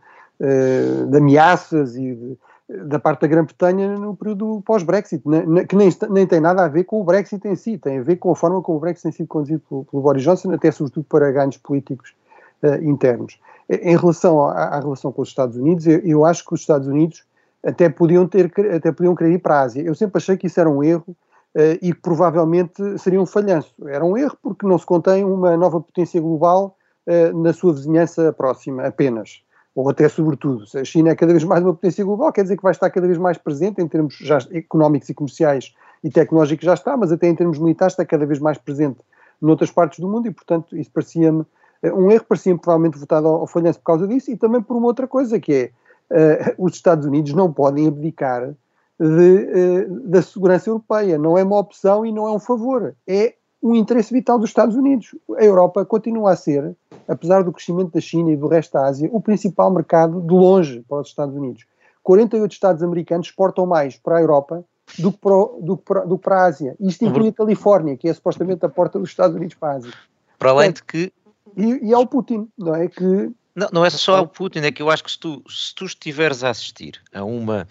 de 1.11 1.17
ameaças 1.17 1.97
e 1.97 2.15
de, 2.15 2.39
da 2.69 2.99
parte 2.99 3.21
da 3.21 3.27
Grã-Bretanha 3.29 3.97
no 3.97 4.17
período 4.17 4.61
pós-Brexit, 4.67 5.23
que 5.23 5.77
nem, 5.77 5.91
nem, 6.11 6.27
tem 6.27 6.41
nada 6.41 6.65
a 6.65 6.69
ver 6.69 6.85
com 6.85 7.01
o 7.01 7.05
Brexit 7.05 7.47
em 7.47 7.55
si, 7.55 7.79
tem 7.79 7.99
a 7.99 8.03
ver 8.03 8.17
com 8.17 8.33
a 8.33 8.37
forma 8.37 8.61
como 8.61 8.79
o 8.79 8.81
Brexit 8.81 9.05
tem 9.05 9.13
sido 9.13 9.29
conduzido 9.29 9.63
pelo, 9.69 9.85
pelo 9.85 10.03
Boris 10.03 10.23
Johnson, 10.23 10.53
até 10.53 10.71
sobretudo 10.73 11.07
para 11.09 11.31
ganhos 11.31 11.57
políticos 11.59 12.15
uh, 12.63 12.83
internos. 12.83 13.39
Em 13.69 13.97
relação 13.97 14.45
à, 14.45 14.53
à, 14.53 14.81
relação 14.81 15.13
com 15.13 15.23
os 15.23 15.29
Estados 15.29 15.57
Unidos, 15.57 15.87
eu, 15.87 16.01
eu, 16.01 16.25
acho 16.25 16.45
que 16.45 16.55
os 16.55 16.61
Estados 16.61 16.89
Unidos 16.89 17.25
até 17.65 17.89
podiam, 17.89 18.27
ter, 18.27 18.53
até 18.75 18.91
podiam 18.91 19.15
querer 19.15 19.35
ir 19.35 19.39
para 19.39 19.61
a 19.61 19.61
Ásia. 19.63 19.83
Eu 19.83 19.95
sempre 19.95 20.19
achei 20.19 20.37
que 20.37 20.49
isso 20.49 20.59
era 20.59 20.69
um 20.69 20.83
erro 20.83 21.05
uh, 21.09 21.79
e 21.81 21.93
que 21.93 22.01
provavelmente 22.01 22.99
seria 22.99 23.21
um 23.21 23.27
falhanço. 23.27 23.75
Era 23.87 24.05
um 24.05 24.17
erro 24.17 24.37
porque 24.43 24.67
não 24.67 24.79
se 24.79 24.87
contém 24.87 25.25
uma 25.25 25.57
nova 25.57 25.81
potência 25.81 26.21
global 26.21 26.77
uh, 27.07 27.43
na 27.43 27.53
sua 27.53 27.73
vizinhança 27.73 28.33
próxima 28.33 28.85
apenas 28.85 29.46
ou 29.77 29.91
até 29.91 30.09
sobretudo, 30.09 30.65
a 30.75 30.85
China 30.85 31.11
é 31.11 31.15
cada 31.15 31.33
vez 31.33 31.45
mais 31.45 31.63
uma 31.63 31.75
potência 31.75 32.03
global, 32.03 32.33
quer 32.33 32.43
dizer 32.43 32.57
que 32.57 32.63
vai 32.63 32.73
estar 32.73 32.89
cada 32.89 33.07
vez 33.07 33.19
mais 33.19 33.37
presente 33.37 33.79
em 33.79 33.87
termos 33.87 34.17
já 34.17 34.39
económicos 34.51 35.11
e 35.11 35.15
comerciais 35.15 35.75
e 36.03 36.09
tecnológicos 36.09 36.65
já 36.65 36.73
está, 36.73 36.97
mas 36.97 37.13
até 37.13 37.29
em 37.29 37.35
termos 37.35 37.59
militares 37.59 37.93
está 37.93 38.03
cada 38.03 38.25
vez 38.25 38.39
mais 38.39 38.57
presente 38.57 39.01
noutras 39.39 39.71
partes 39.71 39.99
do 39.99 40.09
mundo 40.09 40.29
e, 40.29 40.31
portanto, 40.31 40.75
isso 40.75 40.91
parecia-me 40.91 41.45
eh, 41.83 41.93
um 41.93 42.11
erro, 42.11 42.25
parecia-me 42.27 42.59
provavelmente 42.59 42.99
votado 42.99 43.29
ao, 43.29 43.41
ao 43.41 43.47
falhanço 43.47 43.79
por 43.81 43.85
causa 43.85 44.09
disso 44.09 44.31
e 44.31 44.37
também 44.37 44.63
por 44.63 44.79
uma 44.79 44.87
outra 44.87 45.07
coisa, 45.07 45.39
que 45.39 45.53
é 45.53 45.71
uh, 46.11 46.65
os 46.65 46.73
Estados 46.73 47.05
Unidos 47.05 47.35
não 47.35 47.53
podem 47.53 47.87
abdicar 47.87 48.55
de, 48.99 49.85
uh, 49.85 50.09
da 50.09 50.23
segurança 50.23 50.71
europeia, 50.71 51.19
não 51.19 51.37
é 51.37 51.45
uma 51.45 51.59
opção 51.59 52.07
e 52.07 52.11
não 52.11 52.27
é 52.27 52.33
um 52.33 52.41
favor, 52.41 52.95
é 53.07 53.35
um 53.67 53.75
interesse 53.75 54.13
vital 54.13 54.39
dos 54.39 54.51
Estados 54.51 54.77
Unidos. 54.77 55.15
A 55.37 55.45
Europa 55.45 55.85
continua 55.85 56.33
a 56.33 56.37
ser, 56.37 56.77
apesar 57.09 57.43
do 57.43 57.53
crescimento 57.53 57.93
da 57.93 58.01
China 58.01 58.31
e 58.31 58.37
do 58.37 58.47
resto 58.47 58.73
da 58.73 58.87
Ásia, 58.87 59.09
o 59.13 59.21
principal 59.21 59.71
mercado 59.71 60.21
de 60.21 60.33
longe 60.33 60.85
para 60.89 61.01
os 61.01 61.09
Estados 61.09 61.35
Unidos. 61.35 61.65
48 62.03 62.53
Estados 62.53 62.83
americanos 62.83 63.27
exportam 63.27 63.67
mais 63.67 63.97
para 63.97 64.19
a 64.19 64.21
Europa 64.21 64.65
do 64.99 65.11
que 65.11 65.19
para, 65.19 65.35
do, 65.61 65.83
do 66.07 66.19
para 66.19 66.43
a 66.43 66.45
Ásia. 66.45 66.77
Isto 66.79 67.05
inclui 67.05 67.29
a 67.29 67.33
Califórnia, 67.33 67.97
que 67.97 68.09
é 68.09 68.15
supostamente 68.15 68.65
a 68.65 68.69
porta 68.69 68.99
dos 68.99 69.11
Estados 69.11 69.35
Unidos 69.35 69.57
para 69.57 69.73
a 69.73 69.77
Ásia. 69.77 69.93
Para 70.39 70.51
além 70.51 70.71
de 70.71 70.85
que. 70.85 71.13
E, 71.57 71.89
e 71.89 71.93
ao 71.93 72.07
Putin, 72.07 72.49
não 72.57 72.75
é? 72.75 72.87
Que. 72.89 73.31
Não, 73.55 73.69
não 73.73 73.85
é 73.85 73.91
só 73.91 74.19
ao 74.19 74.29
Putin, 74.29 74.61
é 74.61 74.71
que 74.71 74.83
eu 74.83 74.91
acho 74.91 75.03
que 75.03 75.11
se 75.11 75.19
tu, 75.19 75.43
se 75.49 75.75
tu 75.75 75.87
estiveres 75.87 76.45
a 76.45 76.51
assistir 76.51 77.01
a 77.13 77.25
uma 77.25 77.67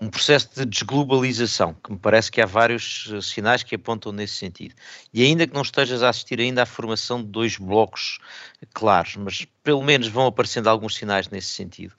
um 0.00 0.10
processo 0.10 0.50
de 0.54 0.66
desglobalização, 0.66 1.74
que 1.82 1.90
me 1.90 1.98
parece 1.98 2.30
que 2.30 2.40
há 2.40 2.46
vários 2.46 3.10
eh, 3.12 3.20
sinais 3.20 3.62
que 3.62 3.74
apontam 3.74 4.12
nesse 4.12 4.34
sentido. 4.34 4.74
E 5.12 5.24
ainda 5.24 5.46
que 5.46 5.54
não 5.54 5.62
estejas 5.62 6.02
a 6.02 6.10
assistir 6.10 6.38
ainda 6.38 6.62
à 6.62 6.66
formação 6.66 7.22
de 7.22 7.28
dois 7.28 7.56
blocos 7.56 8.18
claros, 8.74 9.16
mas 9.16 9.46
pelo 9.62 9.82
menos 9.82 10.08
vão 10.08 10.26
aparecendo 10.26 10.68
alguns 10.68 10.96
sinais 10.96 11.28
nesse 11.30 11.48
sentido. 11.48 11.94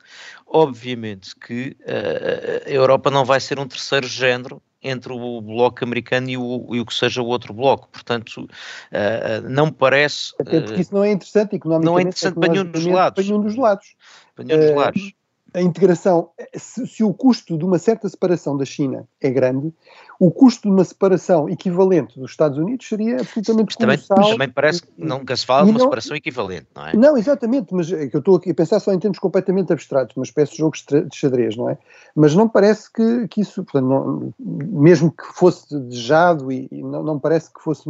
Obviamente 0.46 1.36
que 1.36 1.76
uh, 1.82 2.68
a 2.68 2.70
Europa 2.70 3.10
não 3.10 3.26
vai 3.26 3.40
ser 3.40 3.60
um 3.60 3.68
terceiro 3.68 4.08
género 4.08 4.62
entre 4.82 5.12
o 5.12 5.42
bloco 5.42 5.84
americano 5.84 6.30
e 6.30 6.38
o, 6.38 6.76
e 6.76 6.80
o 6.80 6.86
que 6.86 6.94
seja 6.94 7.22
o 7.22 7.26
outro 7.26 7.52
bloco. 7.52 7.90
Portanto, 7.92 8.44
uh, 8.44 9.50
não 9.50 9.66
me 9.66 9.72
parece. 9.72 10.34
Até 10.40 10.62
porque 10.62 10.82
isso 10.82 10.94
não 10.94 11.04
é 11.04 11.12
interessante 11.12 11.56
economicamente. 11.56 11.86
Não 11.86 11.98
é 11.98 12.02
interessante 12.04 12.36
para 12.36 12.50
nenhum 12.50 12.72
dos 12.72 12.86
lados. 12.86 13.16
Para 13.16 13.24
nenhum 13.24 13.42
dos 13.42 13.56
lados. 13.56 13.96
Para 14.36 14.46
nenhum 14.46 14.60
dos 14.60 14.76
lados 14.76 15.17
a 15.58 15.62
integração, 15.62 16.30
se, 16.56 16.86
se, 16.86 17.04
o 17.04 17.12
custo 17.12 17.58
de 17.58 17.66
uma 17.66 17.80
certa 17.80 18.08
separação 18.08 18.56
da 18.56 18.64
China 18.64 19.08
é 19.20 19.32
grande, 19.32 19.74
o 20.20 20.30
custo 20.30 20.68
de 20.68 20.74
uma 20.74 20.84
separação 20.84 21.50
equivalente 21.50 22.20
dos 22.20 22.30
Estados 22.30 22.60
Unidos 22.60 22.88
seria 22.88 23.16
absolutamente 23.16 23.76
mas 23.88 24.08
também, 24.08 24.32
também 24.32 24.50
parece 24.50 24.84
que 24.84 24.90
nunca 24.96 25.36
se 25.36 25.46
fala 25.48 25.66
de 25.66 25.72
uma 25.72 25.80
não, 25.80 25.86
separação 25.86 26.16
equivalente, 26.16 26.68
não 26.76 26.88
é? 26.88 26.96
Não, 26.96 27.18
exatamente, 27.18 27.74
mas 27.74 27.92
é 27.92 28.06
que 28.06 28.16
eu 28.16 28.20
estou 28.20 28.36
aqui 28.36 28.52
a 28.52 28.54
pensar 28.54 28.80
só 28.80 28.94
em 28.94 29.00
termos 29.00 29.18
completamente 29.18 29.74
abstratos, 29.74 30.16
uma 30.16 30.24
espécie 30.24 30.52
de 30.52 30.60
jogo 30.60 30.76
de 30.78 31.16
xadrez, 31.16 31.58
não 31.58 31.72
é? 31.72 31.78
Mas 32.16 32.36
não 32.36 32.48
parece 32.48 32.94
que, 32.94 33.28
que 33.28 33.42
isso, 33.42 33.64
portanto, 33.64 33.88
não, 33.88 34.34
mesmo 34.40 35.12
que 35.12 35.26
fosse 35.34 35.76
desejado 35.76 36.52
e, 36.52 36.68
e 36.72 36.84
não, 36.84 37.02
não, 37.02 37.20
parece 37.20 37.52
que 37.52 37.62
fosse 37.62 37.84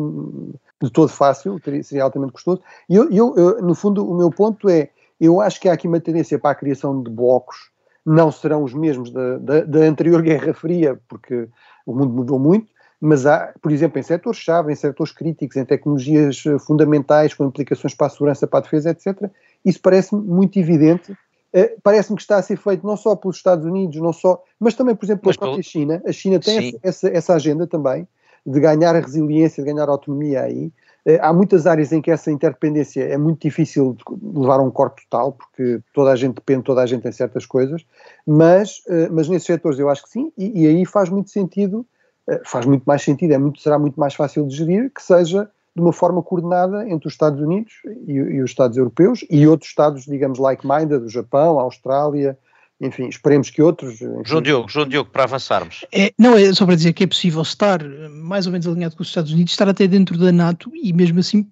de 0.82 0.89
todo 0.89 1.09
fácil, 1.09 1.59
seria 1.84 2.03
altamente 2.03 2.32
custoso. 2.32 2.61
E 2.89 2.95
eu, 2.95 3.11
eu, 3.11 3.36
eu, 3.36 3.61
no 3.61 3.76
fundo, 3.76 4.09
o 4.09 4.15
meu 4.15 4.30
ponto 4.30 4.70
é 4.70 4.89
eu 5.20 5.41
acho 5.41 5.59
que 5.59 5.68
há 5.68 5.74
aqui 5.74 5.88
uma 5.88 5.99
tendência 5.99 6.38
para 6.38 6.51
a 6.51 6.55
criação 6.55 7.01
de 7.01 7.09
blocos, 7.09 7.72
não 8.05 8.32
serão 8.32 8.63
os 8.63 8.74
mesmos 8.74 9.11
da, 9.11 9.38
da, 9.38 9.61
da 9.61 9.80
anterior 9.80 10.22
Guerra 10.22 10.53
Fria, 10.53 10.99
porque 11.09 11.47
o 11.86 11.93
mundo 11.93 12.13
mudou 12.13 12.39
muito, 12.39 12.68
mas 12.99 13.26
há, 13.26 13.53
por 13.61 13.72
exemplo, 13.72 13.99
em 13.99 14.03
setores-chave, 14.03 14.72
em 14.72 14.76
setores 14.76 15.11
críticos, 15.11 15.55
em 15.57 15.65
tecnologias 15.65 16.43
eh, 16.45 16.57
fundamentais, 16.57 17.34
com 17.34 17.45
implicações 17.45 17.93
para 17.93 18.07
a 18.07 18.09
segurança, 18.09 18.47
para 18.47 18.59
a 18.59 18.61
defesa, 18.63 18.89
etc., 18.89 19.30
isso 19.63 19.80
parece-me 19.82 20.22
muito 20.22 20.57
evidente. 20.57 21.11
Uh, 21.53 21.80
parece-me 21.82 22.15
que 22.18 22.22
está 22.22 22.38
a 22.38 22.41
ser 22.41 22.57
feito 22.57 22.86
não 22.86 22.97
só 22.97 23.15
pelos 23.15 23.38
Estados 23.38 23.65
Unidos, 23.65 23.99
não 24.01 24.11
só, 24.11 24.43
mas 24.59 24.74
também, 24.74 24.95
por 24.95 25.05
exemplo, 25.05 25.22
pela 25.22 25.32
mas, 25.32 25.38
própria 25.38 25.63
China. 25.63 26.01
A 26.05 26.11
China 26.11 26.39
tem 26.39 26.68
essa, 26.68 26.80
essa, 26.84 27.09
essa, 27.09 27.34
agenda 27.36 27.65
também 27.65 28.07
de 28.45 28.59
ganhar 28.59 28.95
a 28.95 28.99
resiliência, 28.99 29.63
de 29.63 29.72
ganhar 29.72 29.89
autonomia 29.89 30.41
aí. 30.41 30.72
Eh, 31.08 31.18
há 31.22 31.32
muitas 31.32 31.66
áreas 31.66 31.93
em 31.93 32.01
que 32.01 32.12
essa 32.12 32.30
interdependência 32.30 33.01
é 33.01 33.18
muito 33.18 33.41
difícil 33.41 33.95
de 33.95 34.39
levar 34.39 34.60
a 34.60 34.62
um 34.62 34.70
corte 34.70 35.08
total, 35.10 35.32
porque 35.32 35.80
toda 35.93 36.12
a 36.12 36.16
gente 36.18 36.36
depende, 36.36 36.64
toda 36.64 36.82
a 36.82 36.86
gente 36.86 37.08
em 37.08 37.12
certas 37.14 37.45
coisas, 37.45 37.86
mas, 38.26 38.82
eh, 38.89 39.08
mas 39.10 39.30
nesses 39.30 39.45
setores 39.45 39.80
eu 39.80 39.89
acho 39.89 40.03
que 40.03 40.10
sim, 40.10 40.34
e, 40.38 40.64
e 40.64 40.68
aí 40.68 40.86
faz 40.86 41.08
muito 41.08 41.30
sentido, 41.30 41.86
eh, 42.28 42.41
faz 42.43 42.66
muito 42.66 42.84
mais 42.84 43.01
sentido, 43.03 43.32
é 43.32 43.38
muito, 43.38 43.62
será 43.62 43.80
muito 43.80 43.97
mais 43.97 44.16
fácil 44.16 44.45
de 44.45 44.53
gerir 44.53 44.91
que 44.93 45.01
seja 45.01 45.49
de 45.74 45.82
uma 45.82 45.93
forma 45.93 46.22
coordenada 46.22 46.86
entre 46.89 47.08
os 47.08 47.14
Estados 47.14 47.39
Unidos 47.39 47.72
e, 48.05 48.12
e 48.12 48.41
os 48.41 48.51
Estados 48.51 48.76
europeus 48.76 49.24
e 49.30 49.47
outros 49.47 49.70
Estados, 49.70 50.03
digamos, 50.03 50.39
like-minded, 50.39 51.05
o 51.05 51.10
Japão, 51.10 51.58
a 51.58 51.64
Austrália, 51.64 52.38
enfim, 52.80 53.07
esperemos 53.07 53.49
que 53.49 53.61
outros. 53.61 54.01
Enfim. 54.01 54.21
João 54.23 54.41
Diogo, 54.41 54.69
João 54.69 54.88
Diogo, 54.88 55.09
para 55.09 55.23
avançarmos. 55.23 55.86
É, 55.91 56.13
não, 56.17 56.38
é 56.38 56.53
só 56.53 56.65
para 56.65 56.75
dizer 56.75 56.93
que 56.93 57.03
é 57.03 57.07
possível 57.07 57.41
estar 57.41 57.84
mais 58.09 58.45
ou 58.45 58.51
menos 58.51 58.67
alinhado 58.67 58.95
com 58.95 59.01
os 59.01 59.09
Estados 59.09 59.32
Unidos, 59.32 59.53
estar 59.53 59.67
até 59.67 59.88
dentro 59.88 60.17
da 60.17 60.32
NATO 60.32 60.71
e 60.75 60.93
mesmo 60.93 61.19
assim 61.19 61.45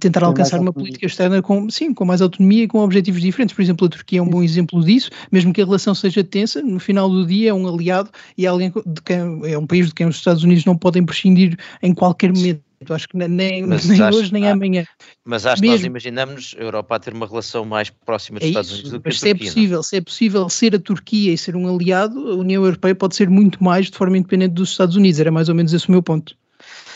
tentar 0.00 0.20
com 0.20 0.26
alcançar 0.26 0.60
uma 0.60 0.72
política 0.72 1.06
externa 1.06 1.40
com, 1.40 1.70
sim, 1.70 1.94
com 1.94 2.04
mais 2.04 2.20
autonomia 2.20 2.64
e 2.64 2.68
com 2.68 2.78
objetivos 2.78 3.20
diferentes. 3.20 3.54
Por 3.54 3.62
exemplo, 3.62 3.86
a 3.86 3.90
Turquia 3.90 4.18
é 4.18 4.22
um 4.22 4.28
bom 4.28 4.42
exemplo 4.42 4.84
disso, 4.84 5.10
mesmo 5.30 5.52
que 5.52 5.62
a 5.62 5.64
relação 5.64 5.94
seja 5.94 6.24
tensa, 6.24 6.60
no 6.62 6.80
final 6.80 7.08
do 7.08 7.24
dia 7.24 7.50
é 7.50 7.54
um 7.54 7.68
aliado 7.68 8.10
e 8.36 8.44
é 8.44 8.48
alguém 8.48 8.72
de 8.84 9.02
quem, 9.02 9.40
é 9.44 9.56
um 9.56 9.66
país 9.66 9.86
de 9.86 9.94
quem 9.94 10.06
os 10.06 10.16
Estados 10.16 10.42
Unidos 10.42 10.64
não 10.64 10.76
podem 10.76 11.04
prescindir 11.04 11.56
em 11.80 11.94
qualquer 11.94 12.32
momento. 12.32 12.60
Acho 12.90 13.08
que 13.08 13.16
nem, 13.16 13.28
nem 13.28 13.72
acho, 13.72 14.16
hoje 14.16 14.32
nem 14.32 14.48
amanhã. 14.48 14.84
Mas 15.24 15.46
acho 15.46 15.60
que 15.60 15.68
nós 15.68 15.84
imaginamos 15.84 16.54
a 16.58 16.62
Europa 16.62 16.96
a 16.96 16.98
ter 16.98 17.12
uma 17.12 17.26
relação 17.26 17.64
mais 17.64 17.90
próxima 17.90 18.38
dos 18.38 18.46
é 18.46 18.50
Estados 18.50 18.72
Unidos 18.72 18.90
do 18.90 19.00
que 19.00 19.08
mas 19.08 19.16
a 19.16 19.18
se 19.18 19.28
é 19.28 19.32
Turquia. 19.32 19.46
É 19.46 19.50
possível, 19.50 19.82
se 19.82 19.96
é 19.96 20.00
possível 20.00 20.48
ser 20.48 20.74
a 20.74 20.78
Turquia 20.78 21.32
e 21.32 21.38
ser 21.38 21.56
um 21.56 21.74
aliado, 21.74 22.30
a 22.30 22.34
União 22.34 22.64
Europeia 22.64 22.94
pode 22.94 23.14
ser 23.14 23.28
muito 23.28 23.62
mais 23.62 23.90
de 23.90 23.96
forma 23.96 24.16
independente 24.16 24.54
dos 24.54 24.70
Estados 24.70 24.96
Unidos. 24.96 25.20
Era 25.20 25.30
mais 25.30 25.48
ou 25.48 25.54
menos 25.54 25.72
esse 25.72 25.88
o 25.88 25.92
meu 25.92 26.02
ponto. 26.02 26.36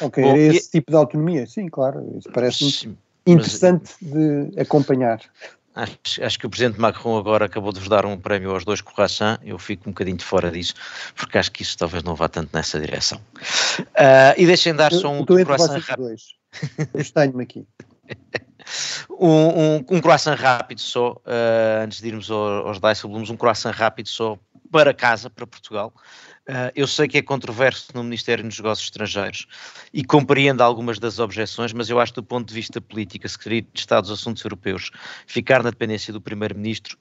Ok, 0.00 0.22
Bom, 0.22 0.36
esse 0.36 0.68
e... 0.68 0.70
tipo 0.72 0.90
de 0.90 0.96
autonomia, 0.96 1.46
sim, 1.46 1.68
claro. 1.68 2.04
Isso 2.18 2.30
parece 2.32 2.88
interessante 3.26 3.90
mas... 4.00 4.12
de 4.12 4.60
acompanhar. 4.60 5.20
Acho, 5.76 6.24
acho, 6.24 6.38
que 6.38 6.46
o 6.46 6.50
Presidente 6.50 6.80
Macron 6.80 7.18
agora 7.18 7.44
acabou 7.44 7.70
de 7.70 7.78
vos 7.80 7.88
dar 7.90 8.06
um 8.06 8.18
prémio 8.18 8.50
aos 8.50 8.64
dois 8.64 8.80
Croissant, 8.80 9.38
eu 9.44 9.58
fico 9.58 9.90
um 9.90 9.92
bocadinho 9.92 10.16
de 10.16 10.24
fora 10.24 10.50
disso, 10.50 10.72
porque 11.14 11.36
acho 11.36 11.52
que 11.52 11.60
isso 11.60 11.76
talvez 11.76 12.02
não 12.02 12.14
vá 12.14 12.30
tanto 12.30 12.48
nessa 12.54 12.80
direção. 12.80 13.20
Uh, 13.80 14.32
e 14.38 14.46
deixem 14.46 14.74
dar 14.74 14.90
só 14.90 15.12
um 15.12 15.22
croissant 15.26 15.78
rápido. 15.80 16.16
Tenho-me 17.12 17.42
aqui. 17.42 17.66
um, 19.20 19.28
um, 19.28 19.76
um, 19.90 20.00
croissant 20.00 20.36
rápido 20.36 20.80
só, 20.80 21.12
uh, 21.12 21.84
antes 21.84 22.00
de 22.00 22.08
irmos 22.08 22.30
aos, 22.30 22.82
aos 22.82 23.02
Blooms, 23.02 23.28
um 23.28 23.36
croissant 23.36 23.72
rápido 23.72 24.08
só 24.08 24.38
para 24.72 24.94
casa, 24.94 25.28
para 25.28 25.46
Portugal. 25.46 25.92
Uh, 26.48 26.70
eu 26.76 26.86
sei 26.86 27.08
que 27.08 27.18
é 27.18 27.22
controverso 27.22 27.88
no 27.92 28.04
Ministério 28.04 28.44
dos 28.44 28.56
Negócios 28.56 28.86
Estrangeiros 28.86 29.48
e 29.92 30.04
compreendo 30.04 30.62
algumas 30.62 30.96
das 30.96 31.18
objeções, 31.18 31.72
mas 31.72 31.90
eu 31.90 31.98
acho 31.98 32.12
que 32.12 32.20
do 32.20 32.26
ponto 32.26 32.46
de 32.46 32.54
vista 32.54 32.80
político, 32.80 33.26
a 33.26 33.28
Secretaria 33.28 33.62
de 33.62 33.80
Estado 33.80 34.04
dos 34.04 34.12
Assuntos 34.12 34.44
Europeus 34.44 34.92
ficar 35.26 35.60
na 35.64 35.70
dependência 35.70 36.12
do 36.12 36.20
Primeiro-Ministro 36.20 36.96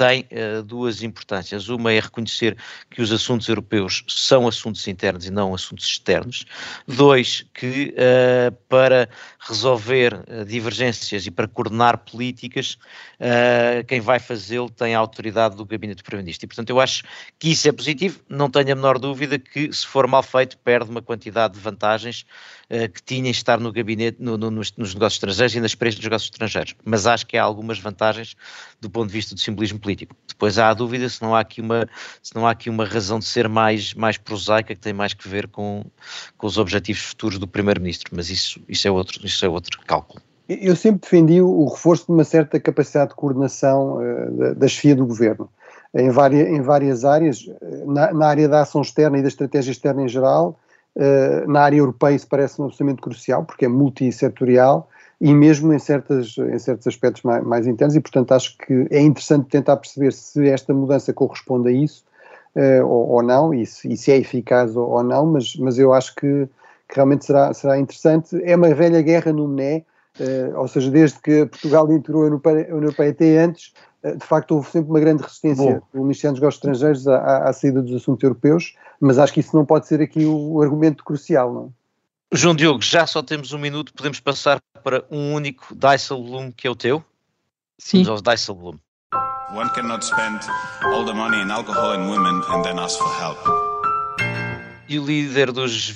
tem 0.00 0.26
uh, 0.32 0.62
duas 0.62 1.02
importâncias. 1.02 1.68
Uma 1.68 1.92
é 1.92 2.00
reconhecer 2.00 2.56
que 2.88 3.02
os 3.02 3.12
assuntos 3.12 3.46
europeus 3.46 4.02
são 4.08 4.48
assuntos 4.48 4.88
internos 4.88 5.26
e 5.26 5.30
não 5.30 5.54
assuntos 5.54 5.84
externos. 5.84 6.46
Dois, 6.88 7.44
que 7.52 7.94
uh, 7.94 8.50
para 8.66 9.10
resolver 9.38 10.14
uh, 10.14 10.42
divergências 10.46 11.26
e 11.26 11.30
para 11.30 11.46
coordenar 11.46 11.98
políticas, 11.98 12.78
quem 13.86 14.00
vai 14.00 14.18
fazê-lo 14.18 14.70
tem 14.70 14.94
a 14.94 14.98
autoridade 14.98 15.54
do 15.54 15.66
gabinete 15.66 15.98
do 15.98 16.04
Primeiro-Ministro. 16.04 16.46
E, 16.46 16.48
portanto, 16.48 16.70
eu 16.70 16.80
acho 16.80 17.02
que 17.38 17.50
isso 17.50 17.68
é 17.68 17.72
positivo. 17.72 18.20
Não 18.30 18.50
tenho 18.50 18.72
a 18.72 18.74
menor 18.74 18.98
dúvida 18.98 19.38
que, 19.38 19.70
se 19.70 19.86
for 19.86 20.06
mal 20.06 20.22
feito, 20.22 20.56
perde 20.56 20.90
uma 20.90 21.02
quantidade 21.02 21.54
de 21.54 21.60
vantagens 21.60 22.24
que 22.94 23.02
tinha 23.02 23.28
em 23.28 23.32
estar 23.32 23.58
no 23.58 23.72
gabinete, 23.72 24.16
no, 24.20 24.38
no, 24.38 24.48
nos, 24.48 24.72
nos, 24.76 24.94
negócios 24.94 25.16
estrangeiros 25.16 25.54
e 25.56 25.60
nas 25.60 25.72
experiências 25.72 26.00
dos 26.00 26.04
negócios 26.04 26.30
estrangeiros. 26.32 26.74
Mas 26.84 27.06
acho 27.06 27.26
que 27.26 27.36
há 27.36 27.42
algumas 27.42 27.78
vantagens 27.78 28.36
do 28.80 28.88
ponto 28.88 29.08
de 29.08 29.12
vista 29.12 29.34
do 29.34 29.40
simbolismo 29.40 29.78
político 29.78 29.89
político. 29.90 30.14
Depois 30.28 30.58
há 30.58 30.70
a 30.70 30.74
dúvida 30.74 31.08
se 31.08 31.20
não 31.20 31.34
há 31.34 31.40
aqui 31.40 31.60
uma, 31.60 31.86
se 32.22 32.34
não 32.34 32.46
há 32.46 32.52
aqui 32.52 32.70
uma 32.70 32.84
razão 32.84 33.18
de 33.18 33.24
ser 33.24 33.48
mais, 33.48 33.92
mais 33.94 34.16
prosaica 34.16 34.74
que 34.74 34.80
tem 34.80 34.92
mais 34.92 35.12
que 35.12 35.28
ver 35.28 35.48
com, 35.48 35.84
com 36.38 36.46
os 36.46 36.56
objetivos 36.56 37.02
futuros 37.02 37.38
do 37.38 37.46
Primeiro-Ministro, 37.46 38.10
mas 38.14 38.30
isso, 38.30 38.60
isso, 38.68 38.86
é 38.86 38.90
outro, 38.90 39.24
isso 39.24 39.44
é 39.44 39.48
outro 39.48 39.78
cálculo. 39.86 40.22
Eu 40.48 40.74
sempre 40.74 41.02
defendi 41.02 41.40
o 41.40 41.64
reforço 41.66 42.06
de 42.06 42.12
uma 42.12 42.24
certa 42.24 42.58
capacidade 42.58 43.10
de 43.10 43.16
coordenação 43.16 43.98
uh, 43.98 44.54
da, 44.54 44.66
chefia 44.66 44.96
do 44.96 45.06
governo 45.06 45.48
em 45.94 46.10
várias, 46.10 46.48
em 46.48 46.60
várias 46.60 47.04
áreas, 47.04 47.48
eh, 47.48 47.84
na, 47.84 48.12
na, 48.12 48.26
área 48.28 48.48
da 48.48 48.60
ação 48.60 48.80
externa 48.80 49.18
e 49.18 49.22
da 49.22 49.28
estratégia 49.28 49.72
externa 49.72 50.02
em 50.02 50.08
geral, 50.08 50.56
uh, 50.96 51.50
na 51.50 51.62
área 51.62 51.78
europeia 51.78 52.14
isso 52.14 52.28
parece-me 52.28 52.66
absolutamente 52.66 53.02
crucial, 53.02 53.44
porque 53.44 53.64
é 53.64 53.68
multissetorial, 53.68 54.88
e 55.20 55.34
mesmo 55.34 55.72
em, 55.72 55.78
certas, 55.78 56.34
em 56.38 56.58
certos 56.58 56.86
aspectos 56.86 57.22
mais, 57.22 57.44
mais, 57.44 57.66
internos, 57.66 57.94
e 57.94 58.00
portanto 58.00 58.32
acho 58.32 58.56
que 58.56 58.86
é 58.90 59.00
interessante 59.00 59.48
tentar 59.48 59.76
perceber 59.76 60.12
se 60.12 60.48
esta 60.48 60.72
mudança 60.72 61.12
corresponde 61.12 61.68
a 61.68 61.72
isso 61.72 62.04
uh, 62.56 62.86
ou, 62.86 63.08
ou, 63.10 63.22
não, 63.22 63.52
e 63.52 63.66
se, 63.66 63.92
e 63.92 63.96
se, 63.96 64.10
é 64.10 64.16
eficaz 64.16 64.74
ou, 64.74 64.88
ou, 64.88 65.02
não, 65.02 65.26
mas, 65.26 65.54
mas 65.56 65.78
eu 65.78 65.92
acho 65.92 66.14
que, 66.14 66.48
que, 66.88 66.94
realmente 66.94 67.26
será, 67.26 67.52
será 67.52 67.78
interessante. 67.78 68.40
É 68.42 68.56
uma 68.56 68.74
velha 68.74 69.02
guerra 69.02 69.30
no 69.30 69.46
MNE, 69.46 69.84
uh, 70.20 70.58
ou 70.58 70.68
seja, 70.68 70.90
desde 70.90 71.20
que 71.20 71.44
Portugal 71.46 71.90
integrou 71.92 72.22
a 72.22 72.26
União 72.26 72.40
Europeia 72.70 73.10
até 73.10 73.38
antes, 73.38 73.74
uh, 74.02 74.16
de 74.16 74.24
facto 74.24 74.52
houve 74.52 74.70
sempre 74.70 74.90
uma 74.90 75.00
grande 75.00 75.22
resistência. 75.22 75.82
Do 75.92 76.00
Ministério 76.00 76.32
dos 76.32 76.40
Negócios 76.40 76.64
Estrangeiros 76.64 77.06
à, 77.06 77.48
à, 77.48 77.52
saída 77.52 77.82
dos 77.82 77.94
assuntos 77.94 78.22
europeus, 78.22 78.74
mas 78.98 79.18
acho 79.18 79.34
que 79.34 79.40
isso 79.40 79.54
não 79.54 79.66
pode 79.66 79.86
ser 79.86 80.00
aqui 80.00 80.24
o, 80.24 80.54
o 80.54 80.62
argumento 80.62 81.04
crucial, 81.04 81.52
não 81.52 81.79
João 82.32 82.54
Diogo, 82.54 82.80
já 82.80 83.08
só 83.08 83.22
temos 83.22 83.52
um 83.52 83.58
minuto, 83.58 83.92
podemos 83.92 84.20
passar 84.20 84.60
para 84.84 85.04
um 85.10 85.34
único 85.34 85.74
Dijsselbloem 85.74 86.52
que 86.52 86.64
é 86.64 86.70
o 86.70 86.76
teu? 86.76 87.04
Sim. 87.76 88.04
Vamos 88.04 88.08
aos 88.08 88.22
Dijsselbloem. 88.22 88.80
One 89.52 89.68
cannot 89.70 90.04
spend 90.04 90.40
all 90.84 91.04
the 91.04 91.12
money 91.12 91.42
in 91.42 91.50
alcohol 91.50 91.90
and 91.90 92.08
women 92.08 92.40
and 92.48 92.62
then 92.62 92.78
ask 92.78 92.98
for 92.98 93.12
help. 93.20 93.36
E 94.88 94.96
o 94.96 95.04
líder 95.04 95.50
dos, 95.50 95.92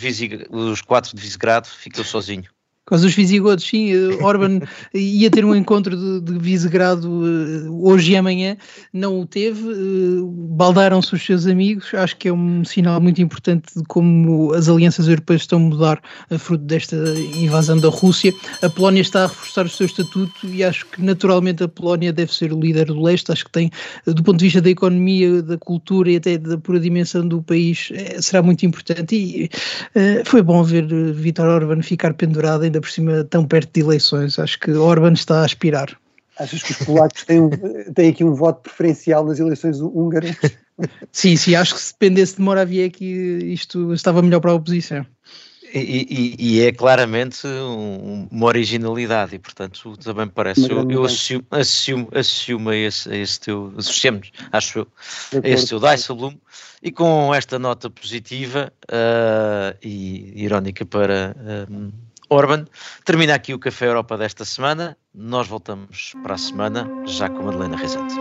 dos 0.50 0.82
quatro 0.82 1.14
de 1.14 1.22
Visegrado 1.22 1.68
ficou 1.68 2.04
sozinho. 2.04 2.50
Com 2.86 2.96
os 2.96 3.14
visigodos, 3.14 3.64
sim, 3.64 3.92
eh, 3.92 4.22
Orban 4.22 4.60
ia 4.92 5.30
ter 5.30 5.42
um 5.42 5.54
encontro 5.54 5.96
de, 5.96 6.20
de 6.20 6.38
Visegrado 6.38 7.08
uh, 7.08 7.88
hoje 7.88 8.12
e 8.12 8.16
amanhã, 8.16 8.58
não 8.92 9.20
o 9.20 9.26
teve, 9.26 9.62
uh, 9.62 10.26
baldaram-se 10.26 11.14
os 11.14 11.24
seus 11.24 11.46
amigos, 11.46 11.94
acho 11.94 12.14
que 12.18 12.28
é 12.28 12.32
um 12.32 12.62
sinal 12.62 13.00
muito 13.00 13.22
importante 13.22 13.72
de 13.74 13.82
como 13.84 14.52
as 14.52 14.68
alianças 14.68 15.08
europeias 15.08 15.42
estão 15.42 15.58
a 15.60 15.62
mudar 15.62 16.02
a 16.30 16.38
fruto 16.38 16.62
desta 16.64 16.94
invasão 17.34 17.78
da 17.78 17.88
Rússia. 17.88 18.34
A 18.60 18.68
Polónia 18.68 19.00
está 19.00 19.24
a 19.24 19.28
reforçar 19.28 19.64
o 19.64 19.70
seu 19.70 19.86
estatuto 19.86 20.46
e 20.46 20.62
acho 20.62 20.84
que 20.84 21.00
naturalmente 21.00 21.64
a 21.64 21.68
Polónia 21.68 22.12
deve 22.12 22.34
ser 22.34 22.52
o 22.52 22.60
líder 22.60 22.84
do 22.84 23.02
leste, 23.02 23.32
acho 23.32 23.46
que 23.46 23.52
tem, 23.52 23.70
do 24.04 24.22
ponto 24.22 24.36
de 24.36 24.44
vista 24.44 24.60
da 24.60 24.68
economia, 24.68 25.40
da 25.40 25.56
cultura 25.56 26.10
e 26.10 26.16
até 26.16 26.36
da 26.36 26.58
pura 26.58 26.78
dimensão 26.78 27.26
do 27.26 27.42
país, 27.42 27.90
será 28.20 28.42
muito 28.42 28.66
importante 28.66 29.16
e 29.16 29.50
foi 30.26 30.42
bom 30.42 30.62
ver 30.62 30.86
Vítor 31.14 31.46
Orban 31.46 31.80
ficar 31.80 32.12
pendurado 32.12 32.73
ainda 32.74 32.80
por 32.80 32.90
cima 32.90 33.24
tão 33.24 33.46
perto 33.46 33.72
de 33.72 33.80
eleições. 33.80 34.38
Acho 34.38 34.58
que 34.58 34.72
Orban 34.72 35.12
está 35.12 35.40
a 35.40 35.44
aspirar. 35.44 35.96
Achas 36.38 36.62
que 36.62 36.72
os 36.72 36.78
polacos 36.78 37.24
têm, 37.24 37.48
têm 37.94 38.10
aqui 38.10 38.24
um 38.24 38.34
voto 38.34 38.62
preferencial 38.62 39.24
nas 39.24 39.38
eleições 39.38 39.80
húngaras? 39.80 40.36
sim, 41.12 41.36
sim, 41.36 41.54
acho 41.54 41.74
que 41.74 41.80
se 41.80 41.92
dependesse 41.92 42.36
de 42.36 42.42
Morawiecki 42.42 43.52
isto 43.52 43.94
estava 43.94 44.20
melhor 44.20 44.40
para 44.40 44.50
a 44.50 44.54
oposição. 44.54 45.06
E, 45.72 46.06
e, 46.08 46.36
e, 46.38 46.60
é 46.60 46.72
claramente 46.72 47.48
um, 47.48 48.28
uma 48.30 48.46
originalidade 48.46 49.34
e 49.34 49.40
portanto 49.40 49.96
também 49.96 50.28
parece, 50.28 50.70
eu, 50.70 50.88
eu 50.88 51.04
assumo, 51.04 51.44
assumo, 51.50 52.08
assumo 52.14 52.70
a 52.70 52.76
esse, 52.76 53.10
a 53.10 53.16
esse 53.16 53.40
teu, 53.40 53.74
associamos, 53.76 54.30
acho 54.52 54.78
eu, 54.78 54.88
a 55.42 55.48
esse 55.48 55.66
teu 55.66 55.80
Dijsselbloem 55.80 56.40
e 56.80 56.92
com 56.92 57.34
esta 57.34 57.58
nota 57.58 57.90
positiva 57.90 58.72
uh, 58.84 59.76
e 59.82 60.44
irónica 60.44 60.86
para 60.86 61.34
uh, 61.68 61.92
Orban. 62.28 62.66
Termina 63.04 63.34
aqui 63.34 63.54
o 63.54 63.58
Café 63.58 63.86
Europa 63.86 64.16
desta 64.16 64.44
semana. 64.44 64.96
Nós 65.14 65.46
voltamos 65.46 66.12
para 66.22 66.34
a 66.34 66.38
semana, 66.38 66.88
já 67.06 67.28
com 67.28 67.40
a 67.40 67.42
Madalena 67.42 67.76
Rezende. 67.76 68.14